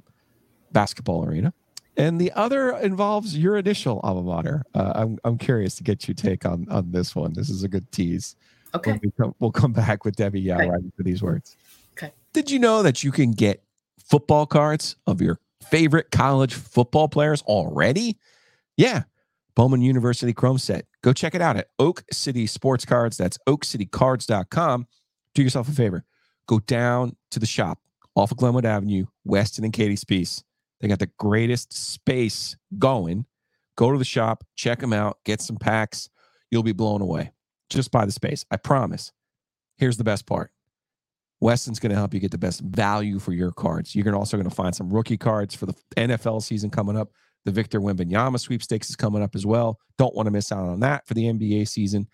basketball 0.73 1.25
arena, 1.25 1.53
and 1.97 2.19
the 2.19 2.31
other 2.33 2.77
involves 2.77 3.37
your 3.37 3.57
initial 3.57 3.99
alma 4.03 4.23
mater. 4.23 4.63
Uh, 4.73 4.91
I'm 4.95 5.19
I'm 5.23 5.37
curious 5.37 5.75
to 5.75 5.83
get 5.83 6.07
your 6.07 6.15
take 6.15 6.45
on 6.45 6.67
on 6.69 6.91
this 6.91 7.15
one. 7.15 7.33
This 7.33 7.49
is 7.49 7.63
a 7.63 7.67
good 7.67 7.91
tease. 7.91 8.35
okay. 8.75 8.99
We 9.03 9.11
come, 9.11 9.35
we'll 9.39 9.51
come 9.51 9.73
back 9.73 10.05
with 10.05 10.15
Debbie 10.15 10.41
Yow 10.41 10.55
Okay. 10.57 10.69
right 10.69 10.81
these 10.99 11.21
words. 11.21 11.57
Okay. 11.97 12.11
Did 12.33 12.49
you 12.49 12.59
know 12.59 12.81
that 12.83 13.03
you 13.03 13.11
can 13.11 13.31
get 13.31 13.63
football 14.03 14.45
cards 14.45 14.95
of 15.07 15.21
your 15.21 15.39
favorite 15.69 16.11
college 16.11 16.53
football 16.53 17.07
players 17.07 17.41
already? 17.43 18.17
Yeah. 18.77 19.03
Bowman 19.53 19.81
University 19.81 20.31
Chrome 20.33 20.57
set. 20.57 20.85
Go 21.03 21.11
check 21.11 21.35
it 21.35 21.41
out 21.41 21.57
at 21.57 21.67
Oak 21.77 22.05
City 22.11 22.47
Sports 22.47 22.85
Cards. 22.85 23.17
That's 23.17 23.37
oakcitycards.com. 23.47 24.87
Do 25.35 25.43
yourself 25.43 25.67
a 25.67 25.71
favor. 25.73 26.05
Go 26.47 26.59
down 26.59 27.15
to 27.31 27.39
the 27.39 27.45
shop 27.45 27.79
off 28.15 28.31
of 28.31 28.37
Glenwood 28.37 28.65
Avenue, 28.65 29.05
Weston 29.25 29.63
and 29.65 29.73
Katie 29.73 29.95
Speece. 29.95 30.43
They 30.81 30.87
got 30.87 30.99
the 30.99 31.11
greatest 31.17 31.73
space 31.73 32.57
going. 32.77 33.25
Go 33.77 33.91
to 33.91 33.97
the 33.97 34.05
shop, 34.05 34.43
check 34.55 34.79
them 34.79 34.93
out, 34.93 35.19
get 35.23 35.41
some 35.41 35.57
packs. 35.57 36.09
You'll 36.49 36.63
be 36.63 36.73
blown 36.73 37.01
away 37.01 37.31
just 37.69 37.91
by 37.91 38.05
the 38.05 38.11
space. 38.11 38.45
I 38.51 38.57
promise. 38.57 39.11
Here's 39.77 39.97
the 39.97 40.03
best 40.03 40.25
part. 40.25 40.51
Weston's 41.39 41.79
going 41.79 41.91
to 41.91 41.95
help 41.95 42.13
you 42.13 42.19
get 42.19 42.31
the 42.31 42.37
best 42.37 42.61
value 42.61 43.17
for 43.17 43.33
your 43.33 43.51
cards. 43.51 43.95
You're 43.95 44.15
also 44.15 44.37
going 44.37 44.49
to 44.49 44.55
find 44.55 44.75
some 44.75 44.93
rookie 44.93 45.17
cards 45.17 45.55
for 45.55 45.65
the 45.65 45.75
NFL 45.97 46.43
season 46.43 46.69
coming 46.69 46.97
up. 46.97 47.09
The 47.45 47.51
Victor 47.51 47.79
Wembanyama 47.79 48.39
sweepstakes 48.39 48.89
is 48.91 48.95
coming 48.95 49.23
up 49.23 49.33
as 49.33 49.45
well. 49.45 49.79
Don't 49.97 50.13
want 50.13 50.27
to 50.27 50.31
miss 50.31 50.51
out 50.51 50.67
on 50.67 50.81
that 50.81 51.07
for 51.07 51.15
the 51.15 51.23
NBA 51.23 51.67
season. 51.67 52.07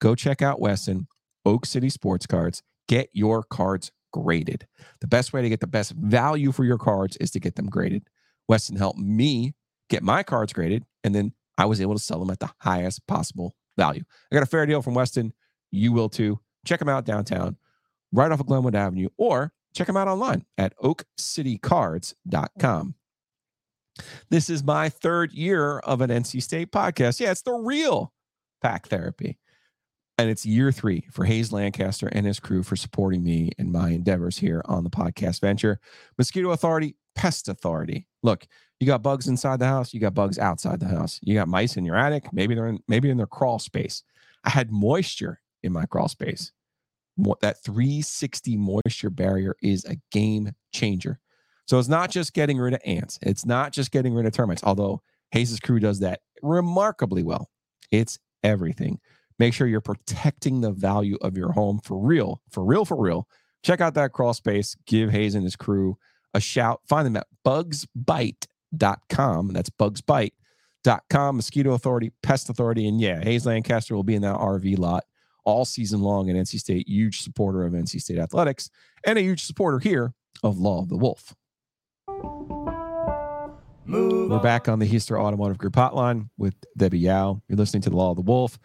Go 0.00 0.16
check 0.16 0.42
out 0.42 0.60
Weston, 0.60 1.06
Oak 1.44 1.64
City 1.64 1.88
Sports 1.88 2.26
Cards. 2.26 2.62
Get 2.88 3.08
your 3.12 3.44
cards 3.44 3.92
graded. 4.12 4.66
The 5.00 5.06
best 5.06 5.32
way 5.32 5.42
to 5.42 5.48
get 5.48 5.60
the 5.60 5.66
best 5.66 5.92
value 5.92 6.52
for 6.52 6.64
your 6.64 6.78
cards 6.78 7.16
is 7.16 7.30
to 7.32 7.40
get 7.40 7.56
them 7.56 7.66
graded. 7.66 8.04
Weston 8.48 8.76
helped 8.76 8.98
me 8.98 9.54
get 9.88 10.02
my 10.02 10.22
cards 10.22 10.52
graded, 10.52 10.84
and 11.04 11.14
then 11.14 11.32
I 11.58 11.66
was 11.66 11.80
able 11.80 11.94
to 11.94 12.00
sell 12.00 12.18
them 12.18 12.30
at 12.30 12.40
the 12.40 12.50
highest 12.58 13.06
possible 13.06 13.54
value. 13.76 14.02
I 14.30 14.34
got 14.34 14.42
a 14.42 14.46
fair 14.46 14.66
deal 14.66 14.82
from 14.82 14.94
Weston. 14.94 15.32
You 15.70 15.92
will 15.92 16.08
too. 16.08 16.40
Check 16.64 16.78
them 16.78 16.88
out 16.88 17.04
downtown, 17.04 17.56
right 18.12 18.30
off 18.30 18.38
of 18.40 18.46
Glenwood 18.46 18.76
Avenue, 18.76 19.08
or 19.16 19.52
check 19.74 19.86
them 19.86 19.96
out 19.96 20.08
online 20.08 20.44
at 20.56 20.76
oakcitycards.com. 20.78 22.94
This 24.30 24.48
is 24.48 24.64
my 24.64 24.88
third 24.88 25.32
year 25.32 25.80
of 25.80 26.00
an 26.00 26.10
NC 26.10 26.42
State 26.42 26.72
podcast. 26.72 27.20
Yeah, 27.20 27.32
it's 27.32 27.42
the 27.42 27.52
real 27.52 28.14
pack 28.62 28.88
therapy. 28.88 29.38
And 30.18 30.28
it's 30.30 30.44
year 30.44 30.70
three 30.70 31.06
for 31.10 31.24
Hayes 31.24 31.52
Lancaster 31.52 32.06
and 32.08 32.26
his 32.26 32.38
crew 32.38 32.62
for 32.62 32.76
supporting 32.76 33.22
me 33.24 33.50
in 33.58 33.72
my 33.72 33.90
endeavors 33.90 34.38
here 34.38 34.62
on 34.66 34.84
the 34.84 34.90
podcast 34.90 35.40
venture. 35.40 35.80
Mosquito 36.18 36.50
Authority, 36.50 36.96
Pest 37.14 37.48
Authority. 37.48 38.06
Look, 38.22 38.46
you 38.78 38.86
got 38.86 39.02
bugs 39.02 39.26
inside 39.26 39.58
the 39.58 39.66
house, 39.66 39.94
you 39.94 40.00
got 40.00 40.14
bugs 40.14 40.38
outside 40.38 40.80
the 40.80 40.88
house. 40.88 41.18
You 41.22 41.34
got 41.34 41.48
mice 41.48 41.76
in 41.76 41.84
your 41.84 41.96
attic, 41.96 42.32
maybe 42.32 42.54
they're 42.54 42.66
in 42.66 42.80
maybe 42.88 43.10
in 43.10 43.16
their 43.16 43.26
crawl 43.26 43.58
space. 43.58 44.02
I 44.44 44.50
had 44.50 44.70
moisture 44.70 45.40
in 45.62 45.72
my 45.72 45.86
crawl 45.86 46.08
space. 46.08 46.52
That 47.40 47.62
360 47.62 48.56
moisture 48.56 49.10
barrier 49.10 49.56
is 49.62 49.84
a 49.84 49.96
game 50.10 50.52
changer. 50.72 51.20
So 51.66 51.78
it's 51.78 51.88
not 51.88 52.10
just 52.10 52.32
getting 52.32 52.58
rid 52.58 52.74
of 52.74 52.80
ants, 52.84 53.18
it's 53.22 53.46
not 53.46 53.72
just 53.72 53.92
getting 53.92 54.14
rid 54.14 54.26
of 54.26 54.32
termites, 54.32 54.62
although 54.64 55.02
Hayes' 55.30 55.60
crew 55.60 55.78
does 55.78 56.00
that 56.00 56.20
remarkably 56.42 57.22
well. 57.22 57.48
It's 57.90 58.18
everything. 58.42 58.98
Make 59.42 59.54
sure 59.54 59.66
you're 59.66 59.80
protecting 59.80 60.60
the 60.60 60.70
value 60.70 61.18
of 61.20 61.36
your 61.36 61.50
home 61.50 61.80
for 61.82 61.98
real, 61.98 62.40
for 62.48 62.64
real, 62.64 62.84
for 62.84 62.96
real. 62.96 63.26
Check 63.64 63.80
out 63.80 63.94
that 63.94 64.12
crawl 64.12 64.34
space. 64.34 64.76
Give 64.86 65.10
Hayes 65.10 65.34
and 65.34 65.42
his 65.42 65.56
crew 65.56 65.98
a 66.32 66.38
shout. 66.38 66.80
Find 66.88 67.04
them 67.04 67.16
at 67.16 67.26
bugsbite.com. 67.44 69.52
That's 69.52 69.68
bugsbite.com. 69.68 71.34
Mosquito 71.34 71.72
Authority, 71.72 72.12
Pest 72.22 72.50
Authority. 72.50 72.86
And 72.86 73.00
yeah, 73.00 73.20
Hayes 73.20 73.44
Lancaster 73.44 73.96
will 73.96 74.04
be 74.04 74.14
in 74.14 74.22
that 74.22 74.36
RV 74.36 74.78
lot 74.78 75.02
all 75.44 75.64
season 75.64 76.02
long 76.02 76.30
at 76.30 76.36
NC 76.36 76.60
State. 76.60 76.88
Huge 76.88 77.20
supporter 77.20 77.64
of 77.64 77.72
NC 77.72 78.00
State 78.00 78.20
athletics 78.20 78.70
and 79.04 79.18
a 79.18 79.22
huge 79.22 79.42
supporter 79.42 79.80
here 79.80 80.14
of 80.44 80.60
Law 80.60 80.82
of 80.82 80.88
the 80.88 80.96
Wolf. 80.96 81.34
We're 83.88 84.38
back 84.38 84.68
on 84.68 84.78
the 84.78 84.88
Hiester 84.88 85.20
Automotive 85.20 85.58
Group 85.58 85.72
hotline 85.72 86.28
with 86.38 86.54
Debbie 86.76 87.00
Yow. 87.00 87.42
You're 87.48 87.58
listening 87.58 87.82
to 87.82 87.90
the 87.90 87.96
Law 87.96 88.10
of 88.10 88.16
the 88.16 88.22
Wolf. 88.22 88.56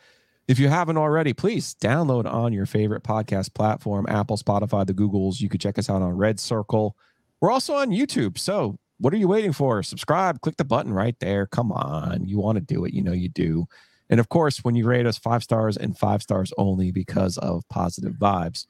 If 0.47 0.59
you 0.59 0.69
haven't 0.69 0.97
already, 0.97 1.33
please 1.33 1.75
download 1.81 2.25
on 2.25 2.53
your 2.53 2.65
favorite 2.65 3.03
podcast 3.03 3.53
platform 3.53 4.05
Apple, 4.07 4.37
Spotify, 4.37 4.85
the 4.85 4.93
Googles. 4.93 5.41
You 5.41 5.49
could 5.49 5.59
check 5.59 5.77
us 5.77 5.89
out 5.89 6.01
on 6.01 6.15
Red 6.15 6.39
Circle. 6.39 6.95
We're 7.41 7.51
also 7.51 7.75
on 7.75 7.89
YouTube. 7.89 8.37
So, 8.37 8.79
what 8.99 9.13
are 9.13 9.17
you 9.17 9.27
waiting 9.27 9.51
for? 9.51 9.83
Subscribe, 9.83 10.39
click 10.41 10.55
the 10.55 10.63
button 10.63 10.93
right 10.93 11.15
there. 11.19 11.47
Come 11.47 11.71
on. 11.71 12.25
You 12.25 12.39
want 12.39 12.57
to 12.57 12.63
do 12.63 12.85
it. 12.85 12.93
You 12.93 13.03
know 13.03 13.11
you 13.11 13.29
do. 13.29 13.67
And 14.09 14.21
of 14.21 14.29
course, 14.29 14.63
when 14.63 14.75
you 14.75 14.85
rate 14.87 15.05
us 15.05 15.17
five 15.17 15.43
stars 15.43 15.75
and 15.75 15.97
five 15.97 16.21
stars 16.21 16.53
only 16.57 16.91
because 16.91 17.37
of 17.37 17.67
positive 17.69 18.13
vibes. 18.13 18.65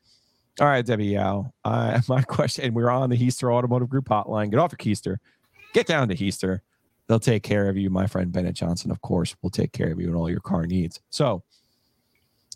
All 0.59 0.65
right, 0.67 0.83
Debbie 0.83 1.05
Yow. 1.05 1.53
Uh, 1.63 2.01
my 2.07 2.23
question, 2.23 2.73
we're 2.73 2.89
on 2.89 3.11
the 3.11 3.17
Hiester 3.17 3.53
Automotive 3.53 3.89
Group 3.89 4.09
hotline. 4.09 4.49
Get 4.49 4.59
off 4.59 4.71
your 4.71 4.77
keister. 4.77 5.17
Get 5.73 5.85
down 5.85 6.07
to 6.09 6.15
Hiester. 6.15 6.61
They'll 7.07 7.19
take 7.19 7.43
care 7.43 7.69
of 7.69 7.77
you. 7.77 7.89
My 7.89 8.07
friend 8.07 8.31
Bennett 8.31 8.55
Johnson, 8.55 8.91
of 8.91 9.01
course, 9.01 9.35
will 9.41 9.51
take 9.51 9.71
care 9.71 9.91
of 9.91 9.99
you 9.99 10.07
and 10.07 10.15
all 10.15 10.29
your 10.29 10.41
car 10.41 10.65
needs. 10.65 10.99
So 11.09 11.43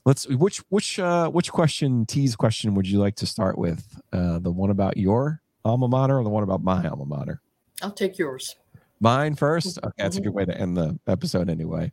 let's 0.06 0.28
which 0.28 0.58
which 0.70 1.00
uh 1.00 1.30
which 1.30 1.52
question 1.52 2.06
tease 2.06 2.36
question 2.36 2.74
would 2.76 2.88
you 2.88 3.00
like 3.00 3.16
to 3.18 3.26
start 3.26 3.58
with? 3.58 4.00
Uh 4.14 4.40
the 4.40 4.52
one 4.52 4.70
about 4.70 4.98
your 4.98 5.42
alma 5.66 5.88
mater 5.88 6.18
or 6.20 6.24
the 6.24 6.30
one 6.30 6.44
about 6.44 6.64
my 6.64 6.88
alma 6.88 7.06
mater? 7.06 7.42
I'll 7.82 7.92
take 7.92 8.18
yours. 8.18 8.56
Mine 9.00 9.36
first? 9.36 9.80
Okay, 9.80 9.92
that's 9.98 10.18
a 10.18 10.22
good 10.22 10.34
way 10.34 10.46
to 10.46 10.56
end 10.56 10.78
the 10.78 11.00
episode 11.08 11.50
anyway. 11.50 11.92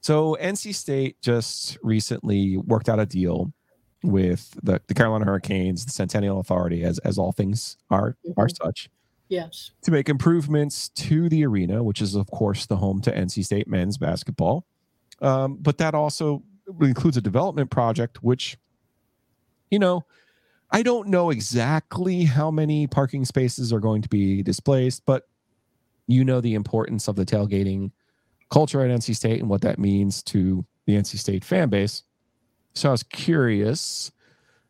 So 0.00 0.36
NC 0.40 0.74
State 0.74 1.16
just 1.22 1.78
recently 1.82 2.56
worked 2.56 2.88
out 2.88 2.98
a 2.98 3.06
deal 3.06 3.52
with 4.02 4.52
the, 4.64 4.80
the 4.88 4.94
Carolina 4.94 5.24
Hurricanes, 5.24 5.84
the 5.84 5.92
Centennial 5.92 6.40
Authority, 6.40 6.82
as 6.82 6.98
as 7.00 7.18
all 7.18 7.30
things 7.30 7.76
are 7.90 8.16
are 8.36 8.48
such, 8.48 8.90
Yes. 9.28 9.70
to 9.82 9.92
make 9.92 10.08
improvements 10.08 10.88
to 10.88 11.28
the 11.28 11.46
arena, 11.46 11.84
which 11.84 12.02
is 12.02 12.16
of 12.16 12.26
course 12.32 12.66
the 12.66 12.76
home 12.76 13.00
to 13.02 13.12
NC 13.12 13.44
State 13.44 13.68
men's 13.68 13.96
basketball. 13.96 14.66
Um, 15.20 15.56
but 15.60 15.78
that 15.78 15.94
also 15.94 16.42
includes 16.80 17.16
a 17.16 17.20
development 17.20 17.70
project, 17.70 18.22
which, 18.22 18.56
you 19.70 19.78
know, 19.78 20.04
I 20.70 20.82
don't 20.82 21.08
know 21.08 21.30
exactly 21.30 22.24
how 22.24 22.50
many 22.50 22.86
parking 22.86 23.26
spaces 23.26 23.72
are 23.72 23.80
going 23.80 24.00
to 24.02 24.08
be 24.08 24.42
displaced, 24.42 25.04
but 25.04 25.28
you 26.06 26.24
know 26.24 26.40
the 26.40 26.54
importance 26.54 27.08
of 27.08 27.16
the 27.16 27.26
tailgating 27.26 27.90
culture 28.50 28.80
at 28.80 28.90
NC 28.90 29.14
State 29.14 29.40
and 29.40 29.50
what 29.50 29.60
that 29.62 29.78
means 29.78 30.22
to 30.24 30.64
the 30.86 30.94
NC 30.94 31.18
State 31.18 31.44
fan 31.44 31.68
base. 31.68 32.04
So 32.74 32.88
I 32.88 32.92
was 32.92 33.02
curious, 33.02 34.12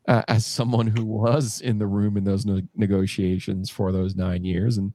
uh, 0.07 0.23
as 0.27 0.45
someone 0.45 0.87
who 0.87 1.05
was 1.05 1.61
in 1.61 1.79
the 1.79 1.87
room 1.87 2.17
in 2.17 2.25
those 2.25 2.45
ne- 2.45 2.67
negotiations 2.75 3.69
for 3.69 3.91
those 3.91 4.15
nine 4.15 4.43
years, 4.43 4.77
and 4.77 4.93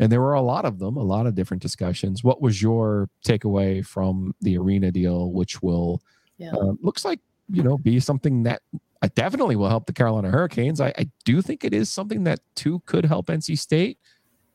and 0.00 0.12
there 0.12 0.20
were 0.20 0.34
a 0.34 0.40
lot 0.40 0.64
of 0.64 0.78
them, 0.78 0.96
a 0.96 1.02
lot 1.02 1.26
of 1.26 1.34
different 1.34 1.62
discussions. 1.62 2.22
What 2.22 2.40
was 2.40 2.62
your 2.62 3.10
takeaway 3.26 3.84
from 3.84 4.34
the 4.40 4.56
arena 4.56 4.92
deal, 4.92 5.32
which 5.32 5.60
will 5.60 6.00
Yeah. 6.38 6.52
uh, 6.52 6.72
looks 6.80 7.04
like 7.04 7.20
you 7.50 7.62
know 7.62 7.76
be 7.76 8.00
something 8.00 8.44
that 8.44 8.62
uh, 9.02 9.08
definitely 9.14 9.56
will 9.56 9.68
help 9.68 9.86
the 9.86 9.92
Carolina 9.92 10.30
Hurricanes. 10.30 10.80
I, 10.80 10.92
I 10.98 11.08
do 11.24 11.42
think 11.42 11.64
it 11.64 11.74
is 11.74 11.90
something 11.90 12.24
that 12.24 12.40
too 12.54 12.82
could 12.86 13.04
help 13.04 13.26
NC 13.26 13.58
State, 13.58 13.98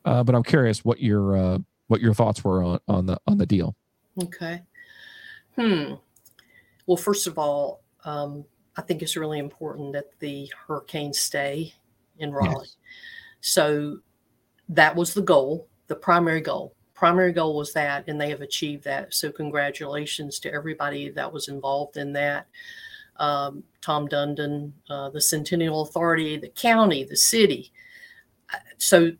uh, 0.04 0.22
but 0.22 0.34
I'm 0.34 0.42
curious 0.42 0.84
what 0.84 1.00
your 1.00 1.36
uh, 1.36 1.58
what 1.88 2.00
your 2.00 2.14
thoughts 2.14 2.42
were 2.44 2.62
on 2.62 2.80
on 2.88 3.06
the 3.06 3.18
on 3.26 3.38
the 3.38 3.46
deal. 3.46 3.76
Okay. 4.22 4.62
Hmm. 5.56 5.94
Well, 6.86 6.96
first 6.96 7.26
of 7.26 7.38
all, 7.38 7.82
um, 8.04 8.44
I 8.76 8.82
think 8.82 9.02
it's 9.02 9.16
really 9.16 9.38
important 9.38 9.92
that 9.92 10.18
the 10.18 10.50
Hurricanes 10.66 11.18
stay 11.18 11.72
in 12.18 12.32
Raleigh. 12.32 12.68
So 13.40 13.98
that 14.68 14.94
was 14.94 15.14
the 15.14 15.22
goal, 15.22 15.68
the 15.86 15.94
primary 15.94 16.40
goal. 16.40 16.74
Primary 16.94 17.32
goal 17.32 17.56
was 17.56 17.72
that, 17.72 18.04
and 18.08 18.20
they 18.20 18.30
have 18.30 18.40
achieved 18.40 18.84
that. 18.84 19.12
So 19.12 19.30
congratulations 19.32 20.38
to 20.40 20.52
everybody 20.52 21.10
that 21.10 21.32
was 21.32 21.48
involved 21.48 21.96
in 21.96 22.12
that. 22.12 22.46
Um, 23.16 23.64
Tom 23.80 24.08
Dundon, 24.08 24.72
uh, 24.88 25.10
the 25.10 25.20
Centennial 25.20 25.82
Authority, 25.82 26.36
the 26.36 26.48
county, 26.48 27.04
the 27.04 27.16
city. 27.16 27.72
Uh, 28.52 28.58
So 28.78 29.12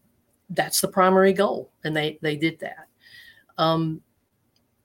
that's 0.50 0.80
the 0.80 0.88
primary 0.88 1.32
goal, 1.32 1.70
and 1.84 1.96
they 1.96 2.18
they 2.22 2.36
did 2.36 2.58
that. 2.60 2.86
Um, 3.58 4.02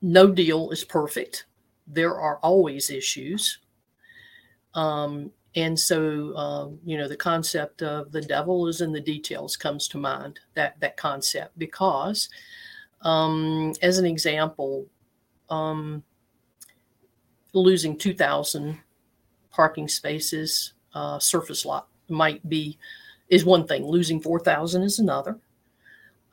no 0.02 0.32
deal 0.32 0.72
is 0.72 0.84
perfect. 0.84 1.46
There 1.88 2.20
are 2.20 2.38
always 2.38 2.90
issues. 2.90 3.60
Um, 4.74 5.32
and 5.56 5.78
so, 5.78 6.36
um, 6.38 6.80
you 6.86 6.98
know, 6.98 7.08
the 7.08 7.18
concept 7.18 7.82
of 7.82 8.12
the 8.12 8.22
devil 8.22 8.68
is 8.68 8.82
in 8.82 8.94
the 8.94 9.02
details 9.02 9.58
comes 9.58 9.88
to 9.90 9.98
mind, 9.98 10.40
that, 10.54 10.80
that 10.80 10.96
concept, 10.96 11.58
because 11.58 12.30
um, 13.02 13.74
as 13.82 13.98
an 13.98 14.06
example, 14.06 14.86
um, 15.50 16.04
losing 17.54 17.98
2,000 17.98 18.78
parking 19.52 19.88
spaces, 19.88 20.74
uh, 20.94 21.20
surface 21.20 21.66
lot 21.66 21.88
might 22.10 22.48
be, 22.50 22.78
is 23.30 23.46
one 23.46 23.68
thing. 23.68 23.86
Losing 23.86 24.20
4,000 24.20 24.84
is 24.84 25.00
another. 25.00 25.38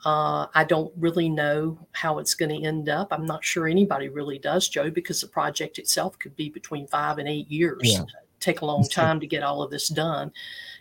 Uh, 0.04 0.46
I 0.54 0.64
don't 0.64 0.92
really 0.96 1.28
know 1.28 1.78
how 1.92 2.18
it's 2.18 2.34
going 2.34 2.50
to 2.50 2.66
end 2.66 2.88
up. 2.88 3.08
I'm 3.12 3.26
not 3.26 3.44
sure 3.44 3.66
anybody 3.66 4.08
really 4.08 4.38
does, 4.38 4.68
Joe, 4.68 4.90
because 4.90 5.20
the 5.20 5.26
project 5.26 5.78
itself 5.78 6.18
could 6.18 6.36
be 6.36 6.48
between 6.48 6.86
five 6.86 7.18
and 7.18 7.26
eight 7.28 7.50
years. 7.50 7.80
Yeah. 7.82 8.04
Take 8.38 8.60
a 8.60 8.66
long 8.66 8.84
time 8.84 9.18
to 9.18 9.26
get 9.26 9.42
all 9.42 9.62
of 9.62 9.70
this 9.70 9.88
done. 9.88 10.30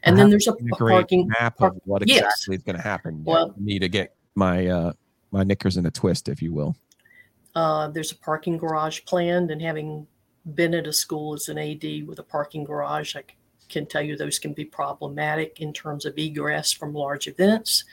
And 0.04 0.20
then 0.20 0.30
there's 0.30 0.48
a, 0.48 0.52
a 0.52 0.76
parking 0.78 1.28
map 1.40 1.58
park- 1.58 1.76
of 1.76 1.82
what 1.86 2.08
yes. 2.08 2.20
exactly 2.20 2.58
is 2.58 2.64
going 2.64 2.76
to 2.76 2.82
happen. 2.82 3.24
Well- 3.24 3.48
Well, 3.48 3.56
me 3.58 3.80
to 3.80 3.90
get 3.90 4.16
my 4.36 4.68
uh 4.68 4.92
my 5.32 5.44
knickers 5.44 5.78
in 5.78 5.86
a 5.86 5.92
twist, 5.92 6.30
if 6.30 6.42
you 6.42 6.54
will. 6.54 6.76
Uh, 7.56 7.88
there's 7.88 8.12
a 8.12 8.18
parking 8.18 8.58
garage 8.58 9.02
planned, 9.06 9.52
and 9.52 9.62
having 9.62 10.06
been 10.54 10.74
at 10.74 10.88
a 10.88 10.94
school 10.94 11.34
as 11.34 11.50
an 11.50 11.58
AD 11.58 12.06
with 12.08 12.20
a 12.20 12.24
parking 12.24 12.64
garage, 12.64 13.16
I 13.16 13.24
can 13.70 13.86
tell 13.86 14.02
you 14.02 14.16
those 14.16 14.40
can 14.40 14.54
be 14.54 14.66
problematic 14.66 15.62
in 15.62 15.74
terms 15.74 16.06
of 16.06 16.18
egress 16.18 16.72
from 16.72 16.94
large 16.94 17.28
events. 17.28 17.84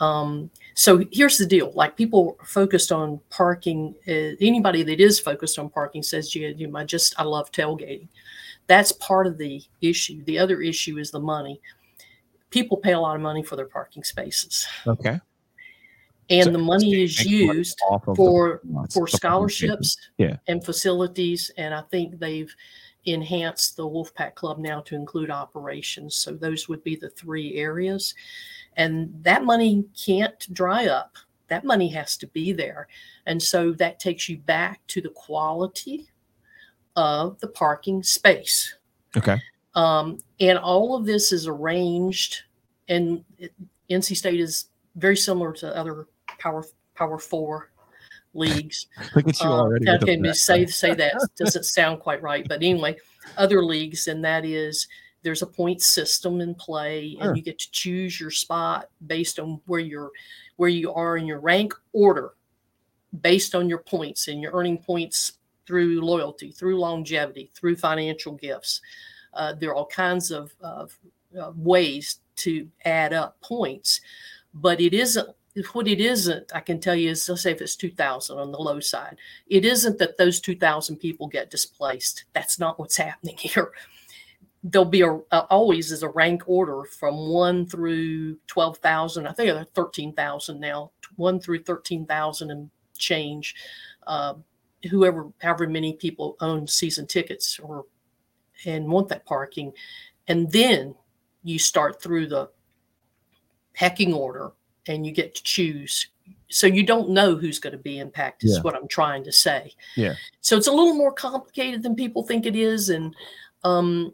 Um, 0.00 0.50
so 0.74 1.04
here's 1.12 1.38
the 1.38 1.46
deal: 1.46 1.72
like 1.74 1.96
people 1.96 2.36
focused 2.44 2.92
on 2.92 3.20
parking. 3.30 3.94
Uh, 4.06 4.36
anybody 4.40 4.82
that 4.82 5.00
is 5.00 5.20
focused 5.20 5.58
on 5.58 5.70
parking 5.70 6.02
says, 6.02 6.34
"Yeah, 6.34 6.48
you 6.48 6.66
know, 6.66 6.78
I 6.78 6.84
just 6.84 7.14
I 7.18 7.22
love 7.22 7.50
tailgating." 7.52 8.08
That's 8.66 8.92
part 8.92 9.26
of 9.26 9.38
the 9.38 9.62
issue. 9.80 10.24
The 10.24 10.38
other 10.38 10.60
issue 10.60 10.98
is 10.98 11.10
the 11.10 11.20
money. 11.20 11.60
People 12.50 12.76
pay 12.76 12.92
a 12.92 13.00
lot 13.00 13.14
of 13.14 13.22
money 13.22 13.42
for 13.42 13.56
their 13.56 13.66
parking 13.66 14.04
spaces, 14.04 14.66
Okay. 14.86 15.20
And 16.30 16.44
So 16.44 16.50
the 16.50 16.58
money 16.58 17.02
is 17.02 17.18
money 17.18 17.30
used 17.36 17.78
off 17.88 18.06
of 18.08 18.16
the 18.16 18.22
for 18.22 18.60
for 18.62 18.82
the 18.82 18.90
spaces. 18.90 19.12
scholarships 19.16 19.96
Yeah. 20.18 20.36
and 20.48 20.64
facilities. 20.64 21.50
And 21.56 21.74
I 21.74 21.82
think 21.82 22.18
they've 22.18 22.52
enhanced 23.04 23.76
the 23.76 23.84
Wolfpack 23.84 24.34
Club 24.34 24.58
now 24.58 24.80
to 24.82 24.94
include 24.94 25.30
operations. 25.30 26.14
So 26.16 26.32
those 26.34 26.68
would 26.68 26.82
be 26.82 26.96
the 26.96 27.10
three 27.10 27.56
areas. 27.56 28.14
And 28.76 29.12
that 29.22 29.44
money 29.44 29.84
can't 29.94 30.52
dry 30.54 30.86
up. 30.86 31.16
That 31.48 31.64
money 31.64 31.88
has 31.88 32.16
to 32.18 32.26
be 32.28 32.52
there. 32.52 32.88
And 33.26 33.40
so 33.42 33.72
that 33.74 34.00
takes 34.00 34.28
you 34.28 34.38
back 34.38 34.80
to 34.88 35.02
the 35.02 35.10
quality 35.10 36.08
of 36.96 37.38
the 37.40 37.48
parking 37.48 38.02
space. 38.02 38.74
Okay. 39.16 39.36
Um, 39.74 40.20
and 40.40 40.56
all 40.58 40.96
of 40.96 41.04
this 41.04 41.32
is 41.32 41.46
arranged, 41.46 42.42
and 42.88 43.24
it, 43.38 43.52
NC 43.90 44.16
State 44.16 44.40
is 44.40 44.66
very 44.96 45.16
similar 45.16 45.52
to 45.52 45.76
other 45.76 46.06
Power 46.44 46.64
Power 46.94 47.18
Four 47.18 47.70
leagues. 48.34 48.86
Look 49.14 49.28
at 49.28 49.40
you 49.40 49.46
Um, 49.46 49.52
already. 49.60 49.90
with 49.90 50.00
the 50.00 50.04
Okay, 50.06 50.16
map. 50.18 50.32
just 50.32 50.44
say 50.44 50.66
say 50.66 50.92
that 50.94 51.14
doesn't 51.38 51.64
sound 51.64 52.00
quite 52.00 52.20
right, 52.22 52.46
but 52.46 52.62
anyway, 52.62 52.96
other 53.38 53.64
leagues, 53.64 54.08
and 54.08 54.22
that 54.24 54.44
is 54.44 54.86
there's 55.22 55.40
a 55.40 55.46
point 55.46 55.80
system 55.80 56.42
in 56.42 56.54
play, 56.54 57.14
Sure. 57.18 57.28
and 57.28 57.36
you 57.36 57.42
get 57.42 57.58
to 57.60 57.70
choose 57.70 58.20
your 58.20 58.30
spot 58.30 58.90
based 59.06 59.38
on 59.38 59.58
where 59.64 59.80
you're 59.80 60.10
where 60.56 60.68
you 60.68 60.92
are 60.92 61.16
in 61.16 61.26
your 61.26 61.40
rank 61.40 61.72
order, 61.94 62.34
based 63.22 63.54
on 63.54 63.68
your 63.68 63.78
points 63.78 64.28
and 64.28 64.40
you're 64.42 64.52
earning 64.52 64.76
points 64.78 65.38
through 65.66 66.00
loyalty, 66.02 66.52
through 66.52 66.78
longevity, 66.78 67.50
through 67.54 67.74
financial 67.74 68.32
gifts. 68.34 68.82
Uh, 69.32 69.54
there 69.54 69.70
are 69.70 69.74
all 69.74 69.86
kinds 69.86 70.30
of, 70.30 70.52
of 70.60 70.96
uh, 71.40 71.50
ways 71.56 72.20
to 72.36 72.68
add 72.84 73.12
up 73.12 73.40
points, 73.40 74.00
but 74.52 74.78
it 74.80 74.92
isn't 74.94 75.26
what 75.72 75.86
it 75.86 76.00
isn't. 76.00 76.50
I 76.54 76.60
can 76.60 76.80
tell 76.80 76.96
you 76.96 77.10
is 77.10 77.28
let's 77.28 77.42
say 77.42 77.52
if 77.52 77.60
it's 77.60 77.76
2,000 77.76 78.38
on 78.38 78.50
the 78.50 78.58
low 78.58 78.80
side, 78.80 79.16
it 79.46 79.64
isn't 79.64 79.98
that 79.98 80.18
those 80.18 80.40
2,000 80.40 80.96
people 80.96 81.28
get 81.28 81.50
displaced. 81.50 82.24
That's 82.32 82.58
not 82.58 82.78
what's 82.78 82.96
happening 83.08 83.36
here. 83.36 83.72
There'll 84.64 84.86
be 84.86 85.02
a, 85.02 85.12
a 85.12 85.40
always 85.50 85.92
is 85.92 86.02
a 86.02 86.08
rank 86.08 86.42
order 86.46 86.84
from 86.84 87.28
one 87.28 87.66
through 87.66 88.38
12,000. 88.46 89.26
I 89.26 89.32
think 89.32 89.52
they're 89.52 89.64
13,000 89.74 90.58
now, 90.58 90.90
one 91.16 91.38
through 91.38 91.64
13,000 91.64 92.50
and 92.50 92.70
change. 92.96 93.54
Uh, 94.06 94.34
whoever, 94.90 95.28
however 95.40 95.68
many 95.68 95.92
people 95.92 96.36
own 96.40 96.66
season 96.66 97.06
tickets 97.06 97.58
or 97.58 97.84
and 98.66 98.88
want 98.88 99.08
that 99.08 99.26
parking, 99.26 99.72
and 100.28 100.50
then 100.50 100.94
you 101.42 101.58
start 101.58 102.00
through 102.00 102.26
the 102.26 102.48
pecking 103.74 104.14
order 104.14 104.52
and 104.86 105.06
you 105.06 105.12
get 105.12 105.34
to 105.34 105.42
choose. 105.42 106.08
So 106.48 106.66
you 106.66 106.82
don't 106.84 107.10
know 107.10 107.36
who's 107.36 107.58
going 107.58 107.72
to 107.72 107.78
be 107.82 107.98
impacted 107.98 108.50
Yeah. 108.50 108.56
is 108.56 108.64
what 108.64 108.74
i'm 108.76 108.88
trying 108.88 109.24
to 109.24 109.32
say. 109.32 109.72
Yeah. 109.96 110.14
so 110.40 110.56
it's 110.56 110.68
a 110.68 110.72
little 110.72 110.94
more 110.94 111.12
complicated 111.12 111.82
than 111.82 111.94
people 111.96 112.22
think 112.22 112.46
it 112.46 112.56
is 112.56 112.90
and 112.90 113.14
um 113.64 114.12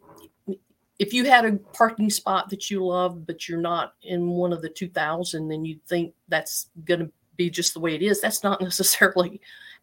if 0.98 1.14
you 1.14 1.24
had 1.24 1.44
a 1.46 1.52
parking 1.72 2.10
spot 2.10 2.48
that 2.50 2.70
you 2.70 2.84
love 2.84 3.26
but 3.26 3.48
you're 3.48 3.60
not 3.60 3.94
in 4.02 4.28
one 4.28 4.52
of 4.52 4.62
the 4.62 4.68
2000 4.68 5.48
then 5.48 5.64
you 5.64 5.78
think 5.86 6.14
that's 6.28 6.68
going 6.84 7.00
to 7.00 7.10
be 7.36 7.48
just 7.50 7.72
the 7.72 7.80
way 7.80 7.94
it 7.94 8.02
is. 8.02 8.20
That's 8.20 8.42
not 8.42 8.60
necessarily 8.70 9.40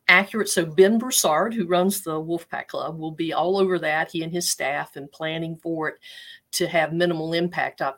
accurate. 0.07 0.47
So 0.47 0.63
ben 0.65 0.97
broussard 0.99 1.53
who 1.53 1.65
runs 1.65 2.01
the 2.01 2.11
wolfpack 2.11 2.67
club 2.67 2.97
will 2.99 3.11
be 3.11 3.33
all 3.33 3.57
over 3.57 3.79
that 3.79 4.11
he 4.11 4.23
and 4.23 4.31
his 4.31 4.47
staff 4.49 4.95
and 4.95 5.11
planning 5.11 5.57
for 5.57 5.89
it 5.89 5.95
to 6.53 6.67
have 6.67 6.93
minimal 6.93 7.33
impact. 7.33 7.81
I've, 7.81 7.95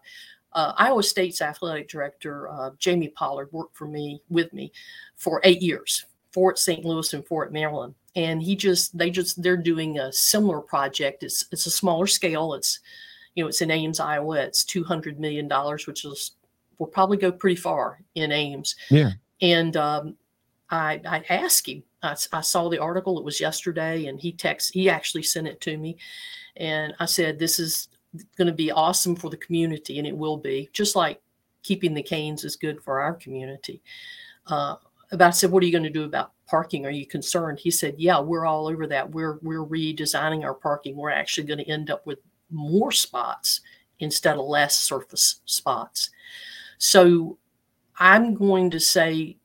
uh, 0.53 0.73
Iowa 0.77 1.03
State's 1.03 1.41
athletic 1.41 1.89
director 1.89 2.49
uh, 2.49 2.71
Jamie 2.79 3.09
Pollard 3.09 3.49
worked 3.51 3.75
for 3.75 3.85
me 3.85 4.21
with 4.29 4.51
me 4.53 4.71
for 5.15 5.41
eight 5.43 5.61
years, 5.61 6.05
Fort 6.31 6.57
St. 6.57 6.83
Louis 6.83 7.13
and 7.13 7.25
Fort 7.25 7.53
Maryland, 7.53 7.93
and 8.15 8.41
he 8.41 8.55
just 8.55 8.97
they 8.97 9.09
just 9.09 9.41
they're 9.43 9.57
doing 9.57 9.99
a 9.99 10.11
similar 10.11 10.59
project. 10.61 11.23
It's 11.23 11.45
it's 11.51 11.65
a 11.65 11.71
smaller 11.71 12.07
scale. 12.07 12.53
It's 12.53 12.79
you 13.35 13.43
know 13.43 13.47
it's 13.47 13.61
in 13.61 13.71
Ames, 13.71 13.99
Iowa. 13.99 14.37
It's 14.37 14.63
two 14.63 14.83
hundred 14.83 15.19
million 15.19 15.47
dollars, 15.47 15.85
which 15.85 16.03
is 16.05 16.31
will 16.79 16.87
probably 16.87 17.17
go 17.17 17.31
pretty 17.31 17.57
far 17.57 17.99
in 18.15 18.31
Ames. 18.31 18.75
Yeah. 18.89 19.11
And 19.41 19.77
um, 19.77 20.15
I 20.71 20.99
I 21.05 21.23
asked 21.29 21.67
him. 21.67 21.83
I, 22.01 22.15
I 22.31 22.41
saw 22.41 22.69
the 22.69 22.79
article. 22.79 23.19
It 23.19 23.25
was 23.25 23.39
yesterday, 23.39 24.07
and 24.07 24.19
he 24.19 24.31
text 24.31 24.73
he 24.73 24.89
actually 24.89 25.23
sent 25.23 25.47
it 25.47 25.61
to 25.61 25.77
me, 25.77 25.97
and 26.57 26.93
I 26.99 27.05
said 27.05 27.37
this 27.37 27.59
is 27.59 27.89
going 28.37 28.47
to 28.47 28.53
be 28.53 28.71
awesome 28.71 29.15
for 29.15 29.29
the 29.29 29.37
community, 29.37 29.97
and 29.97 30.07
it 30.07 30.17
will 30.17 30.37
be 30.37 30.69
just 30.73 30.95
like 30.95 31.21
keeping 31.63 31.93
the 31.93 32.03
canes 32.03 32.43
is 32.43 32.55
good 32.55 32.81
for 32.81 33.01
our 33.01 33.13
community. 33.13 33.81
Uh, 34.47 34.75
but 35.11 35.21
I 35.21 35.29
said, 35.31 35.51
"What 35.51 35.63
are 35.63 35.65
you 35.65 35.71
going 35.71 35.83
to 35.83 35.89
do 35.89 36.03
about 36.03 36.31
parking? 36.47 36.85
Are 36.85 36.91
you 36.91 37.05
concerned?" 37.05 37.59
He 37.59 37.71
said, 37.71 37.95
"Yeah, 37.97 38.19
we're 38.19 38.45
all 38.45 38.67
over 38.67 38.87
that. 38.87 39.11
We're 39.11 39.39
we're 39.41 39.65
redesigning 39.65 40.43
our 40.43 40.53
parking. 40.53 40.95
We're 40.95 41.09
actually 41.09 41.47
going 41.47 41.59
to 41.59 41.69
end 41.69 41.89
up 41.89 42.05
with 42.05 42.19
more 42.49 42.91
spots 42.91 43.61
instead 43.99 44.37
of 44.37 44.45
less 44.45 44.77
surface 44.77 45.41
spots." 45.45 46.09
So 46.77 47.37
I'm 47.97 48.33
going 48.33 48.69
to 48.71 48.79
say, 48.79 49.37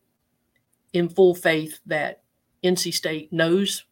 in 0.93 1.09
full 1.09 1.35
faith, 1.35 1.81
that 1.87 2.23
NC 2.62 2.95
State 2.95 3.33
knows 3.33 3.85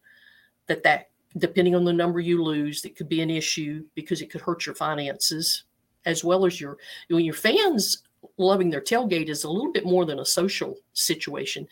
that 0.67 0.83
that 0.83 1.09
depending 1.37 1.75
on 1.75 1.83
the 1.83 1.93
number 1.93 2.19
you 2.19 2.43
lose, 2.43 2.81
that 2.81 2.95
could 2.95 3.09
be 3.09 3.21
an 3.21 3.29
issue 3.29 3.83
because 3.95 4.21
it 4.21 4.29
could 4.29 4.41
hurt 4.41 4.65
your 4.65 4.75
finances 4.75 5.63
as 6.05 6.23
well 6.23 6.45
as 6.45 6.59
your 6.59 6.77
when 7.09 7.25
your 7.25 7.33
fans 7.33 8.03
loving 8.37 8.69
their 8.69 8.81
tailgate 8.81 9.29
is 9.29 9.43
a 9.43 9.49
little 9.49 9.71
bit 9.71 9.85
more 9.85 10.05
than 10.05 10.19
a 10.19 10.25
social 10.25 10.77
situation. 10.93 11.67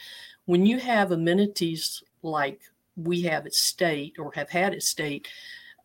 When 0.45 0.65
you 0.65 0.79
have 0.79 1.11
amenities 1.11 2.03
like 2.23 2.61
we 2.95 3.21
have 3.23 3.45
at 3.45 3.53
state 3.53 4.15
or 4.19 4.31
have 4.33 4.49
had 4.49 4.73
at 4.73 4.83
state, 4.83 5.27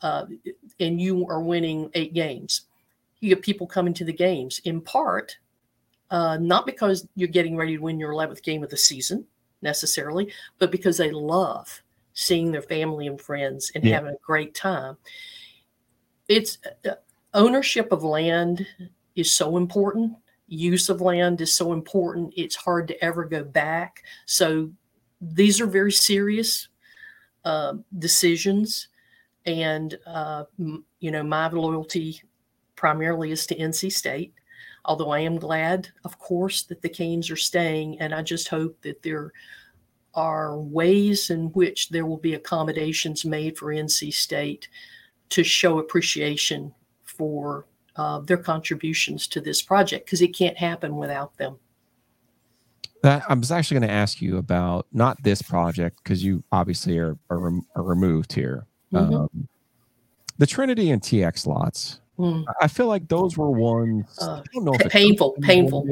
uh, 0.02 0.26
and 0.80 1.00
you 1.00 1.26
are 1.28 1.40
winning 1.40 1.90
eight 1.94 2.14
games, 2.14 2.62
you 3.20 3.34
get 3.34 3.42
people 3.42 3.66
coming 3.66 3.94
to 3.94 4.04
the 4.04 4.12
games 4.12 4.60
in 4.64 4.80
part, 4.80 5.36
uh, 6.10 6.36
not 6.38 6.66
because 6.66 7.06
you're 7.14 7.28
getting 7.28 7.56
ready 7.56 7.76
to 7.76 7.82
win 7.82 7.98
your 7.98 8.12
11th 8.12 8.42
game 8.42 8.62
of 8.62 8.70
the 8.70 8.76
season 8.76 9.24
necessarily, 9.62 10.32
but 10.58 10.70
because 10.70 10.96
they 10.96 11.10
love 11.10 11.82
seeing 12.16 12.50
their 12.50 12.62
family 12.62 13.06
and 13.06 13.20
friends 13.20 13.70
and 13.74 13.84
Yeah. 13.84 13.94
having 13.96 14.14
a 14.14 14.18
great 14.26 14.54
time. 14.54 14.96
It's 16.28 16.58
uh, 16.88 16.94
ownership 17.34 17.92
of 17.92 18.02
land 18.02 18.66
is 19.14 19.30
so 19.30 19.58
important. 19.58 20.16
Use 20.48 20.88
of 20.88 21.00
land 21.02 21.40
is 21.42 21.52
so 21.52 21.72
important. 21.74 22.32
It's 22.34 22.56
hard 22.56 22.88
to 22.88 23.04
ever 23.04 23.24
go 23.26 23.44
back. 23.44 24.02
So 24.24 24.70
these 25.20 25.60
are 25.60 25.66
very 25.66 25.92
serious 25.92 26.68
uh, 27.44 27.74
decisions. 27.98 28.88
And, 29.44 29.96
uh, 30.06 30.44
m- 30.58 30.84
you 31.00 31.10
know, 31.10 31.22
my 31.22 31.48
loyalty 31.50 32.22
primarily 32.76 33.30
is 33.30 33.46
to 33.46 33.56
NC 33.56 33.92
State. 33.92 34.32
Although 34.86 35.10
I 35.10 35.20
am 35.20 35.36
glad, 35.38 35.88
of 36.04 36.18
course, 36.18 36.62
that 36.64 36.80
the 36.80 36.88
Canes 36.88 37.30
are 37.30 37.36
staying. 37.36 38.00
And 38.00 38.14
I 38.14 38.22
just 38.22 38.48
hope 38.48 38.80
that 38.82 39.02
there 39.02 39.32
are 40.16 40.58
ways 40.58 41.30
in 41.30 41.46
which 41.52 41.90
there 41.90 42.06
will 42.06 42.16
be 42.16 42.34
accommodations 42.34 43.24
made 43.24 43.56
for 43.56 43.66
NC 43.66 44.12
State 44.12 44.68
to 45.28 45.44
show 45.44 45.78
appreciation 45.78 46.74
for 47.04 47.66
uh, 47.96 48.20
their 48.20 48.36
contributions 48.36 49.26
to 49.28 49.40
this 49.40 49.62
project 49.62 50.06
because 50.06 50.22
it 50.22 50.28
can't 50.28 50.56
happen 50.56 50.96
without 50.96 51.36
them. 51.36 51.58
That 53.02 53.24
I 53.28 53.34
was 53.34 53.52
actually 53.52 53.80
going 53.80 53.88
to 53.88 53.94
ask 53.94 54.20
you 54.20 54.38
about 54.38 54.86
not 54.92 55.22
this 55.22 55.42
project 55.42 56.00
because 56.02 56.24
you 56.24 56.42
obviously 56.50 56.98
are 56.98 57.16
are, 57.30 57.38
rem- 57.38 57.66
are 57.76 57.82
removed 57.82 58.32
here. 58.32 58.66
Mhm. 58.92 59.14
Um, 59.14 59.48
the 60.38 60.46
Trinity 60.46 60.90
and 60.90 61.00
TX 61.00 61.46
lots. 61.46 62.00
Mm. 62.18 62.44
I- 62.60 62.68
feel 62.68 62.86
like 62.86 63.08
those 63.08 63.36
were 63.36 63.50
ones. 63.50 64.06
Uh, 64.20 64.40
I 64.40 64.42
don't 64.54 64.64
know 64.64 64.72
if 64.74 64.80
pa- 64.80 64.84
it's 64.86 64.92
painful, 64.92 65.36
painful. 65.42 65.86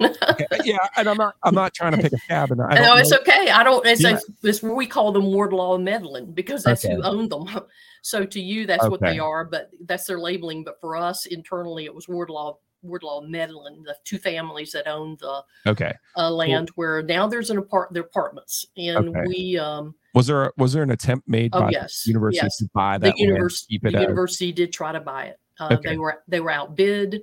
Okay, 0.00 0.46
yeah, 0.64 0.78
and 0.96 1.08
I'm 1.08 1.16
not. 1.16 1.34
I'm 1.42 1.54
not 1.54 1.74
trying 1.74 1.92
to 1.92 1.98
pick 1.98 2.12
a 2.12 2.18
cab. 2.28 2.50
And 2.50 2.60
I 2.60 2.74
no, 2.82 2.96
it's 2.96 3.10
know- 3.10 3.18
okay. 3.18 3.50
I 3.50 3.62
don't. 3.62 3.84
It's, 3.86 4.02
Yeah. 4.02 4.18
it's 4.42 4.62
we 4.62 4.86
call 4.86 5.12
them 5.12 5.26
Wardlaw 5.26 5.76
and 5.76 5.84
Medlin 5.84 6.32
because 6.34 6.62
that's 6.64 6.82
who 6.82 7.02
owned 7.02 7.30
them. 7.30 7.44
So 8.02 8.24
to 8.24 8.40
you, 8.40 8.66
that's 8.66 8.88
what 8.88 9.00
they 9.02 9.18
are, 9.18 9.44
but 9.44 9.68
that's 9.84 10.06
their 10.06 10.18
labeling. 10.18 10.64
But 10.64 10.80
for 10.80 10.96
us 10.96 11.26
internally, 11.26 11.84
it 11.84 11.94
was 11.94 12.08
Wardlaw, 12.08 12.56
Wardlaw 12.80 13.20
Medlin, 13.20 13.82
the 13.84 13.94
two 14.04 14.16
families 14.16 14.72
that 14.72 14.88
owned 14.88 15.18
the 15.18 15.42
Okay. 15.66 15.92
uh, 16.16 16.30
land. 16.30 16.70
Where 16.76 17.02
now 17.02 17.26
there's 17.26 17.50
an 17.50 17.58
apart, 17.58 17.92
their 17.92 18.04
apartments, 18.04 18.64
and 18.78 19.10
Okay. 19.10 19.24
we 19.26 19.58
um, 19.58 19.94
Was 20.14 20.26
there 20.28 20.50
was 20.56 20.72
there 20.72 20.82
an 20.82 20.92
attempt 20.92 21.28
made 21.28 21.50
Oh, 21.52 21.60
by 21.60 21.70
yes, 21.72 22.04
the 22.04 22.12
university 22.12 22.46
yes. 22.46 22.56
to 22.56 22.70
buy 22.72 22.96
the 22.96 23.00
that 23.02 23.06
land, 23.08 23.18
university 23.18 23.74
keep 23.74 23.82
the 23.82 23.88
it 23.88 23.94
as- 23.96 24.00
university 24.00 24.50
did 24.52 24.72
try 24.72 24.92
to 24.92 25.00
buy 25.00 25.24
it. 25.26 25.38
Uh, 25.60 25.68
Okay. 25.74 25.90
They 25.90 25.98
were 25.98 26.22
they 26.26 26.40
were 26.40 26.50
outbid 26.50 27.22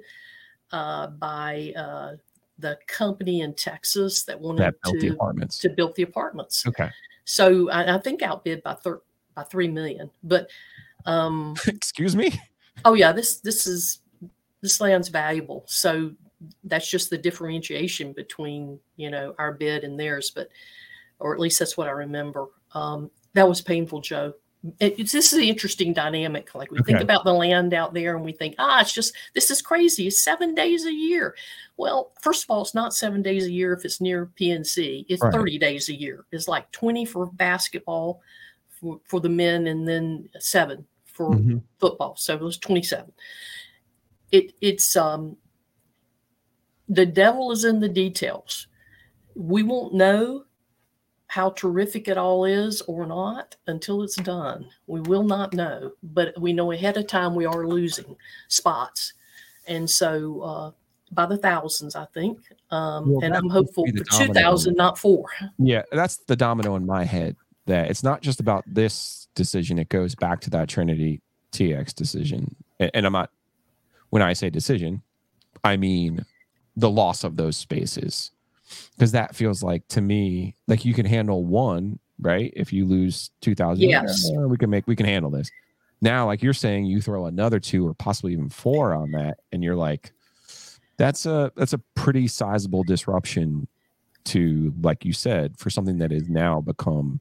uh, 0.72 1.08
by 1.08 1.74
uh, 1.76 2.16
the 2.60 2.78
company 2.88 3.42
in 3.42 3.54
Texas 3.54 4.24
that 4.24 4.40
wanted 4.40 4.62
that 4.62 4.76
to 5.00 5.10
apartments? 5.10 5.58
to 5.60 5.70
build 5.70 5.96
the 5.96 6.04
apartments. 6.04 6.66
Okay. 6.66 6.90
So 7.26 7.70
I, 7.72 7.96
I 7.96 8.00
think 8.00 8.22
outbid 8.22 8.64
by 8.64 8.76
thir- 8.76 9.02
by 9.36 9.44
three 9.44 9.68
million. 9.68 10.10
But 10.24 10.50
um, 11.06 11.56
Excuse 11.68 12.16
me. 12.16 12.40
oh 12.86 12.94
yeah, 12.94 13.12
this 13.12 13.40
this 13.40 13.68
is 13.68 14.00
this 14.62 14.80
land's 14.80 15.10
valuable. 15.10 15.64
So 15.68 16.12
that's 16.64 16.90
just 16.90 17.10
the 17.10 17.18
differentiation 17.18 18.14
between 18.14 18.80
you 18.96 19.10
know 19.10 19.36
our 19.38 19.52
bid 19.54 19.84
and 19.84 20.00
theirs. 20.00 20.32
But 20.34 20.50
or 21.20 21.34
at 21.34 21.40
least 21.40 21.60
that's 21.60 21.78
what 21.78 21.88
I 21.88 21.92
remember. 21.92 22.46
Um, 22.74 23.10
that 23.34 23.48
was 23.48 23.62
painful, 23.62 24.02
Joe. 24.02 24.34
It, 24.80 25.00
it's, 25.00 25.12
this 25.12 25.32
is 25.34 25.40
an 25.40 25.46
interesting 25.46 25.94
dynamic. 25.94 26.54
Like 26.56 26.72
we 26.72 26.82
think 26.82 27.00
about 27.00 27.24
the 27.24 27.34
land 27.34 27.74
out 27.74 27.94
there, 27.94 28.16
and 28.16 28.26
we 28.26 28.32
think, 28.32 28.56
ah, 28.58 28.82
it's 28.82 28.92
just 28.92 29.14
this 29.34 29.52
is 29.52 29.62
crazy. 29.62 30.08
It's 30.08 30.22
seven 30.24 30.56
days 30.56 30.86
a 30.86 30.94
year. 30.94 31.36
Well, 31.78 32.12
first 32.22 32.44
of 32.44 32.50
all, 32.50 32.64
it's 32.64 32.74
not 32.74 32.94
seven 32.96 33.22
days 33.22 33.46
a 33.46 33.52
year 33.52 33.74
if 33.74 33.86
it's 33.86 34.02
near 34.02 34.32
PNC. 34.40 35.06
It's 35.08 35.22
Right. 35.22 35.32
30 35.34 35.60
days 35.60 35.90
a 35.90 35.94
year. 35.94 36.26
It's 36.32 36.48
like 36.48 36.70
20 36.72 37.06
for 37.06 37.28
basketball 37.28 38.22
for, 38.70 39.00
for 39.06 39.20
the 39.20 39.30
men 39.30 39.68
and 39.68 39.88
then 39.88 40.28
seven 40.40 40.86
for 41.06 41.36
Mhm. 41.36 41.62
football. 41.78 42.16
So 42.16 42.34
it 42.34 42.42
was 42.42 42.58
27. 42.58 43.12
It 44.32 44.54
it's 44.60 44.96
um 44.96 45.38
the 46.90 47.06
devil 47.06 47.52
is 47.52 47.64
in 47.64 47.80
the 47.80 47.90
details. 47.90 48.68
We 49.36 49.62
won't 49.64 49.94
know 49.94 50.46
how 51.28 51.50
terrific 51.52 52.08
it 52.08 52.18
all 52.18 52.46
is 52.46 52.82
or 52.84 53.06
not 53.06 53.56
until 53.68 54.02
it's 54.02 54.16
done. 54.16 54.66
We 54.88 55.02
will 55.02 55.24
not 55.24 55.54
know, 55.54 55.92
but 56.02 56.40
we 56.40 56.54
know 56.54 56.72
ahead 56.72 56.98
of 56.98 57.08
time 57.08 57.36
we 57.36 57.46
are 57.46 57.68
losing 57.68 58.16
spots. 58.48 59.14
And 59.68 59.90
so 59.90 60.42
uh 60.42 60.72
by 61.14 61.26
the 61.26 61.38
thousands, 61.38 61.96
I 61.96 62.06
think. 62.14 62.40
Um, 62.70 63.12
Well, 63.14 63.24
and 63.24 63.34
I'm 63.34 63.48
hopeful 63.50 63.86
for 63.86 64.04
2,000, 64.34 64.76
not 64.76 64.98
four. 64.98 65.26
Yeah, 65.58 65.84
that's 65.92 66.18
the 66.18 66.36
domino 66.36 66.76
in 66.76 66.86
my 66.86 67.06
head. 67.06 67.38
That 67.66 67.90
it's 67.90 68.04
not 68.04 68.22
just 68.22 68.42
about 68.42 68.64
this 68.68 69.28
decision; 69.36 69.78
it 69.80 69.88
goes 69.90 70.16
back 70.16 70.42
to 70.42 70.50
that 70.52 70.68
Trinity 70.68 71.22
TX 71.54 71.94
decision. 71.94 72.56
A- 72.82 72.94
And 72.96 73.06
I'm 73.06 73.14
not. 73.14 73.30
When 74.10 74.22
I 74.22 74.34
say 74.34 74.50
decision, 74.50 75.02
I 75.64 75.78
mean 75.78 76.26
the 76.76 76.90
loss 76.90 77.24
of 77.24 77.36
those 77.38 77.56
spaces, 77.58 78.32
because 78.96 79.12
that 79.14 79.36
feels 79.36 79.64
like 79.64 79.88
to 79.90 80.02
me 80.02 80.56
like 80.68 80.86
you 80.86 80.94
can 80.94 81.06
handle 81.06 81.44
one, 81.44 82.00
right? 82.20 82.52
If 82.56 82.72
you 82.74 82.86
lose 82.86 83.32
two 83.42 83.56
thousand, 83.56 83.90
Yes. 83.90 84.30
Oh, 84.36 84.48
we 84.48 84.58
can 84.58 84.70
make 84.70 84.88
we 84.88 84.96
can 84.96 85.06
handle 85.06 85.32
this. 85.32 85.50
Now, 86.02 86.26
like 86.28 86.44
you're 86.44 86.54
saying, 86.54 86.86
you 86.86 87.02
throw 87.02 87.26
another 87.26 87.60
two 87.60 87.88
or 87.88 87.94
possibly 87.94 88.32
even 88.34 88.50
four 88.50 88.94
on 88.94 89.12
that, 89.12 89.40
and 89.52 89.64
you're 89.64 89.76
like, 89.76 90.12
that's 90.98 91.26
a 91.26 91.52
that's 91.56 91.74
a 91.74 91.80
pretty 91.96 92.28
sizable 92.28 92.84
disruption 92.84 93.68
to 94.26 94.74
like 94.82 95.06
you 95.06 95.14
said 95.14 95.58
for 95.58 95.70
something 95.70 96.00
that 96.00 96.12
is 96.12 96.28
now 96.28 96.60
become 96.60 97.20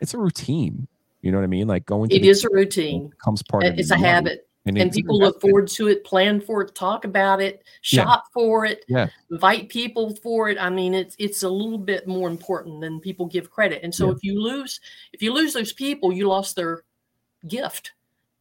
it's 0.00 0.14
a 0.14 0.18
routine 0.18 0.86
you 1.20 1.32
know 1.32 1.38
what 1.38 1.42
i 1.42 1.48
mean 1.48 1.66
like 1.66 1.84
going 1.84 2.08
to 2.08 2.14
It 2.14 2.24
is 2.24 2.44
a 2.44 2.48
routine. 2.50 3.08
becomes 3.08 3.42
part 3.42 3.64
of 3.64 3.76
It's 3.76 3.90
a 3.90 3.96
habit. 3.98 4.46
And, 4.66 4.78
and 4.78 4.90
people 4.90 5.18
look 5.18 5.42
forward 5.42 5.68
to 5.68 5.88
it, 5.88 6.04
plan 6.04 6.40
for 6.40 6.62
it, 6.62 6.74
talk 6.74 7.04
about 7.04 7.42
it, 7.42 7.62
Yeah. 7.82 8.04
shop 8.04 8.24
for 8.32 8.64
it, 8.64 8.82
Yeah. 8.88 9.08
invite 9.30 9.68
people 9.68 10.16
for 10.16 10.48
it. 10.48 10.56
I 10.58 10.70
mean, 10.70 10.94
it's 10.94 11.14
it's 11.18 11.42
a 11.42 11.48
little 11.48 11.76
bit 11.78 12.08
more 12.08 12.30
important 12.30 12.80
than 12.80 12.98
people 12.98 13.26
give 13.26 13.50
credit. 13.50 13.82
And 13.82 13.94
so 13.94 14.06
Yeah. 14.06 14.12
if 14.14 14.24
you 14.24 14.40
lose 14.40 14.80
if 15.12 15.20
you 15.22 15.34
lose 15.34 15.52
those 15.52 15.72
people, 15.74 16.12
you 16.14 16.28
lost 16.28 16.56
their 16.56 16.82
gift 17.46 17.92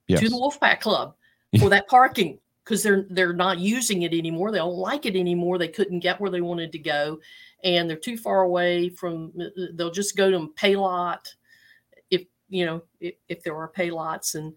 Yes. 0.08 0.22
to 0.22 0.30
the 0.30 0.36
Wolfpack 0.38 0.80
Club 0.80 1.16
for 1.60 1.70
that 1.70 1.88
parking 1.90 2.40
because 2.64 2.84
they're 2.84 3.06
they're 3.10 3.34
not 3.34 3.60
using 3.60 4.04
it 4.04 4.14
anymore. 4.14 4.50
They 4.52 4.60
don't 4.60 4.76
like 4.78 5.06
it 5.06 5.18
anymore. 5.18 5.58
They 5.58 5.68
couldn't 5.68 6.00
get 6.00 6.22
where 6.22 6.32
they 6.32 6.40
wanted 6.40 6.72
to 6.72 6.80
go, 6.80 7.20
and 7.66 7.90
they're 7.90 7.98
too 7.98 8.16
far 8.18 8.44
away 8.44 8.88
from. 8.88 9.34
uh, 9.38 9.50
They'll 9.74 9.92
just 9.92 10.16
go 10.16 10.32
to 10.32 10.38
a 10.38 10.48
pay 10.48 10.78
lot, 10.78 11.34
if 12.10 12.24
you 12.48 12.66
know 12.66 12.82
if, 13.02 13.16
if 13.28 13.44
there 13.44 13.58
are 13.58 13.68
pay 13.68 13.92
lots, 13.92 14.36
and 14.36 14.54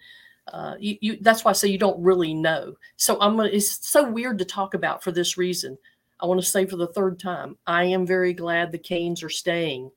uh, 0.53 0.75
you, 0.79 0.97
you 1.01 1.19
that's 1.21 1.45
why 1.45 1.51
I 1.51 1.55
say 1.55 1.69
you 1.69 1.79
don't 1.79 2.03
really 2.03 2.35
know. 2.35 2.75
So 2.97 3.19
I'm 3.21 3.37
gonna, 3.37 3.49
it's 3.49 3.87
so 3.89 4.09
weird 4.09 4.39
to 4.39 4.45
talk 4.45 4.75
about 4.75 5.03
for 5.03 5.13
this 5.13 5.37
reason. 5.37 5.77
I 6.21 6.27
want 6.27 6.41
to 6.41 6.47
say 6.47 6.67
for 6.67 6.77
the 6.77 6.87
third 6.89 7.19
time, 7.19 7.57
I 7.67 7.85
am 7.85 8.07
very 8.07 8.33
glad 8.33 8.73
the 8.73 8.79
Canes 8.79 9.23
are 9.23 9.29
staying. 9.29 9.91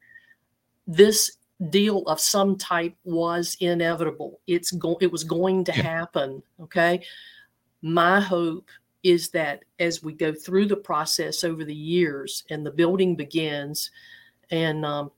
This 0.87 1.37
deal 1.69 2.03
of 2.07 2.19
some 2.19 2.57
type 2.57 2.95
was 3.03 3.55
inevitable. 3.59 4.39
It's 4.47 4.71
go- 4.71 4.97
it 5.01 5.11
was 5.11 5.23
going 5.23 5.63
to 5.65 5.73
Yeah. 5.75 5.83
happen. 5.83 6.41
Okay. 6.61 7.03
My 7.81 8.19
hope 8.19 8.69
is 9.03 9.29
that 9.29 9.63
as 9.79 10.03
we 10.03 10.11
go 10.13 10.33
through 10.33 10.65
the 10.65 10.75
process 10.75 11.43
over 11.45 11.63
the 11.63 11.73
years 11.75 12.43
and 12.49 12.65
the 12.65 12.71
building 12.71 13.15
begins 13.15 13.91
and 14.51 14.83
um, 14.85 15.11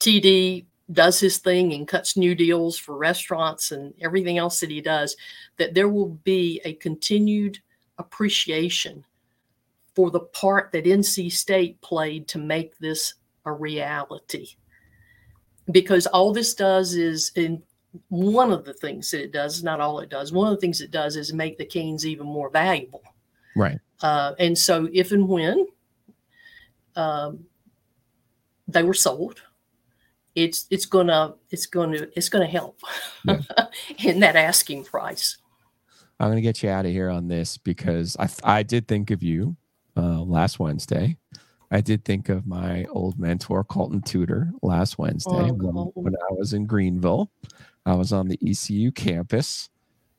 TD 0.00 0.66
does 0.92 1.20
his 1.20 1.38
thing 1.38 1.72
and 1.72 1.86
cuts 1.86 2.16
new 2.16 2.34
deals 2.34 2.76
for 2.76 2.96
restaurants 2.96 3.70
and 3.70 3.94
everything 4.00 4.38
else 4.38 4.60
that 4.60 4.70
he 4.70 4.80
does, 4.80 5.16
that 5.56 5.74
there 5.74 5.88
will 5.88 6.10
be 6.24 6.60
a 6.64 6.74
continued 6.74 7.58
appreciation 7.98 9.04
for 9.94 10.10
the 10.10 10.20
part 10.20 10.72
that 10.72 10.84
NC 10.84 11.30
State 11.32 11.80
played 11.80 12.28
to 12.28 12.38
make 12.38 12.78
this 12.78 13.14
a 13.44 13.52
reality. 13.52 14.48
Because 15.70 16.06
all 16.06 16.32
this 16.32 16.54
does 16.54 16.94
is, 16.94 17.30
in 17.36 17.62
one 18.08 18.52
of 18.52 18.64
the 18.64 18.74
things 18.74 19.10
that 19.10 19.22
it 19.22 19.32
does, 19.32 19.62
not 19.62 19.80
all 19.80 20.00
it 20.00 20.08
does, 20.08 20.32
one 20.32 20.48
of 20.48 20.54
the 20.54 20.60
things 20.60 20.80
it 20.80 20.90
does 20.90 21.16
is 21.16 21.32
make 21.32 21.58
the 21.58 21.64
Canes 21.64 22.06
even 22.06 22.26
more 22.26 22.50
valuable. 22.50 23.02
Right. 23.54 23.78
Uh, 24.00 24.32
and 24.38 24.56
so, 24.56 24.88
if 24.92 25.12
and 25.12 25.28
when 25.28 25.66
um, 26.96 27.44
they 28.66 28.82
were 28.82 28.94
sold, 28.94 29.42
it's 30.34 30.66
it's 30.70 30.86
gonna 30.86 31.34
it's 31.50 31.66
gonna 31.66 32.06
it's 32.14 32.28
gonna 32.28 32.46
help 32.46 32.80
in 34.04 34.20
that 34.20 34.36
asking 34.36 34.84
price. 34.84 35.38
I'm 36.20 36.28
going 36.28 36.36
to 36.36 36.42
get 36.42 36.62
you 36.62 36.68
out 36.68 36.84
of 36.84 36.92
here 36.92 37.08
on 37.08 37.28
this 37.28 37.56
because 37.56 38.14
I 38.18 38.28
I 38.44 38.62
did 38.62 38.86
think 38.86 39.10
of 39.10 39.22
you 39.22 39.56
uh, 39.96 40.20
last 40.20 40.58
Wednesday. 40.58 41.16
I 41.70 41.80
did 41.80 42.04
think 42.04 42.28
of 42.28 42.46
my 42.46 42.84
old 42.90 43.18
mentor 43.18 43.64
Caulton 43.64 44.02
Tudor 44.02 44.50
last 44.60 44.98
Wednesday 44.98 45.30
Oh, 45.30 45.52
when, 45.52 45.74
when 45.94 46.14
I 46.14 46.32
was 46.32 46.52
in 46.52 46.66
Greenville. 46.66 47.30
I 47.86 47.94
was 47.94 48.12
on 48.12 48.28
the 48.28 48.38
ECU 48.46 48.92
campus, 48.92 49.70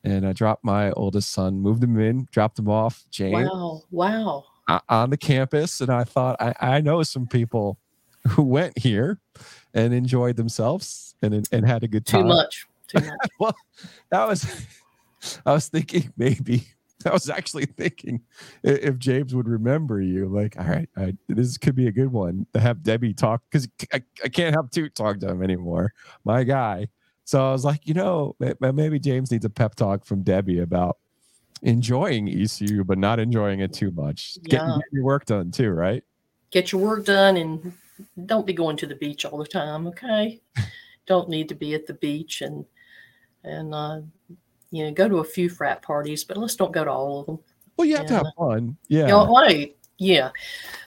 and 0.04 0.26
I 0.26 0.34
dropped 0.34 0.64
my 0.64 0.92
oldest 0.94 1.30
son, 1.30 1.60
moved 1.60 1.84
him 1.84 2.00
in, 2.00 2.28
dropped 2.32 2.58
him 2.58 2.70
off, 2.70 3.06
James, 3.12 3.48
Wow! 3.48 3.84
Wow! 3.92 4.46
on 4.90 5.10
the 5.10 5.18
campus, 5.18 5.82
and 5.82 5.92
I 5.92 6.04
thought 6.04 6.42
I, 6.42 6.56
I 6.60 6.82
know 6.82 7.04
some 7.04 7.28
people 7.28 7.78
who 8.30 8.44
went 8.44 8.78
here 8.78 9.20
and 9.74 9.94
enjoyed 9.94 10.36
themselves 10.36 11.16
and 11.22 11.48
and 11.52 11.68
had 11.68 11.84
a 11.84 11.88
good 11.88 12.06
time. 12.06 12.24
Too 12.24 12.28
much. 12.28 12.68
Too 12.88 13.06
much. 13.06 13.30
well, 13.40 13.56
that 14.10 14.28
was 14.28 14.66
I 15.46 15.54
was 15.54 15.68
thinking 15.68 16.12
maybe 16.18 16.68
I 17.06 17.12
was 17.12 17.30
actually 17.30 17.66
thinking 17.66 18.22
if 18.64 18.98
James 18.98 19.34
would 19.34 19.48
remember 19.48 20.02
you, 20.02 20.28
like, 20.28 20.58
all 20.60 20.66
right, 20.66 20.90
right 20.96 21.16
this 21.28 21.58
could 21.58 21.76
be 21.76 21.88
a 21.88 21.92
good 21.92 22.12
one 22.12 22.46
to 22.54 22.60
have 22.60 22.84
Debbie 22.84 23.14
talk 23.14 23.42
because 23.50 23.68
I, 23.94 24.04
I 24.24 24.30
can't 24.30 24.56
have 24.56 24.70
Toot 24.72 24.96
talk 24.96 25.20
to 25.20 25.30
him 25.30 25.44
anymore, 25.44 25.94
my 26.24 26.44
guy. 26.44 26.88
So 27.24 27.48
I 27.48 27.52
was 27.52 27.64
like, 27.64 27.88
you 27.88 27.94
know, 27.94 28.36
maybe 28.60 29.00
James 29.00 29.32
needs 29.32 29.46
a 29.46 29.50
pep 29.50 29.76
talk 29.76 30.06
from 30.06 30.22
Debbie 30.22 30.60
about 30.60 30.98
enjoying 31.62 32.28
ECU, 32.28 32.84
but 32.84 32.98
not 32.98 33.20
enjoying 33.20 33.60
it 33.60 33.74
too 33.74 33.92
much. 33.92 34.38
Getting, 34.44 34.68
getting 34.68 34.82
your 34.92 35.04
work 35.04 35.26
done 35.26 35.52
too, 35.52 35.70
right? 35.70 36.04
Get 36.52 36.72
your 36.72 36.82
work 36.82 37.06
done 37.06 37.38
and 37.38 37.74
don't 38.26 38.46
be 38.46 38.54
going 38.54 38.78
to 38.78 38.88
the 38.88 38.96
beach 38.96 39.26
all 39.26 39.38
the 39.38 39.46
time. 39.46 39.88
Okay. 39.88 40.40
don't 41.06 41.30
need 41.30 41.50
to 41.50 41.56
be 41.56 41.74
at 41.74 41.88
the 41.88 41.94
beach 41.96 42.42
and 42.42 42.66
and 43.44 43.74
uh, 43.74 44.02
you 44.72 44.86
know 44.86 44.92
go 44.92 45.10
to 45.10 45.20
a 45.20 45.24
few 45.24 45.50
frat 45.50 45.82
parties, 45.82 46.24
but 46.24 46.38
let's 46.38 46.56
don't 46.56 46.72
go 46.72 46.84
to 46.84 46.92
all 46.92 47.20
of 47.22 47.26
them. 47.26 47.40
Well, 47.78 47.88
you 47.88 47.98
have 47.98 48.06
to 48.08 48.16
have 48.16 48.28
fun. 48.38 48.78
Yeah. 48.88 49.02
You 49.02 49.08
know, 49.08 49.34
right. 49.34 49.76
Yeah. 49.98 50.30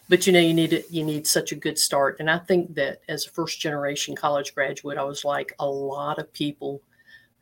But 0.08 0.26
you 0.26 0.32
know, 0.32 0.40
you 0.40 0.54
need 0.54 0.72
it, 0.72 0.86
you 0.90 1.04
need 1.04 1.26
such 1.26 1.52
a 1.52 1.56
good 1.56 1.78
start. 1.78 2.16
And 2.20 2.30
I 2.30 2.38
think 2.38 2.74
that 2.74 3.00
as 3.08 3.26
a 3.26 3.30
first 3.30 3.60
generation 3.60 4.14
college 4.14 4.54
graduate, 4.54 4.98
I 4.98 5.04
was 5.04 5.24
like 5.24 5.54
a 5.58 5.66
lot 5.66 6.18
of 6.18 6.32
people 6.32 6.82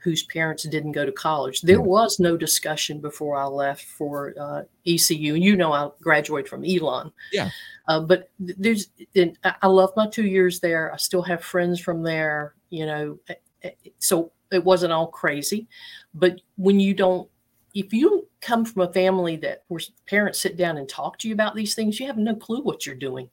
whose 0.02 0.24
parents 0.24 0.64
didn't 0.64 0.92
go 0.92 1.06
to 1.06 1.12
college. 1.12 1.60
There 1.60 1.80
was 1.80 2.18
no 2.18 2.36
discussion 2.36 3.00
before 3.00 3.36
I 3.36 3.44
left 3.44 3.84
for 3.84 4.34
uh, 4.40 4.62
ECU. 4.86 5.34
And 5.34 5.44
you 5.44 5.56
know, 5.56 5.72
I 5.72 5.90
graduated 6.00 6.48
from 6.48 6.64
Elon. 6.64 7.12
Yeah. 7.32 7.50
Uh, 7.88 8.00
but 8.00 8.30
there's, 8.38 8.88
and 9.14 9.38
I 9.44 9.54
I 9.62 9.66
love 9.68 9.92
my 9.96 10.08
two 10.08 10.26
years 10.26 10.60
there. 10.60 10.92
I 10.92 10.96
still 10.96 11.22
have 11.22 11.42
friends 11.44 11.80
from 11.80 12.02
there, 12.02 12.54
you 12.70 12.86
know. 12.86 13.18
eh, 13.28 13.34
eh, 13.62 13.70
So 13.98 14.32
it 14.50 14.64
wasn't 14.64 14.92
all 14.92 15.06
crazy. 15.06 15.68
But 16.14 16.40
when 16.56 16.80
you 16.80 16.94
don't, 16.94 17.28
if 17.74 17.92
you 17.92 18.28
come 18.40 18.64
from 18.64 18.82
a 18.82 18.92
family 18.92 19.36
that 19.36 19.62
where 19.68 19.80
parents 20.06 20.40
sit 20.40 20.56
down 20.56 20.76
and 20.78 20.88
talk 20.88 21.18
to 21.18 21.28
you 21.28 21.34
about 21.34 21.54
these 21.54 21.74
things, 21.74 21.98
you 21.98 22.06
have 22.06 22.18
no 22.18 22.34
clue 22.34 22.60
what 22.62 22.84
you're 22.86 22.94
doing. 22.94 23.30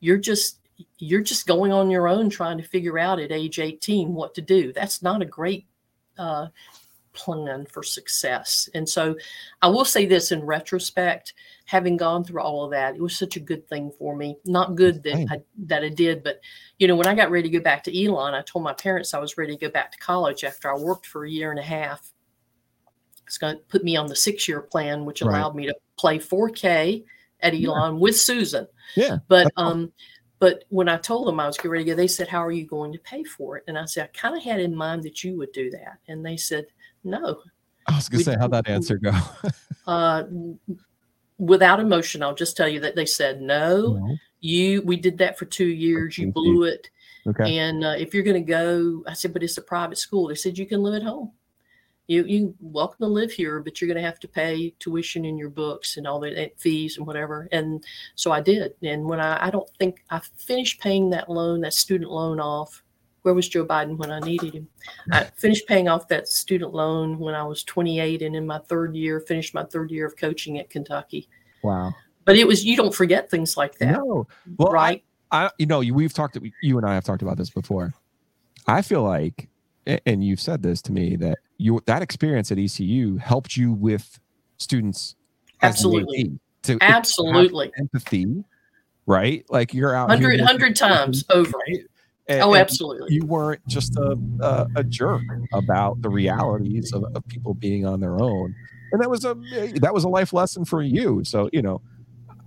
You're 0.00 0.16
just 0.18 0.60
you're 0.98 1.22
just 1.22 1.46
going 1.46 1.72
on 1.72 1.90
your 1.90 2.08
own 2.08 2.28
trying 2.30 2.58
to 2.58 2.64
figure 2.64 2.98
out 2.98 3.20
at 3.20 3.30
age 3.30 3.58
18 3.60 4.12
what 4.12 4.34
to 4.34 4.42
do. 4.42 4.72
That's 4.72 5.02
not 5.02 5.22
a 5.22 5.26
great 5.26 5.66
uh, 6.18 6.46
plan 7.12 7.64
for 7.66 7.82
success. 7.82 8.68
And 8.74 8.88
so 8.88 9.14
I 9.62 9.68
will 9.68 9.84
say 9.84 10.04
this 10.04 10.32
in 10.32 10.44
retrospect, 10.44 11.34
having 11.64 11.96
gone 11.96 12.24
through 12.24 12.42
all 12.42 12.64
of 12.64 12.72
that, 12.72 12.96
it 12.96 13.00
was 13.00 13.16
such 13.16 13.36
a 13.36 13.40
good 13.40 13.66
thing 13.68 13.92
for 13.98 14.16
me. 14.16 14.36
Not 14.44 14.74
good 14.74 15.02
that 15.04 15.26
I, 15.30 15.40
that 15.66 15.84
I 15.84 15.88
did, 15.88 16.22
but 16.22 16.40
you 16.78 16.88
know, 16.88 16.96
when 16.96 17.06
I 17.06 17.14
got 17.14 17.30
ready 17.30 17.48
to 17.48 17.58
go 17.58 17.62
back 17.62 17.84
to 17.84 18.04
Elon, 18.04 18.34
I 18.34 18.42
told 18.42 18.64
my 18.64 18.74
parents 18.74 19.14
I 19.14 19.20
was 19.20 19.38
ready 19.38 19.56
to 19.56 19.60
go 19.66 19.70
back 19.70 19.92
to 19.92 19.98
college 19.98 20.44
after 20.44 20.70
I 20.70 20.76
worked 20.76 21.06
for 21.06 21.24
a 21.24 21.30
year 21.30 21.50
and 21.50 21.60
a 21.60 21.62
half. 21.62 22.10
It's 23.26 23.38
going 23.38 23.56
to 23.56 23.62
put 23.64 23.84
me 23.84 23.96
on 23.96 24.06
the 24.06 24.16
six 24.16 24.46
year 24.48 24.60
plan, 24.60 25.04
which 25.04 25.22
Right. 25.22 25.38
allowed 25.38 25.54
me 25.54 25.66
to 25.66 25.74
play 25.96 26.18
for 26.18 26.50
Kay 26.50 27.04
at 27.40 27.54
Yeah. 27.56 27.70
Elon 27.70 27.98
with 28.00 28.18
Susan. 28.18 28.66
Yeah. 28.96 29.18
But 29.28 29.46
um, 29.56 29.66
awesome. 29.66 29.92
But 30.44 30.64
when 30.68 30.90
I 30.90 30.98
told 30.98 31.26
them 31.26 31.40
I 31.40 31.46
was 31.46 31.56
getting 31.56 31.70
ready 31.70 31.84
to 31.86 31.90
go, 31.92 31.96
they 31.96 32.06
said, 32.06 32.28
"How 32.28 32.44
are 32.44 32.50
you 32.52 32.66
going 32.66 32.92
to 32.92 32.98
pay 32.98 33.24
for 33.24 33.56
it?" 33.56 33.64
And 33.66 33.78
I 33.78 33.86
said, 33.86 34.04
"I 34.04 34.18
kind 34.18 34.36
of 34.36 34.42
had 34.42 34.60
in 34.60 34.76
mind 34.76 35.02
that 35.04 35.24
you 35.24 35.38
would 35.38 35.52
do 35.52 35.70
that." 35.70 35.96
And 36.08 36.22
they 36.22 36.36
said, 36.36 36.66
"No." 37.02 37.40
I 37.86 37.96
was 37.96 38.10
gonna 38.10 38.24
say 38.24 38.36
how'd 38.38 38.50
that 38.50 38.68
answer 38.76 38.98
go? 38.98 39.12
Uh, 39.86 40.24
without 41.38 41.80
emotion, 41.80 42.22
I'll 42.22 42.34
just 42.34 42.58
tell 42.58 42.68
you 42.68 42.80
that 42.80 42.94
they 42.94 43.06
said, 43.06 43.40
"No, 43.40 43.94
No. 43.94 44.16
you. 44.40 44.82
We 44.82 44.96
did 44.96 45.16
that 45.18 45.38
for 45.38 45.46
two 45.46 45.66
years. 45.68 46.18
You 46.18 46.26
Thank 46.26 46.36
you. 46.36 46.42
blew 46.42 46.62
it." 46.64 46.90
Okay. 47.26 47.56
And 47.56 47.82
uh, 47.82 47.94
if 47.96 48.12
you're 48.12 48.22
going 48.22 48.44
to 48.44 48.52
go, 48.52 49.02
I 49.06 49.14
said, 49.14 49.32
but 49.32 49.42
it's 49.42 49.56
a 49.56 49.62
private 49.62 49.96
school. 49.96 50.28
They 50.28 50.34
said 50.34 50.58
you 50.58 50.66
can 50.66 50.82
live 50.82 50.94
at 50.94 51.02
home. 51.02 51.32
You 52.06 52.24
you 52.24 52.54
welcome 52.60 52.98
to 53.00 53.06
live 53.06 53.32
here, 53.32 53.60
but 53.60 53.80
you're 53.80 53.88
going 53.88 54.02
to 54.02 54.06
have 54.06 54.20
to 54.20 54.28
pay 54.28 54.74
tuition 54.78 55.24
in 55.24 55.38
your 55.38 55.48
books 55.48 55.96
and 55.96 56.06
all 56.06 56.20
the 56.20 56.50
fees 56.58 56.98
and 56.98 57.06
whatever. 57.06 57.48
And 57.50 57.82
so 58.14 58.30
I 58.30 58.40
did. 58.40 58.74
And 58.82 59.06
when 59.06 59.20
I 59.20 59.46
I 59.46 59.50
don't 59.50 59.68
think 59.78 60.04
I 60.10 60.20
finished 60.36 60.80
paying 60.80 61.10
that 61.10 61.30
loan, 61.30 61.60
that 61.62 61.72
student 61.72 62.10
loan 62.10 62.40
off. 62.40 62.82
Where 63.22 63.32
was 63.32 63.48
Joe 63.48 63.64
Biden 63.64 63.96
when 63.96 64.10
I 64.10 64.20
needed 64.20 64.52
him? 64.52 64.68
I 65.10 65.24
finished 65.24 65.66
paying 65.66 65.88
off 65.88 66.08
that 66.08 66.28
student 66.28 66.74
loan 66.74 67.18
when 67.18 67.34
I 67.34 67.42
was 67.42 67.64
28, 67.64 68.20
and 68.20 68.36
in 68.36 68.46
my 68.46 68.58
third 68.58 68.94
year, 68.94 69.18
finished 69.18 69.54
my 69.54 69.64
third 69.64 69.90
year 69.90 70.06
of 70.06 70.14
coaching 70.18 70.58
at 70.58 70.68
Kentucky. 70.68 71.26
Wow. 71.62 71.94
But 72.26 72.36
it 72.36 72.46
was 72.46 72.66
you 72.66 72.76
don't 72.76 72.94
forget 72.94 73.30
things 73.30 73.56
like 73.56 73.78
that, 73.78 73.92
No. 73.92 74.26
Well, 74.58 74.70
right? 74.70 75.02
I, 75.30 75.50
you 75.58 75.64
know, 75.64 75.78
we've 75.78 76.12
talked, 76.12 76.38
you 76.62 76.76
and 76.76 76.86
I 76.86 76.94
have 76.94 77.04
talked 77.04 77.22
about 77.22 77.38
this 77.38 77.48
before. 77.48 77.94
I 78.66 78.82
feel 78.82 79.02
like, 79.02 79.48
and 79.86 80.24
you've 80.24 80.40
said 80.40 80.62
this 80.62 80.80
to 80.82 80.92
me 80.92 81.16
that 81.16 81.38
you 81.58 81.80
that 81.86 82.02
experience 82.02 82.50
at 82.52 82.58
ECU 82.58 83.16
helped 83.16 83.56
you 83.56 83.72
with 83.72 84.18
students. 84.58 85.16
Absolutely. 85.62 86.38
To 86.64 86.78
Absolutely. 86.80 87.72
empathy, 87.78 88.44
right? 89.06 89.44
Like 89.50 89.74
you're 89.74 89.94
out 89.94 90.10
here 90.10 90.28
100, 90.28 90.32
with 90.32 90.40
100 90.40 90.76
times 90.76 91.24
over. 91.30 91.52
Oh, 91.56 91.72
and- 92.28 92.42
Oh, 92.42 92.54
absolutely. 92.54 93.14
You 93.14 93.26
weren't 93.26 93.60
just 93.68 93.96
a, 93.98 94.16
a 94.40 94.66
a 94.76 94.84
jerk 94.84 95.22
about 95.52 96.00
the 96.00 96.08
realities 96.08 96.92
of, 96.94 97.04
of 97.14 97.26
people 97.28 97.52
being 97.52 97.84
on 97.86 98.00
their 98.00 98.18
own, 98.20 98.54
and 98.92 99.02
that 99.02 99.10
was 99.10 99.24
a 99.26 99.34
that 99.80 99.92
was 99.92 100.04
a 100.04 100.08
life 100.08 100.32
lesson 100.32 100.64
for 100.64 100.80
you. 100.80 101.22
So 101.24 101.50
you 101.52 101.60
know, 101.60 101.82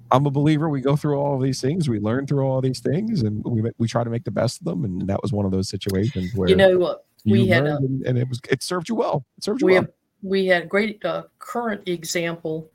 I'm 0.10 0.26
a 0.26 0.32
believer. 0.32 0.68
We 0.70 0.82
go 0.82 0.96
through 0.96 1.20
all 1.20 1.36
of 1.36 1.44
these 1.44 1.62
things, 1.62 1.88
we 1.88 2.00
learn 2.00 2.26
through 2.26 2.44
all 2.44 2.58
of 2.58 2.64
these 2.64 2.80
things, 2.80 3.22
and 3.22 3.44
we 3.46 3.62
we 3.78 3.88
try 3.88 4.04
to 4.04 4.10
make 4.10 4.24
the 4.24 4.32
best 4.32 4.62
of 4.62 4.66
them. 4.66 4.84
And 4.84 5.08
that 5.08 5.22
was 5.22 5.32
one 5.32 5.46
of 5.46 5.52
those 5.52 5.70
situations 5.70 6.34
where 6.34 6.50
You 6.50 6.56
know, 6.56 6.98
you 7.28 7.34
we 7.34 7.48
had 7.48 7.66
a 7.66 7.78
and, 7.78 8.06
and 8.06 8.18
it 8.18 8.28
was 8.28 8.40
it 8.50 8.64
served 8.64 8.90
you 8.90 8.96
well. 8.96 9.26
It 9.38 9.44
served 9.44 9.62
you 9.62 9.68
we 9.68 9.74
well. 9.74 9.82
have 9.84 9.92
we 10.24 10.48
had 10.48 10.64
a 10.64 10.66
great 10.66 11.04
uh, 11.06 11.24
current 11.40 11.88
example. 11.88 12.72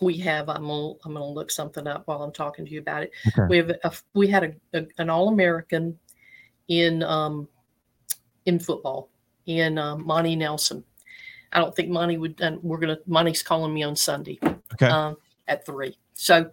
We 0.00 0.16
have. 0.18 0.48
I'm 0.48 0.66
gonna 0.66 0.94
I'm 1.04 1.12
gonna 1.12 1.24
look 1.26 1.50
something 1.50 1.86
up 1.86 2.02
while 2.06 2.22
I'm 2.22 2.32
talking 2.32 2.64
to 2.64 2.70
you 2.70 2.80
about 2.80 3.02
it. 3.04 3.12
Okay. 3.28 3.46
We 3.48 3.56
have 3.58 3.70
a, 3.70 3.92
we 4.14 4.26
had 4.26 4.44
a, 4.44 4.78
a 4.78 4.86
an 4.98 5.10
All 5.10 5.28
American 5.28 5.98
in 6.68 7.02
um 7.02 7.46
in 8.46 8.58
football 8.58 9.10
in 9.46 9.78
uh, 9.78 9.96
Monty 9.96 10.36
Nelson. 10.36 10.82
I 11.52 11.58
don't 11.60 11.74
think 11.76 11.90
Monty 11.90 12.16
would. 12.16 12.40
And 12.40 12.62
we're 12.62 12.78
gonna 12.78 12.98
Monty's 13.06 13.42
calling 13.42 13.74
me 13.74 13.82
on 13.82 13.94
Sunday 13.94 14.38
Okay. 14.72 14.86
um, 14.86 15.16
at 15.48 15.66
three. 15.66 15.98
So 16.14 16.50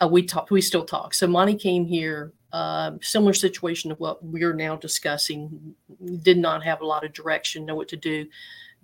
uh, 0.00 0.08
we 0.08 0.22
talk. 0.22 0.50
We 0.50 0.60
still 0.60 0.84
talk. 0.84 1.14
So 1.14 1.26
Monty 1.26 1.56
came 1.56 1.84
here. 1.84 2.32
Uh, 2.52 2.92
similar 3.02 3.34
situation 3.34 3.90
to 3.90 3.96
what 3.96 4.24
we're 4.24 4.54
now 4.54 4.76
discussing. 4.76 5.74
Did 6.22 6.38
not 6.38 6.64
have 6.64 6.80
a 6.80 6.86
lot 6.86 7.04
of 7.04 7.12
direction, 7.12 7.66
know 7.66 7.74
what 7.74 7.88
to 7.88 7.96
do. 7.96 8.26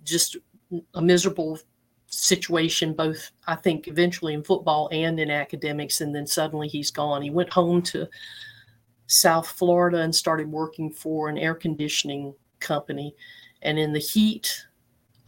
Just 0.03 0.37
a 0.93 1.01
miserable 1.01 1.59
situation, 2.07 2.93
both 2.93 3.31
I 3.47 3.55
think 3.55 3.87
eventually 3.87 4.33
in 4.33 4.43
football 4.43 4.89
and 4.91 5.19
in 5.19 5.31
academics. 5.31 6.01
And 6.01 6.13
then 6.13 6.27
suddenly 6.27 6.67
he's 6.67 6.91
gone. 6.91 7.21
He 7.21 7.29
went 7.31 7.51
home 7.51 7.81
to 7.83 8.07
South 9.07 9.47
Florida 9.47 9.99
and 9.99 10.13
started 10.13 10.51
working 10.51 10.91
for 10.91 11.29
an 11.29 11.37
air 11.37 11.55
conditioning 11.55 12.33
company. 12.59 13.15
And 13.61 13.79
in 13.79 13.93
the 13.93 13.99
heat 13.99 14.65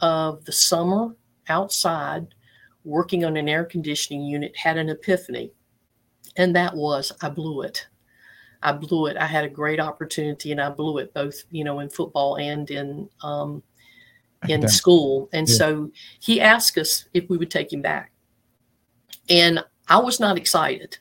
of 0.00 0.44
the 0.44 0.52
summer 0.52 1.14
outside, 1.48 2.28
working 2.84 3.24
on 3.24 3.36
an 3.36 3.48
air 3.48 3.64
conditioning 3.64 4.22
unit, 4.22 4.56
had 4.56 4.76
an 4.76 4.88
epiphany. 4.88 5.52
And 6.36 6.54
that 6.54 6.74
was, 6.74 7.12
I 7.20 7.28
blew 7.28 7.62
it. 7.62 7.86
I 8.62 8.72
blew 8.72 9.06
it. 9.06 9.16
I 9.16 9.26
had 9.26 9.44
a 9.44 9.48
great 9.48 9.80
opportunity 9.80 10.52
and 10.52 10.60
I 10.60 10.70
blew 10.70 10.98
it 10.98 11.14
both, 11.14 11.44
you 11.50 11.64
know, 11.64 11.80
in 11.80 11.88
football 11.88 12.36
and 12.36 12.68
in 12.70 13.08
um, 13.22 13.62
in 14.48 14.66
school. 14.68 15.28
And 15.32 15.48
Yeah. 15.48 15.54
so 15.54 15.90
he 16.20 16.40
asked 16.40 16.78
us 16.78 17.06
if 17.14 17.28
we 17.28 17.36
would 17.38 17.50
take 17.50 17.72
him 17.72 17.82
back. 17.82 18.12
And 19.28 19.62
I 19.88 19.98
was 19.98 20.20
not 20.20 20.36
excited. 20.36 20.98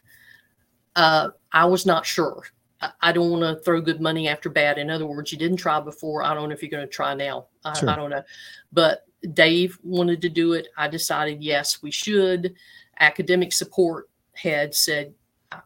Uh, 0.95 1.29
I 1.51 1.65
was 1.65 1.85
not 1.85 2.05
sure. 2.05 2.43
I- 2.81 2.91
I 3.01 3.11
don't 3.11 3.31
want 3.31 3.43
to 3.57 3.63
throw 3.63 3.81
good 3.81 4.01
money 4.01 4.27
after 4.27 4.49
bad. 4.49 4.77
In 4.77 4.89
other 4.89 5.05
words, 5.05 5.31
you 5.31 5.37
didn't 5.37 5.57
try 5.57 5.79
before. 5.79 6.23
I 6.23 6.33
don't 6.33 6.49
know 6.49 6.53
if 6.55 6.61
you're 6.61 6.71
going 6.71 6.87
to 6.87 6.91
try 6.93 7.13
now. 7.13 7.47
I, 7.65 7.73
Sure. 7.77 7.89
I 7.89 7.95
don't 7.95 8.09
know. 8.11 8.23
But 8.71 9.05
Dave 9.33 9.77
wanted 9.83 10.21
to 10.21 10.29
do 10.29 10.53
it. 10.53 10.67
I 10.77 10.87
decided, 10.87 11.41
yes, 11.43 11.81
we 11.81 11.89
should. 11.91 12.53
Academic 12.99 13.51
support 13.53 14.09
head 14.33 14.73
said, 14.75 15.07
"Well, 15.07 15.13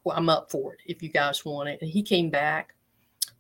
I'm 0.10 0.30
up 0.30 0.52
for 0.52 0.74
it 0.74 0.80
if 0.86 1.02
you 1.02 1.10
guys 1.10 1.44
want 1.46 1.70
it. 1.70 1.80
And 1.82 1.90
he 1.90 2.02
came 2.04 2.30
back, 2.30 2.76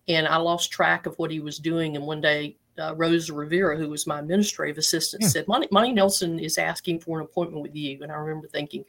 and 0.07 0.27
I 0.27 0.37
lost 0.37 0.71
track 0.71 1.05
of 1.05 1.17
what 1.19 1.31
he 1.31 1.39
was 1.39 1.57
doing. 1.57 1.95
And 1.95 2.05
one 2.05 2.21
day, 2.21 2.57
uh, 2.79 2.95
Rose 2.95 3.29
Rivera, 3.29 3.77
who 3.77 3.89
was 3.89 4.07
my 4.07 4.19
administrative 4.19 4.77
assistant, 4.77 5.23
Yeah. 5.23 5.27
said, 5.29 5.47
Monty, 5.47 5.67
Monty 5.71 5.93
Nelson 5.93 6.39
is 6.39 6.57
asking 6.57 7.01
for 7.01 7.19
an 7.19 7.25
appointment 7.25 7.61
with 7.61 7.75
you. 7.75 8.01
And 8.01 8.11
I 8.11 8.15
remember 8.15 8.47
thinking, 8.47 8.85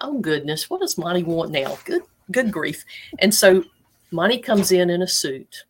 oh, 0.00 0.18
goodness, 0.18 0.70
what 0.70 0.80
does 0.80 0.98
Monty 0.98 1.22
want 1.22 1.50
now? 1.50 1.76
Good, 1.84 2.02
good 2.30 2.52
grief. 2.52 2.84
And 3.18 3.34
so 3.34 3.64
Monty 4.10 4.38
comes 4.38 4.72
in 4.72 4.90
in 4.90 5.02
a 5.02 5.08
suit, 5.08 5.64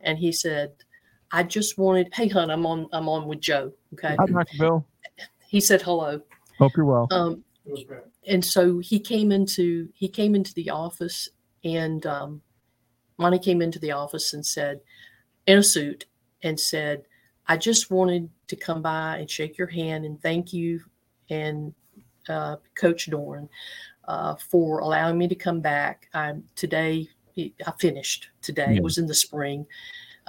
and 0.00 0.18
he 0.18 0.30
said, 0.30 0.72
I 1.32 1.42
just 1.42 1.76
wanted, 1.76 2.14
hey, 2.14 2.28
hon, 2.28 2.50
I'm 2.50 2.64
on, 2.66 2.88
I'm 2.92 3.08
on 3.08 3.26
with 3.26 3.40
Joe. 3.40 3.72
Okay. 3.94 4.14
Hi, 4.18 4.26
Dr. 4.26 4.58
Bill. 4.58 4.86
He 5.48 5.60
said 5.60 5.82
hello. 5.82 6.20
Hope 6.58 6.76
you're 6.76 6.86
well. 6.86 7.08
Um, 7.10 7.42
and 8.26 8.44
so 8.44 8.78
he 8.78 8.98
came 8.98 9.32
into 9.32 9.88
he 9.94 10.08
came 10.08 10.34
into 10.34 10.54
the 10.54 10.70
office 10.70 11.28
and 11.64 12.06
um, 12.06 12.40
Monty 13.18 13.38
came 13.38 13.62
into 13.62 13.78
the 13.78 13.92
office 13.92 14.34
and 14.34 14.44
said 14.44 14.80
in 15.46 15.58
a 15.58 15.62
suit 15.62 16.06
and 16.42 16.58
said 16.58 17.02
I 17.48 17.56
just 17.56 17.90
wanted 17.90 18.28
to 18.48 18.56
come 18.56 18.82
by 18.82 19.18
and 19.18 19.30
shake 19.30 19.58
your 19.58 19.68
hand 19.68 20.04
and 20.04 20.20
thank 20.20 20.52
you 20.52 20.80
and 21.30 21.74
uh, 22.28 22.56
Coach 22.74 23.08
Doeren 23.10 23.48
uh, 24.06 24.36
for 24.36 24.80
allowing 24.80 25.18
me 25.18 25.28
to 25.28 25.34
come 25.34 25.60
back. 25.60 26.08
I'm 26.14 26.44
today 26.54 27.08
I 27.38 27.72
finished 27.78 28.30
today. 28.42 28.68
Yeah. 28.70 28.76
It 28.76 28.82
was 28.82 28.98
in 28.98 29.06
the 29.06 29.14
spring, 29.14 29.66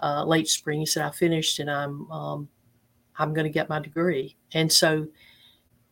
uh, 0.04 0.26
late 0.26 0.48
spring. 0.48 0.80
He 0.80 0.86
said 0.86 1.04
I 1.04 1.12
finished 1.12 1.60
and 1.60 1.72
I'm 1.72 2.12
um, 2.12 2.50
I'm 3.18 3.34
going 3.34 3.46
to 3.46 3.54
get 3.54 3.70
my 3.70 3.80
degree. 3.80 4.36
And 4.54 4.72
so 4.72 5.08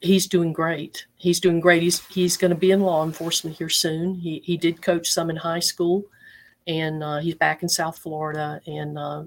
he's 0.06 0.28
doing 0.28 0.54
great. 0.54 1.06
He's 1.18 1.40
doing 1.40 1.60
great. 1.60 1.82
He's 1.82 2.06
he's 2.08 2.38
going 2.38 2.52
to 2.52 2.58
be 2.58 2.72
in 2.72 2.82
law 2.82 3.04
enforcement 3.04 3.58
here 3.58 3.70
soon. 3.70 4.16
He 4.16 4.42
he 4.46 4.56
did 4.56 4.82
coach 4.82 5.10
some 5.10 5.30
in 5.30 5.36
high 5.36 5.60
school, 5.60 6.06
and 6.68 7.04
uh, 7.04 7.18
he's 7.18 7.36
back 7.36 7.64
in 7.64 7.70
South 7.70 7.98
Florida. 7.98 8.62
And 8.68 8.98
uh, 8.98 9.24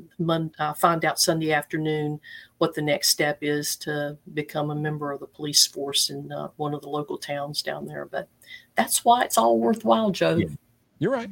find 0.74 1.04
out 1.04 1.20
Sunday 1.20 1.52
afternoon 1.52 2.20
what 2.58 2.74
the 2.74 2.82
next 2.82 3.10
step 3.10 3.38
is 3.42 3.76
to 3.76 4.16
become 4.34 4.70
a 4.70 4.74
member 4.74 5.12
of 5.12 5.20
the 5.20 5.26
police 5.26 5.66
force 5.66 6.10
in 6.10 6.32
uh, 6.32 6.48
one 6.56 6.74
of 6.74 6.80
the 6.82 6.88
local 6.88 7.18
towns 7.18 7.62
down 7.62 7.86
there. 7.86 8.06
But 8.06 8.28
that's 8.76 9.04
why 9.04 9.24
it's 9.24 9.38
all 9.38 9.58
worthwhile, 9.58 10.10
Joe. 10.10 10.36
Yeah. 10.36 10.48
You're 11.00 11.12
right. 11.12 11.30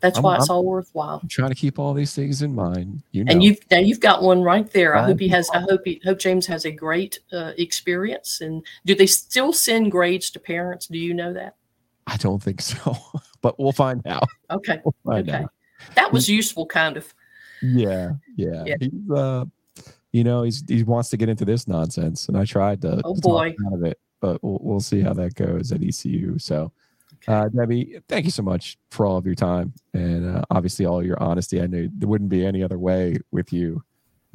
That's 0.00 0.16
I'm- 0.16 0.22
why 0.24 0.36
it's 0.36 0.48
I'm- 0.50 0.56
all 0.56 0.64
worthwhile. 0.64 1.20
I'm 1.22 1.28
trying 1.28 1.48
to 1.50 1.54
keep 1.54 1.78
all 1.78 1.94
these 1.94 2.14
things 2.14 2.42
in 2.42 2.54
mind. 2.54 3.02
You 3.12 3.24
know. 3.24 3.32
And 3.32 3.42
you've 3.42 3.58
now 3.70 3.78
you've 3.78 4.00
got 4.00 4.22
one 4.22 4.42
right 4.42 4.70
there. 4.72 4.94
I 4.96 5.00
Right. 5.00 5.06
hope 5.06 5.20
he 5.20 5.28
has. 5.28 5.48
I 5.50 5.60
hope 5.60 5.82
he 5.84 6.00
hope 6.04 6.18
James 6.18 6.46
has 6.46 6.64
a 6.64 6.70
great 6.70 7.18
uh, 7.32 7.52
experience. 7.58 8.40
And 8.40 8.62
do 8.84 8.94
they 8.94 9.06
still 9.06 9.52
send 9.52 9.90
grades 9.92 10.30
to 10.30 10.38
parents? 10.40 10.86
Do 10.86 10.98
you 10.98 11.14
know 11.14 11.32
that? 11.32 11.56
I 12.06 12.16
don't 12.18 12.42
think 12.42 12.60
so, 12.60 12.96
but 13.42 13.58
we'll 13.58 13.72
find 13.72 14.06
out. 14.06 14.24
Okay, 14.50 14.80
We'll 14.84 14.94
find 15.04 15.28
okay, 15.28 15.42
out. 15.44 15.50
that 15.96 16.12
was 16.12 16.28
useful, 16.28 16.64
kind 16.66 16.96
of. 16.96 17.12
Yeah, 17.62 18.12
yeah. 18.36 18.62
Yeah. 18.66 18.76
He's 18.80 19.10
uh, 19.10 19.44
you 20.12 20.22
know, 20.24 20.42
he's 20.44 20.62
he 20.68 20.82
wants 20.84 21.10
to 21.10 21.16
get 21.16 21.28
into 21.28 21.44
this 21.44 21.66
nonsense, 21.66 22.28
and 22.28 22.36
I 22.38 22.44
tried 22.44 22.80
to, 22.82 23.00
Oh, 23.04 23.14
boy. 23.16 23.54
out 23.66 23.72
of 23.72 23.82
it, 23.84 23.98
but 24.20 24.42
we'll 24.42 24.58
we'll 24.62 24.80
see 24.80 25.00
how 25.00 25.12
that 25.14 25.34
goes 25.34 25.72
at 25.72 25.82
ECU. 25.82 26.38
So, 26.38 26.70
uh, 27.28 27.48
Debbie, 27.48 27.98
thank 28.08 28.24
you 28.24 28.30
so 28.30 28.42
much 28.42 28.78
for 28.90 29.06
all 29.06 29.16
of 29.16 29.26
your 29.26 29.34
time 29.34 29.72
and 29.94 30.36
uh, 30.36 30.42
obviously 30.50 30.86
all 30.86 31.04
your 31.04 31.20
honesty. 31.22 31.60
I 31.60 31.66
knew 31.66 31.88
there 31.92 32.08
wouldn't 32.08 32.30
be 32.30 32.44
any 32.46 32.62
other 32.62 32.78
way 32.78 33.16
with 33.30 33.52
you, 33.52 33.82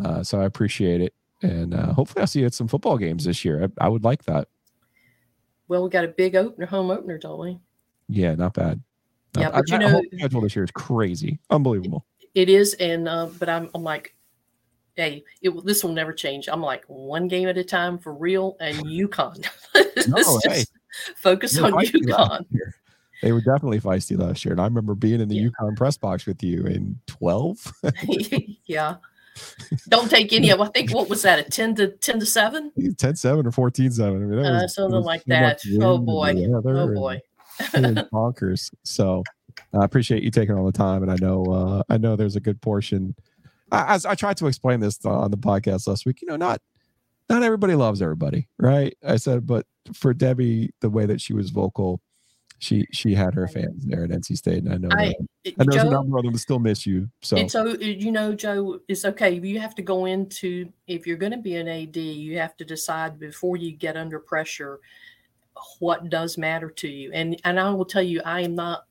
uh, 0.04 0.24
so 0.24 0.42
I 0.42 0.46
appreciate 0.46 1.02
it. 1.02 1.14
And 1.44 1.74
uh, 1.74 1.94
hopefully, 1.94 2.22
I'll 2.22 2.28
see 2.28 2.42
you 2.42 2.46
at 2.46 2.54
some 2.54 2.68
football 2.68 2.98
games 2.98 3.26
this 3.26 3.44
year. 3.44 3.64
I, 3.80 3.86
I 3.86 3.90
would 3.90 4.04
like 4.04 4.24
that. 4.26 4.48
Well, 5.68 5.84
we 5.84 5.90
got 5.90 6.04
a 6.04 6.10
big 6.10 6.36
opener, 6.36 6.66
home 6.68 6.92
opener, 6.92 7.18
don't 7.18 7.40
we? 7.40 7.60
Yeah, 8.10 8.36
not 8.36 8.54
bad. 8.54 8.82
Yeah, 9.38 9.44
Not- 9.46 9.54
but 9.54 9.70
you 9.70 9.76
I- 9.76 9.80
I- 9.80 9.92
know- 9.92 10.02
schedule 10.18 10.42
this 10.42 10.56
year 10.56 10.66
is 10.66 10.72
crazy, 10.72 11.40
unbelievable. 11.50 12.06
It 12.36 12.48
is, 12.50 12.74
and 12.76 13.08
uh, 13.08 13.28
but 13.40 13.50
I'm 13.50 13.70
I'm 13.74 13.84
like, 13.84 14.16
hey, 14.96 15.24
it 15.42 15.50
will- 15.50 15.62
this 15.64 15.84
will 15.84 15.94
never 15.94 16.14
change. 16.14 16.48
I'm 16.48 16.62
like 16.62 16.84
one 16.88 17.28
game 17.28 17.48
at 17.48 17.58
a 17.58 17.64
time 17.64 17.98
for 17.98 18.14
real, 18.14 18.56
and 18.60 18.78
UConn. 18.86 19.48
No, 20.08 20.18
just 20.18 20.48
hey. 20.48 20.64
focus 21.16 21.60
were 21.60 21.68
on 21.68 21.74
last 21.74 21.94
UConn. 21.94 22.46
year. 22.52 22.74
They 23.22 23.32
were 23.32 23.42
definitely 23.42 23.80
feisty 23.80 24.18
last 24.20 24.44
year, 24.44 24.52
and 24.54 24.62
I 24.62 24.66
remember 24.66 24.96
being 24.96 25.22
in 25.22 25.30
the 25.30 25.36
Yeah. 25.36 25.50
UConn 25.60 25.78
press 25.78 25.98
box 25.98 26.26
with 26.26 26.42
you 26.44 26.66
in 26.66 27.00
twelve. 27.08 27.72
yeah. 28.66 28.96
Don't 29.90 30.10
take 30.10 30.34
any 30.34 30.50
of. 30.52 30.60
I 30.60 30.68
think 30.68 30.92
what 30.94 31.08
was 31.10 31.22
that? 31.22 31.40
A 31.40 31.44
ten 31.44 31.76
to 31.76 31.90
ten 31.90 32.20
to 32.20 32.26
seven? 32.26 32.72
10-7 32.78 33.46
or 33.46 33.72
14-7. 33.72 34.08
I 34.08 34.12
mean, 34.20 34.40
Uh, 34.46 34.62
was, 34.64 34.76
something 34.76 34.96
was 34.98 35.06
like 35.06 35.24
that. 35.26 35.62
Oh, 35.82 35.98
boy. 35.98 36.34
Oh 36.66 36.94
boy. 36.94 37.20
bonkers. 37.60 38.72
So 38.84 39.24
I 39.74 39.86
appreciate 39.86 40.24
you 40.24 40.32
taking 40.32 40.56
all 40.58 40.66
the 40.66 40.72
time, 40.72 41.02
and 41.04 41.12
I 41.12 41.16
know 41.20 41.44
uh, 41.46 41.84
I 41.90 41.98
know 41.98 42.16
there's 42.16 42.36
a 42.36 42.40
good 42.42 42.62
portion. 42.62 43.16
I- 43.72 43.94
As 43.96 44.06
I 44.06 44.16
tried 44.16 44.38
to 44.38 44.48
explain 44.48 44.80
this 44.80 45.04
on 45.06 45.32
the 45.32 45.38
podcast 45.38 45.88
last 45.88 46.06
week, 46.06 46.22
you 46.22 46.28
know, 46.28 46.36
not 46.38 46.62
not 47.30 47.44
everybody 47.44 47.76
loves 47.76 48.02
everybody, 48.02 48.48
right? 48.60 48.96
I 49.06 49.16
said, 49.16 49.46
but 49.48 49.66
for 49.94 50.14
Debbie, 50.14 50.74
the 50.82 50.90
way 50.90 51.06
that 51.06 51.22
she 51.22 51.34
was 51.34 51.50
vocal, 51.52 52.02
she 52.62 52.86
she 52.92 53.16
had 53.16 53.34
her 53.34 53.48
fans 53.48 53.84
there 53.86 54.04
at 54.04 54.12
NC 54.12 54.38
State, 54.38 54.64
and 54.64 54.72
I 54.72 54.78
know 54.78 54.90
I, 54.92 55.08
that, 55.44 55.56
and 55.58 55.72
there's 55.72 55.84
a 55.84 55.90
number 55.90 56.20
of 56.20 56.24
them 56.24 56.38
still 56.38 56.60
miss 56.60 56.86
you. 56.86 57.10
So 57.22 57.36
it's 57.36 57.54
so 57.54 57.72
eh, 57.72 57.96
you 57.98 58.12
know, 58.12 58.36
Joe. 58.36 58.80
It's 58.88 59.04
okay. 59.04 59.32
You 59.32 59.60
have 59.60 59.74
to 59.76 59.82
go 59.82 60.06
into 60.06 60.72
if 60.86 61.08
you're 61.08 61.18
going 61.18 61.32
to 61.32 61.40
be 61.40 61.56
an 61.56 61.68
AD, 61.68 61.98
you 61.98 62.38
have 62.38 62.56
to 62.58 62.66
decide 62.66 63.20
before 63.20 63.58
you 63.58 63.72
get 63.72 63.98
under 63.98 64.20
pressure 64.20 64.80
what 65.80 66.10
does 66.10 66.38
matter 66.38 66.70
to 66.70 66.88
you. 66.88 67.12
And 67.14 67.42
and 67.46 67.60
I 67.60 67.72
will 67.72 67.84
tell 67.84 68.04
you, 68.04 68.22
I 68.24 68.42
am 68.42 68.54
not 68.54 68.86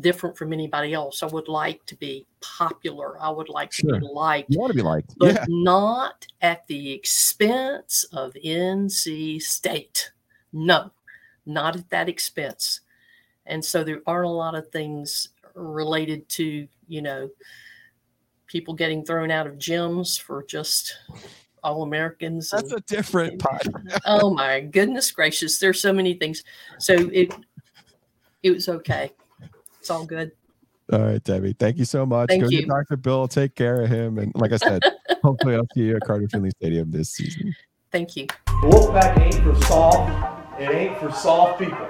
different 0.00 0.38
from 0.38 0.54
anybody 0.54 0.94
else. 0.94 1.22
I 1.22 1.26
would 1.26 1.48
like 1.48 1.84
to 1.86 1.96
be 1.96 2.26
popular. 2.40 3.20
I 3.22 3.28
would 3.28 3.50
like 3.50 3.72
to 3.72 3.76
Sure. 3.76 4.00
be 4.00 4.06
liked. 4.06 4.50
you 4.50 4.58
want 4.58 4.70
to 4.70 4.76
be 4.76 4.82
liked, 4.82 5.14
but 5.18 5.34
yeah. 5.34 5.44
not 5.48 6.26
at 6.40 6.66
the 6.66 6.92
expense 6.92 8.06
of 8.10 8.32
NC 8.42 9.42
State. 9.42 10.12
No, 10.50 10.92
not 11.44 11.76
at 11.76 11.90
that 11.90 12.08
expense. 12.08 12.80
And 13.46 13.64
so 13.64 13.84
there 13.84 14.00
aren't 14.06 14.26
a 14.26 14.30
lot 14.30 14.54
of 14.54 14.68
things 14.70 15.28
related 15.54 16.28
to, 16.30 16.66
you 16.88 17.02
know, 17.02 17.28
people 18.46 18.74
getting 18.74 19.04
thrown 19.04 19.30
out 19.30 19.46
of 19.46 19.54
gyms 19.54 20.20
for 20.20 20.44
just 20.44 20.96
all 21.62 21.82
Americans. 21.82 22.50
That's 22.50 22.70
and- 22.70 22.80
a 22.80 22.82
different 22.82 23.40
pod. 23.40 23.62
oh 24.06 24.32
my 24.32 24.60
goodness 24.60 25.10
gracious. 25.10 25.58
There's 25.58 25.80
so 25.80 25.92
many 25.92 26.14
things. 26.14 26.42
So 26.78 26.94
it 26.94 27.34
it 28.42 28.50
was 28.50 28.68
okay. 28.68 29.12
It's 29.78 29.90
all 29.90 30.04
good. 30.04 30.32
All 30.92 31.00
right, 31.00 31.22
Debbie. 31.22 31.54
Thank 31.58 31.78
you 31.78 31.84
so 31.84 32.04
much. 32.04 32.28
Thank 32.28 32.42
Go 32.42 32.48
you. 32.50 32.60
get 32.60 32.68
Dr. 32.68 32.96
Bill. 32.96 33.26
Take 33.26 33.54
care 33.54 33.82
of 33.82 33.88
him. 33.88 34.18
And 34.18 34.32
like 34.34 34.52
I 34.52 34.56
said, 34.56 34.82
hopefully 35.22 35.54
I'll 35.54 35.66
see 35.74 35.82
you 35.82 35.96
at 35.96 36.02
Carter 36.02 36.28
Finley 36.28 36.50
Stadium 36.50 36.90
this 36.90 37.10
season. 37.10 37.54
Thank 37.90 38.16
you. 38.16 38.26
The 38.46 38.52
Wolfpack 38.68 39.18
ain't 39.18 39.34
for 39.36 39.54
soft. 39.66 40.60
It 40.60 40.70
ain't 40.70 40.98
for 40.98 41.10
soft 41.12 41.60
people. 41.60 41.88